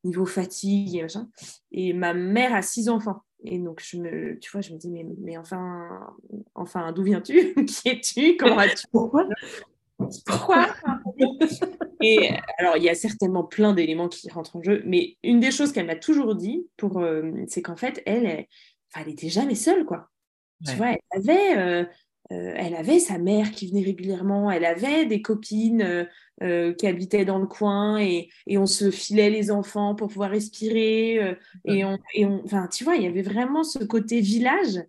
niveau 0.04 0.26
fatigue 0.26 0.96
et 0.96 1.02
machin, 1.02 1.30
et 1.72 1.94
ma 1.94 2.14
mère 2.14 2.54
a 2.54 2.62
six 2.62 2.90
enfants. 2.90 3.24
Et 3.44 3.58
donc, 3.58 3.82
je 3.82 3.98
me, 3.98 4.38
tu 4.40 4.52
vois, 4.52 4.62
je 4.62 4.74
me 4.74 4.78
dis, 4.78 4.90
mais, 4.90 5.06
mais 5.20 5.38
enfin, 5.38 6.16
enfin 6.56 6.92
d'où 6.92 7.04
viens-tu? 7.04 7.54
Qui 7.66 7.90
es-tu? 7.90 8.38
Comment 8.38 8.58
vas-tu? 8.58 8.86
Pourquoi? 8.92 9.28
Pourquoi? 10.26 10.68
Et 12.02 12.30
alors, 12.58 12.78
il 12.78 12.84
y 12.84 12.90
a 12.90 12.96
certainement 12.96 13.44
plein 13.44 13.74
d'éléments 13.74 14.08
qui 14.08 14.30
rentrent 14.30 14.56
en 14.56 14.64
jeu, 14.64 14.82
mais 14.86 15.18
une 15.24 15.40
des 15.40 15.52
choses 15.52 15.72
qu'elle 15.72 15.86
m'a 15.86 15.96
toujours 15.96 16.36
dit, 16.36 16.68
pour, 16.78 17.00
euh, 17.00 17.32
c'est 17.48 17.62
qu'en 17.62 17.76
fait, 17.76 18.02
elle, 18.06 18.26
elle, 18.26 18.46
elle, 18.96 19.10
était 19.10 19.30
jamais 19.30 19.56
seule, 19.56 19.86
quoi. 19.86 20.10
Tu 20.66 20.76
vois, 20.76 20.92
elle 20.92 21.00
avait 21.12 21.88
euh, 22.32 22.54
elle 22.56 22.76
avait 22.76 23.00
sa 23.00 23.18
mère 23.18 23.52
qui 23.52 23.68
venait 23.68 23.82
régulièrement, 23.82 24.52
elle 24.52 24.66
avait 24.66 25.08
des 25.08 25.20
copines 25.20 25.82
euh, 25.82 26.06
euh, 26.44 26.74
qui 26.76 26.86
habitaient 26.86 27.26
dans 27.26 27.40
le 27.40 27.48
coin 27.48 27.98
et, 27.98 28.30
on 28.50 28.68
se 28.68 28.92
filait 28.92 29.32
les 29.32 29.50
enfants 29.50 29.96
pour 29.96 30.10
pouvoir 30.10 30.30
respirer. 30.30 31.36
et, 31.66 31.86
on, 31.86 31.98
enfin, 32.46 32.68
tu 32.68 32.84
vois, 32.84 32.98
il 32.98 33.04
y 33.04 33.08
avait 33.08 33.24
vraiment 33.24 33.64
ce 33.64 33.80
côté 33.80 34.22
village 34.22 34.80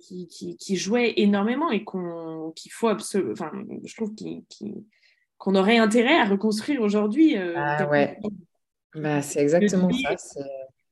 qui, 0.00 0.76
jouait 0.76 1.14
énormément 1.16 1.70
et 1.70 1.84
qu'on, 1.84 2.52
qu'il 2.54 2.72
faut 2.72 2.88
absolument, 2.88 3.32
enfin, 3.32 3.52
je 3.84 3.94
trouve 3.96 4.14
qu'on 5.38 5.54
aurait 5.54 5.78
intérêt 5.78 6.18
à 6.18 6.24
reconstruire 6.24 6.80
aujourd'hui. 6.80 7.36
ah 7.36 7.88
ouais, 7.88 8.18
bah, 8.94 9.22
c'est 9.22 9.40
exactement 9.40 9.90
ça. 9.92 10.14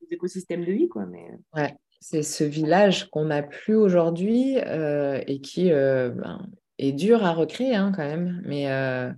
Des 0.01 0.15
écosystèmes 0.15 0.63
de 0.63 0.71
vie, 0.71 0.87
quoi. 0.87 1.05
Mais... 1.05 1.31
Ouais. 1.53 1.75
C'est 1.99 2.21
ce 2.21 2.43
village 2.43 3.09
qu'on 3.09 3.25
n'a 3.25 3.41
plus 3.41 3.75
aujourd'hui 3.75 4.59
euh, 4.59 5.23
et 5.25 5.41
qui 5.41 5.71
euh, 5.71 6.09
ben, 6.09 6.47
est 6.77 6.91
dur 6.91 7.23
à 7.23 7.33
recréer 7.33 7.73
hein, 7.73 7.91
quand 7.95 8.05
même. 8.05 8.43
Mais 8.45 8.69
euh, 8.71 9.11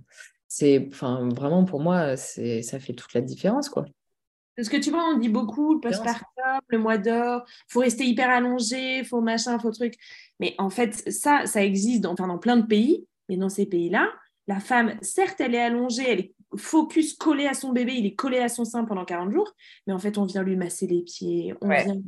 c'est, 0.46 0.88
enfin, 0.90 1.28
vraiment 1.28 1.64
pour 1.64 1.80
moi, 1.80 2.16
c'est, 2.16 2.62
ça 2.62 2.80
fait 2.80 2.94
toute 2.94 3.12
la 3.12 3.20
différence, 3.20 3.68
quoi. 3.68 3.84
Parce 4.58 4.68
que 4.68 4.76
tu 4.76 4.90
vois, 4.90 5.04
on 5.04 5.18
dit 5.18 5.28
beaucoup 5.28 5.74
le 5.74 5.80
postpartum, 5.80 6.58
le 6.66 6.78
mois 6.78 6.98
d'or, 6.98 7.44
faut 7.68 7.78
rester 7.78 8.04
hyper 8.04 8.28
allongé, 8.28 9.04
faut 9.04 9.20
machin, 9.20 9.56
faut 9.60 9.70
truc. 9.70 9.94
Mais 10.40 10.56
en 10.58 10.68
fait, 10.68 10.94
ça, 11.12 11.46
ça 11.46 11.62
existe 11.62 12.00
dans, 12.00 12.14
dans 12.14 12.38
plein 12.38 12.56
de 12.56 12.66
pays. 12.66 13.06
Mais 13.28 13.36
dans 13.36 13.48
ces 13.48 13.66
pays-là, 13.66 14.10
la 14.48 14.58
femme, 14.58 14.94
certes, 15.00 15.40
elle 15.40 15.54
est 15.54 15.62
allongée, 15.62 16.10
elle 16.10 16.18
est 16.18 16.34
focus 16.56 17.14
collé 17.14 17.46
à 17.46 17.54
son 17.54 17.72
bébé, 17.72 17.94
il 17.94 18.06
est 18.06 18.16
collé 18.16 18.38
à 18.38 18.48
son 18.48 18.64
sein 18.64 18.84
pendant 18.84 19.04
40 19.04 19.30
jours, 19.30 19.54
mais 19.86 19.92
en 19.92 20.00
fait, 20.00 20.18
on 20.18 20.24
vient 20.24 20.42
lui 20.42 20.56
masser 20.56 20.88
les 20.88 21.02
pieds, 21.02 21.54
on 21.60 21.68
vient 21.68 22.00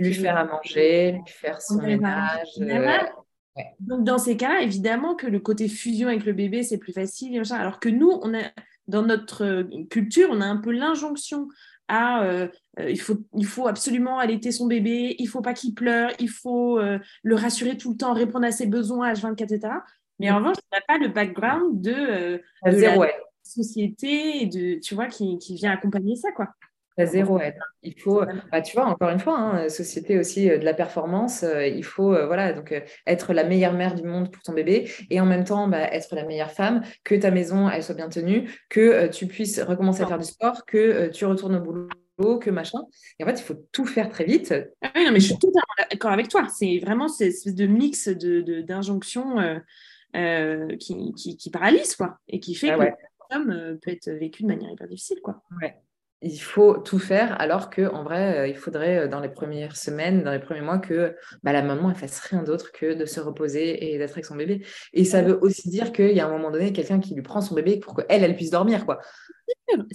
lui 0.00 0.14
faire 0.14 0.38
à 0.38 0.44
manger, 0.44 1.12
lui 1.12 1.22
faire 1.26 1.62
son 1.62 1.76
ménage. 1.76 2.48
Euh, 2.58 2.98
Donc, 3.78 4.02
dans 4.02 4.18
ces 4.18 4.36
cas 4.36 4.60
évidemment 4.60 5.14
que 5.14 5.28
le 5.28 5.38
côté 5.38 5.68
fusion 5.68 6.08
avec 6.08 6.24
le 6.24 6.32
bébé, 6.32 6.64
c'est 6.64 6.78
plus 6.78 6.92
facile, 6.92 7.40
alors 7.52 7.78
que 7.78 7.90
nous, 7.90 8.10
on 8.22 8.34
a, 8.34 8.50
dans 8.88 9.02
notre 9.02 9.44
euh, 9.44 9.64
culture, 9.90 10.28
on 10.32 10.40
a 10.40 10.46
un 10.46 10.56
peu 10.56 10.72
l'injonction 10.72 11.48
à 11.88 12.22
euh, 12.24 12.48
il, 12.78 13.00
faut, 13.00 13.18
il 13.36 13.46
faut 13.46 13.68
absolument 13.68 14.18
allaiter 14.18 14.52
son 14.52 14.66
bébé, 14.66 15.16
il 15.18 15.26
faut 15.26 15.42
pas 15.42 15.54
qu'il 15.54 15.74
pleure, 15.74 16.10
il 16.18 16.30
faut 16.30 16.80
le 16.80 17.34
rassurer 17.34 17.76
tout 17.76 17.90
le 17.92 17.96
temps, 17.96 18.14
répondre 18.14 18.46
à 18.46 18.52
ses 18.52 18.66
besoins 18.66 19.12
H24, 19.12 19.42
etc. 19.42 19.74
Mais 20.18 20.30
en 20.30 20.38
revanche, 20.38 20.56
on 20.72 20.76
n'a 20.76 20.82
pas 20.86 20.98
le 20.98 21.08
background 21.08 21.80
de, 21.80 22.40
de 22.64 22.70
zéro 22.70 23.04
société 23.42 24.42
et 24.42 24.46
de, 24.46 24.78
tu 24.80 24.94
vois, 24.94 25.06
qui, 25.06 25.38
qui 25.38 25.54
vient 25.54 25.72
accompagner 25.72 26.16
ça, 26.16 26.32
quoi. 26.32 26.48
À 26.98 27.06
zéro 27.06 27.38
aide. 27.40 27.54
Il 27.82 27.98
faut, 27.98 28.22
bah, 28.50 28.60
tu 28.60 28.76
vois, 28.76 28.86
encore 28.86 29.10
une 29.10 29.18
fois, 29.18 29.38
hein, 29.38 29.68
société 29.68 30.18
aussi 30.18 30.50
euh, 30.50 30.58
de 30.58 30.64
la 30.64 30.74
performance, 30.74 31.42
euh, 31.42 31.66
il 31.66 31.84
faut 31.84 32.14
euh, 32.14 32.26
voilà, 32.26 32.52
donc, 32.52 32.74
être 33.06 33.32
la 33.32 33.44
meilleure 33.44 33.72
mère 33.72 33.94
du 33.94 34.02
monde 34.02 34.30
pour 34.30 34.42
ton 34.42 34.52
bébé 34.52 34.90
et 35.10 35.20
en 35.20 35.26
même 35.26 35.44
temps 35.44 35.68
bah, 35.68 35.82
être 35.92 36.14
la 36.14 36.24
meilleure 36.24 36.50
femme, 36.50 36.82
que 37.04 37.14
ta 37.14 37.30
maison 37.30 37.68
elle 37.68 37.82
soit 37.82 37.94
bien 37.94 38.08
tenue, 38.08 38.50
que 38.68 39.06
tu 39.08 39.26
puisses 39.26 39.60
recommencer 39.60 40.02
à 40.02 40.06
faire 40.06 40.18
du 40.18 40.26
sport, 40.26 40.64
que 40.66 41.08
tu 41.08 41.24
retournes 41.24 41.56
au 41.56 41.60
boulot, 41.60 42.38
que 42.38 42.50
machin. 42.50 42.80
Et 43.18 43.24
en 43.24 43.26
fait, 43.26 43.40
il 43.40 43.42
faut 43.42 43.66
tout 43.72 43.86
faire 43.86 44.08
très 44.08 44.24
vite. 44.24 44.54
Ah 44.82 44.90
oui, 44.94 45.04
non, 45.04 45.12
mais 45.12 45.20
je 45.20 45.26
suis 45.26 45.38
totalement 45.38 45.88
d'accord 45.90 46.12
avec 46.12 46.28
toi. 46.28 46.46
C'est 46.54 46.78
vraiment 46.78 47.08
cette 47.08 47.28
espèce 47.28 47.54
de 47.54 47.66
mix 47.66 48.08
d'injonctions 48.08 49.36
de, 50.14 50.74
qui, 50.76 51.14
qui, 51.14 51.36
qui, 51.36 51.50
paralyse, 51.50 51.96
quoi, 51.96 52.18
et 52.28 52.38
qui 52.38 52.54
fait 52.54 52.70
ah 52.70 52.76
que 52.76 52.92
euh, 53.34 53.76
peut 53.80 53.90
être 53.90 54.10
vécu 54.10 54.42
de 54.42 54.48
manière 54.48 54.70
hyper 54.70 54.88
difficile. 54.88 55.20
Quoi. 55.22 55.42
Ouais. 55.60 55.76
Il 56.22 56.38
faut 56.38 56.78
tout 56.78 56.98
faire, 56.98 57.40
alors 57.40 57.68
que 57.68 57.82
en 57.92 58.04
vrai, 58.04 58.38
euh, 58.38 58.46
il 58.46 58.56
faudrait 58.56 58.98
euh, 58.98 59.08
dans 59.08 59.20
les 59.20 59.28
premières 59.28 59.76
semaines, 59.76 60.22
dans 60.22 60.30
les 60.30 60.38
premiers 60.38 60.60
mois, 60.60 60.78
que 60.78 61.16
bah, 61.42 61.52
la 61.52 61.62
maman 61.62 61.88
ne 61.88 61.94
fasse 61.94 62.20
rien 62.20 62.42
d'autre 62.42 62.72
que 62.72 62.94
de 62.94 63.04
se 63.06 63.20
reposer 63.20 63.92
et 63.92 63.98
d'être 63.98 64.12
avec 64.12 64.24
son 64.24 64.36
bébé. 64.36 64.64
Et 64.92 65.04
ça 65.04 65.22
veut 65.22 65.38
aussi 65.42 65.68
dire 65.68 65.92
qu'il 65.92 66.12
y 66.12 66.20
a 66.20 66.26
un 66.26 66.30
moment 66.30 66.50
donné 66.50 66.72
quelqu'un 66.72 67.00
qui 67.00 67.14
lui 67.14 67.22
prend 67.22 67.40
son 67.40 67.54
bébé 67.54 67.78
pour 67.78 67.94
qu'elle, 67.96 68.22
elle 68.22 68.36
puisse 68.36 68.50
dormir, 68.50 68.86
quoi. 68.86 69.00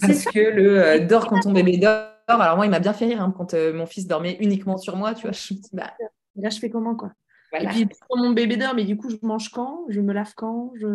Parce 0.00 0.24
que 0.26 0.38
le 0.38 0.82
euh, 0.82 0.98
dort 0.98 1.26
quand 1.26 1.40
ton 1.40 1.52
bébé 1.52 1.78
dort. 1.78 2.06
Alors 2.28 2.56
moi, 2.56 2.66
il 2.66 2.70
m'a 2.70 2.80
bien 2.80 2.92
fait 2.92 3.06
rire 3.06 3.22
hein, 3.22 3.32
quand 3.34 3.54
mon 3.54 3.86
fils 3.86 4.06
dormait 4.06 4.36
uniquement 4.40 4.76
sur 4.76 4.96
moi, 4.96 5.14
tu 5.14 5.22
vois. 5.22 5.32
Je 5.32 5.54
me 5.54 5.58
dis, 5.58 5.70
bah... 5.72 5.92
Là, 6.36 6.50
je 6.50 6.58
fais 6.58 6.70
comment, 6.70 6.94
quoi? 6.94 7.12
Et 7.58 7.66
puis, 7.66 7.88
mon 8.14 8.30
bébé 8.30 8.56
dort, 8.56 8.74
mais 8.74 8.84
du 8.84 8.96
coup, 8.96 9.08
je 9.08 9.16
mange 9.22 9.48
quand? 9.48 9.86
Je 9.88 10.00
me 10.00 10.12
lave 10.12 10.34
quand? 10.36 10.72
Je... 10.76 10.86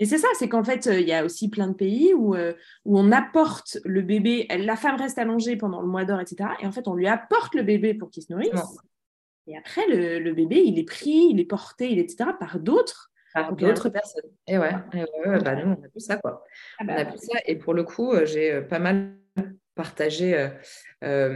Et 0.00 0.06
c'est 0.06 0.16
ça, 0.16 0.28
c'est 0.38 0.48
qu'en 0.48 0.64
fait, 0.64 0.86
euh, 0.86 0.98
il 0.98 1.06
y 1.06 1.12
a 1.12 1.24
aussi 1.26 1.50
plein 1.50 1.68
de 1.68 1.74
pays 1.74 2.14
où, 2.14 2.34
euh, 2.34 2.54
où 2.86 2.98
on 2.98 3.12
apporte 3.12 3.76
le 3.84 4.00
bébé, 4.00 4.46
la 4.48 4.74
femme 4.74 4.96
reste 4.96 5.18
allongée 5.18 5.56
pendant 5.56 5.82
le 5.82 5.88
mois 5.88 6.06
d'or, 6.06 6.20
etc. 6.20 6.50
Et 6.60 6.66
en 6.66 6.72
fait, 6.72 6.88
on 6.88 6.94
lui 6.94 7.06
apporte 7.06 7.54
le 7.54 7.62
bébé 7.62 7.92
pour 7.92 8.10
qu'il 8.10 8.22
se 8.22 8.32
nourrisse. 8.32 8.50
Et 9.46 9.58
après, 9.58 9.86
le, 9.88 10.32
bébé, 10.32 10.62
il 10.64 10.78
est 10.78 10.84
pris, 10.84 11.28
il 11.30 11.38
est 11.38 11.44
porté, 11.44 11.92
il, 11.92 11.98
etc. 11.98 12.30
par 12.40 12.58
d'autres. 12.58 13.12
Par 13.34 13.54
d'autres 13.54 13.90
personnes. 13.90 14.30
Et 14.48 14.58
ouais, 14.58 14.72
bah, 15.44 15.54
nous, 15.54 15.76
on 15.78 15.84
a 15.84 15.88
plus 15.88 16.00
ça, 16.00 16.16
quoi. 16.16 16.44
Ah 16.78 16.84
bah 16.84 16.94
on 16.96 17.00
a 17.00 17.04
plus 17.04 17.18
ça. 17.18 17.38
Et 17.46 17.56
pour 17.56 17.74
le 17.74 17.84
coup, 17.84 18.12
euh, 18.12 18.24
j'ai 18.24 18.62
pas 18.62 18.78
mal 18.78 19.14
partagé 19.82 20.48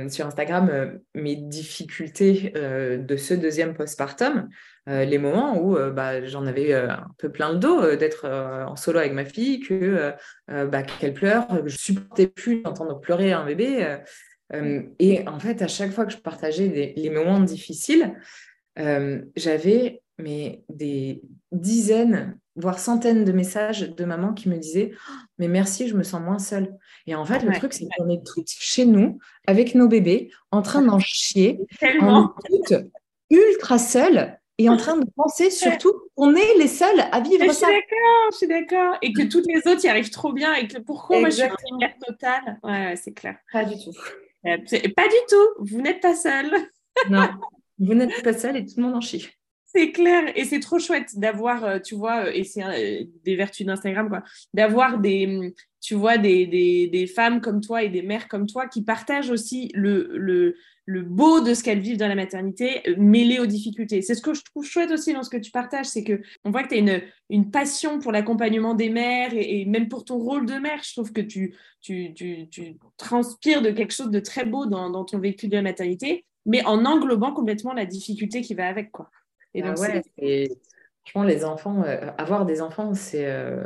sur 0.09 0.26
Instagram 0.26 0.99
mes 1.14 1.36
difficultés 1.36 2.53
de 2.55 3.16
ce 3.16 3.34
deuxième 3.34 3.74
postpartum. 3.74 4.49
Euh, 4.86 5.05
les 5.07 5.16
moments 5.16 5.59
où 5.59 5.78
euh, 5.78 5.90
bah, 5.90 6.22
j'en 6.26 6.47
avais 6.47 6.74
euh, 6.74 6.90
un 6.90 7.07
peu 7.16 7.32
plein 7.32 7.53
le 7.53 7.59
dos 7.59 7.97
d'être 7.97 8.28
en 8.28 8.76
solo 8.76 8.99
avec 8.99 9.12
ma 9.12 9.24
fille, 9.24 9.61
que 9.61 10.12
bah, 10.49 10.82
qu'elle 10.82 11.14
pleure, 11.14 11.49
que 11.49 11.68
je 11.68 11.78
supportais 11.78 12.26
plus 12.26 12.62
d'entendre 12.62 13.01
pleurer 13.01 13.32
un 13.32 13.45
bébé. 13.45 13.97
et 14.99 15.26
en 15.28 15.38
fait, 15.38 15.62
à 15.62 15.68
chaque 15.68 15.92
fois 15.92 16.05
que 16.05 16.12
je 16.12 16.18
partageais 16.18 16.95
les 16.97 17.11
moments 17.11 17.40
difficiles, 17.40 18.14
j'avais 18.76 20.03
mais 20.18 20.62
des 20.68 21.22
dizaines, 21.51 22.38
voire 22.57 22.78
centaines 22.78 23.24
de 23.24 23.32
messages 23.32 23.90
de 23.90 24.05
mamans 24.05 24.32
qui 24.32 24.48
me 24.48 24.57
disaient 24.57 24.92
«Oh, 24.94 25.12
Mais 25.38 25.48
merci, 25.48 25.88
je 25.88 25.96
me 25.96 26.02
sens 26.02 26.20
moins 26.20 26.38
seule. 26.38 26.76
Et 27.07 27.14
en 27.14 27.24
fait, 27.24 27.42
le 27.42 27.52
truc, 27.52 27.72
c'est 27.72 27.86
qu'on 27.96 28.09
est 28.09 28.24
toutes 28.24 28.48
chez 28.48 28.84
nous, 28.84 29.18
avec 29.46 29.74
nos 29.74 29.88
bébés, 29.88 30.30
en 30.50 30.62
train 30.62 30.82
d'en 30.82 30.98
chier, 31.00 31.59
Tellement. 31.80 32.34
ultra 33.30 33.78
seules 33.78 34.38
et 34.59 34.68
en 34.68 34.76
train 34.76 34.96
de 34.96 35.07
penser 35.16 35.50
surtout 35.50 35.92
qu'on 36.14 36.34
est 36.36 36.59
les 36.59 36.68
seuls 36.68 37.00
à 37.11 37.20
vivre 37.20 37.52
ça. 37.52 37.66
Je 37.66 37.72
suis 37.72 37.80
d'accord, 37.80 38.30
je 38.30 38.36
suis 38.36 38.46
d'accord. 38.46 38.98
Et 39.02 39.12
que 39.12 39.22
toutes 39.22 39.46
les 39.46 39.70
autres 39.70 39.84
y 39.84 39.88
arrivent 39.88 40.11
trop 40.11 40.32
bien 40.32 40.55
et 40.55 40.68
que 40.68 40.78
pourquoi 40.78 41.18
moi 41.18 41.28
je 41.30 41.36
suis 41.36 41.44
en 41.44 42.07
totale? 42.07 42.61
Ouais, 42.62 42.94
c'est 42.96 43.12
clair. 43.12 43.36
Pas 43.52 43.64
du 43.64 43.74
tout. 43.74 43.92
Pas 44.44 44.57
du 44.59 45.16
tout. 45.28 45.48
Vous 45.59 45.80
n'êtes 45.80 46.00
pas 46.00 46.14
seul. 46.14 46.52
non, 47.11 47.28
vous 47.78 47.94
n'êtes 47.94 48.22
pas 48.22 48.32
seul 48.32 48.57
et 48.57 48.64
tout 48.64 48.74
le 48.76 48.84
monde 48.84 48.94
en 48.94 49.00
chie. 49.00 49.28
C'est 49.77 49.91
clair, 49.91 50.31
et 50.37 50.45
c'est 50.45 50.61
trop 50.61 50.79
chouette 50.79 51.18
d'avoir, 51.18 51.64
euh, 51.64 51.79
tu 51.81 51.97
vois, 51.97 52.27
euh, 52.27 52.33
et 52.33 52.45
c'est 52.45 52.62
euh, 52.62 53.05
des 53.25 53.35
vertus 53.35 53.66
d'Instagram, 53.66 54.09
quoi, 54.09 54.22
d'avoir 54.53 55.01
des, 55.01 55.53
tu 55.81 55.97
vois, 55.97 56.16
des, 56.16 56.47
des, 56.47 57.07
femmes 57.09 57.41
comme 57.41 57.61
toi 57.61 57.83
et 57.83 57.89
des 57.89 58.03
mères 58.03 58.29
comme 58.29 58.47
toi 58.47 58.68
qui 58.68 58.85
partagent 58.85 59.31
aussi 59.31 59.72
le, 59.75 60.16
le, 60.16 60.55
le 60.87 61.03
beau 61.03 61.41
de 61.41 61.55
ce 61.55 61.64
qu'elles 61.64 61.81
vivent 61.81 61.97
dans 61.97 62.07
la 62.07 62.14
maternité 62.14 62.83
mêlé 62.97 63.41
aux 63.41 63.47
difficultés. 63.47 64.01
C'est 64.01 64.14
ce 64.14 64.22
que 64.22 64.33
je 64.33 64.43
trouve 64.45 64.64
chouette 64.64 64.93
aussi 64.93 65.12
dans 65.12 65.25
ce 65.25 65.31
que 65.31 65.39
tu 65.39 65.51
partages, 65.51 65.87
c'est 65.87 66.05
que 66.05 66.22
on 66.45 66.53
voit 66.53 66.62
que 66.62 66.68
tu 66.68 66.75
as 66.77 66.79
une, 66.79 67.03
une, 67.29 67.51
passion 67.51 67.99
pour 67.99 68.12
l'accompagnement 68.12 68.75
des 68.75 68.91
mères 68.91 69.33
et, 69.35 69.64
même 69.64 69.89
pour 69.89 70.05
ton 70.05 70.18
rôle 70.18 70.47
de 70.47 70.55
mère. 70.55 70.81
Je 70.85 70.93
trouve 70.93 71.12
que 71.12 71.20
tu, 71.20 71.57
tu, 71.81 72.14
tu, 72.14 72.49
tu 72.49 72.77
transpires 72.97 73.61
de 73.61 73.70
quelque 73.70 73.93
chose 73.93 74.11
de 74.11 74.20
très 74.20 74.45
beau 74.45 74.66
dans, 74.66 74.89
dans, 74.89 75.05
ton 75.05 75.18
vécu 75.18 75.49
de 75.49 75.57
la 75.57 75.62
maternité, 75.62 76.25
mais 76.47 76.64
en 76.64 76.85
englobant 76.85 77.33
complètement 77.33 77.72
la 77.72 77.87
difficulté 77.87 78.41
qui 78.41 78.55
va 78.55 78.68
avec. 78.68 78.93
quoi. 78.93 79.11
Et 79.55 79.62
ah 79.62 79.68
donc, 79.68 79.78
ouais, 79.78 80.02
franchement, 81.05 81.24
les 81.24 81.44
enfants, 81.44 81.82
euh, 81.84 82.11
avoir 82.18 82.44
des 82.46 82.61
enfants, 82.61 82.94
c'est... 82.94 83.26
Euh, 83.26 83.64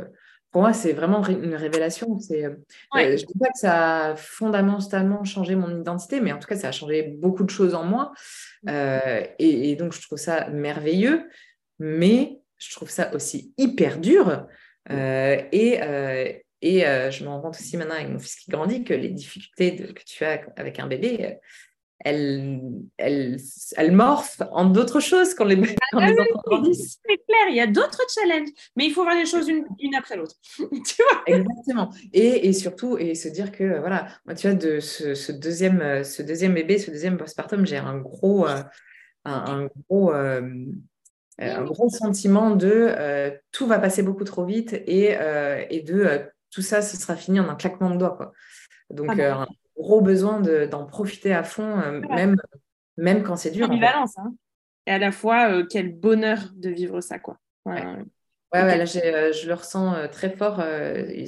pour 0.51 0.63
moi, 0.63 0.73
c'est 0.73 0.93
vraiment 0.93 1.23
une 1.27 1.53
révélation. 1.53 2.17
C'est, 2.17 2.45
euh, 2.45 2.55
je 2.95 2.99
ne 3.01 3.15
dis 3.17 3.37
pas 3.39 3.49
que 3.49 3.59
ça 3.59 4.05
a 4.05 4.15
fondamentalement 4.15 5.23
changé 5.23 5.53
mon 5.53 5.79
identité, 5.79 6.21
mais 6.21 6.31
en 6.31 6.39
tout 6.39 6.47
cas, 6.47 6.55
ça 6.55 6.69
a 6.69 6.71
changé 6.71 7.03
beaucoup 7.03 7.43
de 7.43 7.51
choses 7.51 7.75
en 7.75 7.83
moi. 7.83 8.13
Mm. 8.63 8.71
Et, 9.37 9.75
donc, 9.75 9.93
je 9.93 10.01
trouve 10.01 10.17
ça 10.17 10.49
merveilleux, 10.49 11.29
mais 11.77 12.39
je 12.57 12.73
trouve 12.73 12.89
ça 12.89 13.13
aussi 13.13 13.53
hyper 13.59 13.99
dur. 13.99 14.47
Euh, 14.89 15.39
et, 15.51 15.73
et 16.63 16.81
je 16.81 17.23
me 17.23 17.29
rends 17.29 17.41
compte 17.41 17.55
aussi 17.59 17.77
maintenant 17.77 17.93
avec 17.93 18.09
mon 18.09 18.17
fils 18.17 18.37
qui 18.37 18.49
grandit 18.49 18.83
que 18.83 18.95
les 18.95 19.09
difficultés 19.09 19.75
que 19.75 20.03
tu 20.03 20.25
as 20.25 20.41
avec 20.55 20.79
un 20.79 20.87
bébé, 20.87 21.37
elle, 22.01 22.61
elle, 22.97 23.37
elle 23.75 23.91
morphe 23.91 24.41
en 24.51 24.65
d'autres 24.65 24.99
choses 25.01 25.33
quand 25.33 25.43
les, 25.43 25.57
quand 25.91 25.99
les 25.99 26.13
enfants 26.13 26.41
grandissent. 26.45 26.99
C'est 27.05 27.17
clair, 27.17 27.47
il 27.49 27.55
y 27.55 27.59
a 27.59 27.67
d'autres 27.67 28.01
challenges, 28.13 28.49
mais 28.75 28.85
il 28.85 28.91
faut 28.91 29.03
voir 29.03 29.15
les 29.15 29.25
choses 29.25 29.49
une, 29.49 29.65
une 29.79 29.95
après 29.95 30.15
l'autre. 30.15 30.35
tu 30.57 31.03
vois 31.03 31.23
Exactement. 31.27 31.89
Et, 32.13 32.47
et, 32.47 32.53
surtout, 32.53 32.97
et 32.97 33.15
se 33.15 33.27
dire 33.27 33.51
que, 33.51 33.79
voilà, 33.79 34.07
moi, 34.25 34.33
tu 34.33 34.47
vois, 34.47 34.55
de 34.55 34.79
ce, 34.79 35.13
ce 35.13 35.31
deuxième, 35.31 36.03
ce 36.03 36.21
deuxième 36.21 36.53
bébé, 36.53 36.77
ce 36.77 36.89
deuxième 36.89 37.17
postpartum, 37.17 37.65
j'ai 37.65 37.77
un 37.77 37.97
gros, 37.97 38.47
euh, 38.47 38.63
un, 39.25 39.67
gros, 39.89 40.13
euh, 40.13 40.65
un 41.37 41.63
gros 41.63 41.89
sentiment 41.89 42.51
de 42.51 42.71
euh, 42.71 43.31
tout 43.51 43.67
va 43.67 43.79
passer 43.79 44.03
beaucoup 44.03 44.23
trop 44.23 44.45
vite 44.45 44.73
et, 44.73 45.17
et 45.69 45.81
de 45.81 46.21
tout 46.49 46.61
ça, 46.61 46.81
ce 46.81 46.97
sera 46.97 47.15
fini 47.15 47.39
en 47.39 47.49
un 47.49 47.55
claquement 47.55 47.89
de 47.89 47.97
doigts. 47.97 48.15
Quoi. 48.15 48.31
Donc, 48.89 49.07
ah 49.09 49.15
bah 49.15 49.47
gros 49.79 50.01
besoin 50.01 50.41
d'en 50.41 50.85
profiter 50.85 51.33
à 51.33 51.43
fond, 51.43 51.79
euh, 51.79 52.01
même, 52.09 52.35
même 52.97 53.23
quand 53.23 53.37
c'est 53.37 53.51
dur. 53.51 53.69
Ambivalence, 53.69 54.17
hein. 54.17 54.33
Et 54.85 54.91
à 54.91 54.99
la 54.99 55.11
fois, 55.11 55.51
euh, 55.51 55.65
quel 55.69 55.93
bonheur 55.93 56.39
de 56.55 56.69
vivre 56.69 57.01
ça, 57.01 57.19
quoi. 57.19 57.37
Ouais. 57.65 57.83
Ouais, 58.51 58.77
là, 58.77 58.83
euh, 58.83 59.31
je 59.31 59.47
le 59.47 59.53
ressens 59.53 60.07
très 60.11 60.31
fort, 60.31 60.63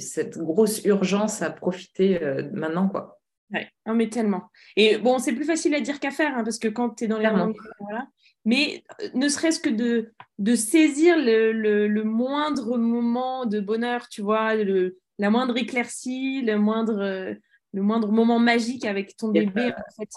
cette 0.00 0.38
grosse 0.38 0.84
urgence 0.84 1.40
à 1.40 1.50
profiter 1.50 2.18
maintenant, 2.52 2.88
quoi. 2.88 3.20
Ouais, 3.52 3.68
non, 3.86 3.94
mais 3.94 4.08
tellement. 4.08 4.44
Et 4.76 4.96
bon, 4.98 5.18
c'est 5.18 5.34
plus 5.34 5.44
facile 5.44 5.74
à 5.74 5.80
dire 5.80 6.00
qu'à 6.00 6.10
faire, 6.10 6.36
hein, 6.36 6.42
parce 6.42 6.58
que 6.58 6.68
quand 6.68 6.96
tu 6.96 7.04
es 7.04 7.06
dans 7.06 7.18
les 7.18 7.28
voilà. 7.28 8.08
Mais 8.44 8.82
ne 9.14 9.28
serait-ce 9.28 9.60
que 9.60 9.70
de, 9.70 10.12
de 10.38 10.54
saisir 10.56 11.16
le, 11.16 11.52
le, 11.52 12.02
moindre 12.02 12.76
moment 12.76 13.46
de 13.46 13.60
bonheur, 13.60 14.08
tu 14.08 14.20
vois, 14.20 14.56
le, 14.56 14.96
la 15.18 15.30
moindre 15.30 15.56
éclaircie, 15.56 16.42
le 16.42 16.58
moindre 16.58 17.36
le 17.72 17.82
moindre 17.82 18.12
moment 18.12 18.38
magique 18.38 18.84
avec 18.84 19.16
ton 19.16 19.28
bébé. 19.28 19.72
En 19.72 19.94
fait, 19.96 20.08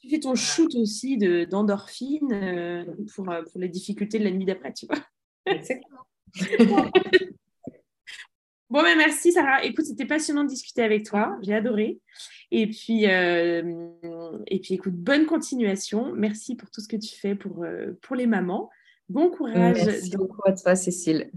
Tu 0.00 0.08
fais 0.08 0.20
ton 0.20 0.34
shoot 0.34 0.74
aussi 0.76 1.18
d'endorphine 1.46 2.32
euh, 2.32 2.84
pour, 3.14 3.30
euh, 3.30 3.42
pour 3.42 3.60
les 3.60 3.68
difficultés 3.68 4.18
de 4.18 4.24
la 4.24 4.30
nuit 4.30 4.44
d'après, 4.44 4.72
tu 4.72 4.86
vois. 4.86 4.98
bon, 8.70 8.82
ben 8.82 8.96
merci 8.96 9.32
Sarah. 9.32 9.64
Écoute, 9.64 9.86
c'était 9.86 10.06
passionnant 10.06 10.44
de 10.44 10.48
discuter 10.48 10.82
avec 10.82 11.04
toi. 11.04 11.36
J'ai 11.42 11.54
adoré. 11.54 11.98
Et 12.50 12.68
puis, 12.68 13.08
euh, 13.08 13.88
et 14.46 14.60
puis, 14.60 14.74
écoute, 14.74 14.94
bonne 14.94 15.26
continuation. 15.26 16.12
Merci 16.14 16.54
pour 16.54 16.70
tout 16.70 16.80
ce 16.80 16.88
que 16.88 16.96
tu 16.96 17.16
fais 17.16 17.34
pour, 17.34 17.64
pour 18.02 18.16
les 18.16 18.26
mamans. 18.26 18.70
Bon 19.08 19.30
courage. 19.30 19.84
Merci 19.84 20.16
beaucoup 20.16 20.42
à 20.44 20.52
toi, 20.52 20.76
Cécile. 20.76 21.30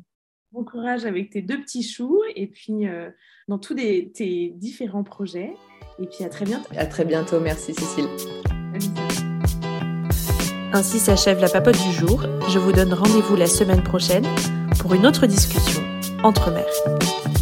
Bon 0.52 0.64
courage 0.64 1.06
avec 1.06 1.30
tes 1.30 1.44
deux 1.44 1.62
petits 1.62 1.84
choux 1.84 2.20
et 2.36 2.48
puis 2.48 2.88
euh, 2.88 3.12
dans 3.48 3.60
tous 3.60 3.76
tes 3.76 4.52
différents 4.56 5.04
projets. 5.04 5.54
Et 6.00 6.08
puis 6.08 6.24
à 6.24 6.30
très 6.30 6.44
bientôt. 6.44 6.68
À 6.76 6.88
très 6.88 7.06
bientôt. 7.06 7.40
Merci 7.40 7.76
Cécile. 7.76 8.08
Ainsi 10.74 10.98
s'achève 10.98 11.40
la 11.40 11.50
papote 11.50 11.78
du 11.78 11.92
jour. 11.92 12.24
Je 12.50 12.58
vous 12.58 12.72
donne 12.72 12.94
rendez-vous 12.94 13.36
la 13.36 13.46
semaine 13.46 13.84
prochaine 13.84 14.26
pour 14.80 14.96
une 14.96 15.06
autre 15.06 15.28
discussion 15.28 15.84
entre 16.24 16.52
mères. 16.52 17.39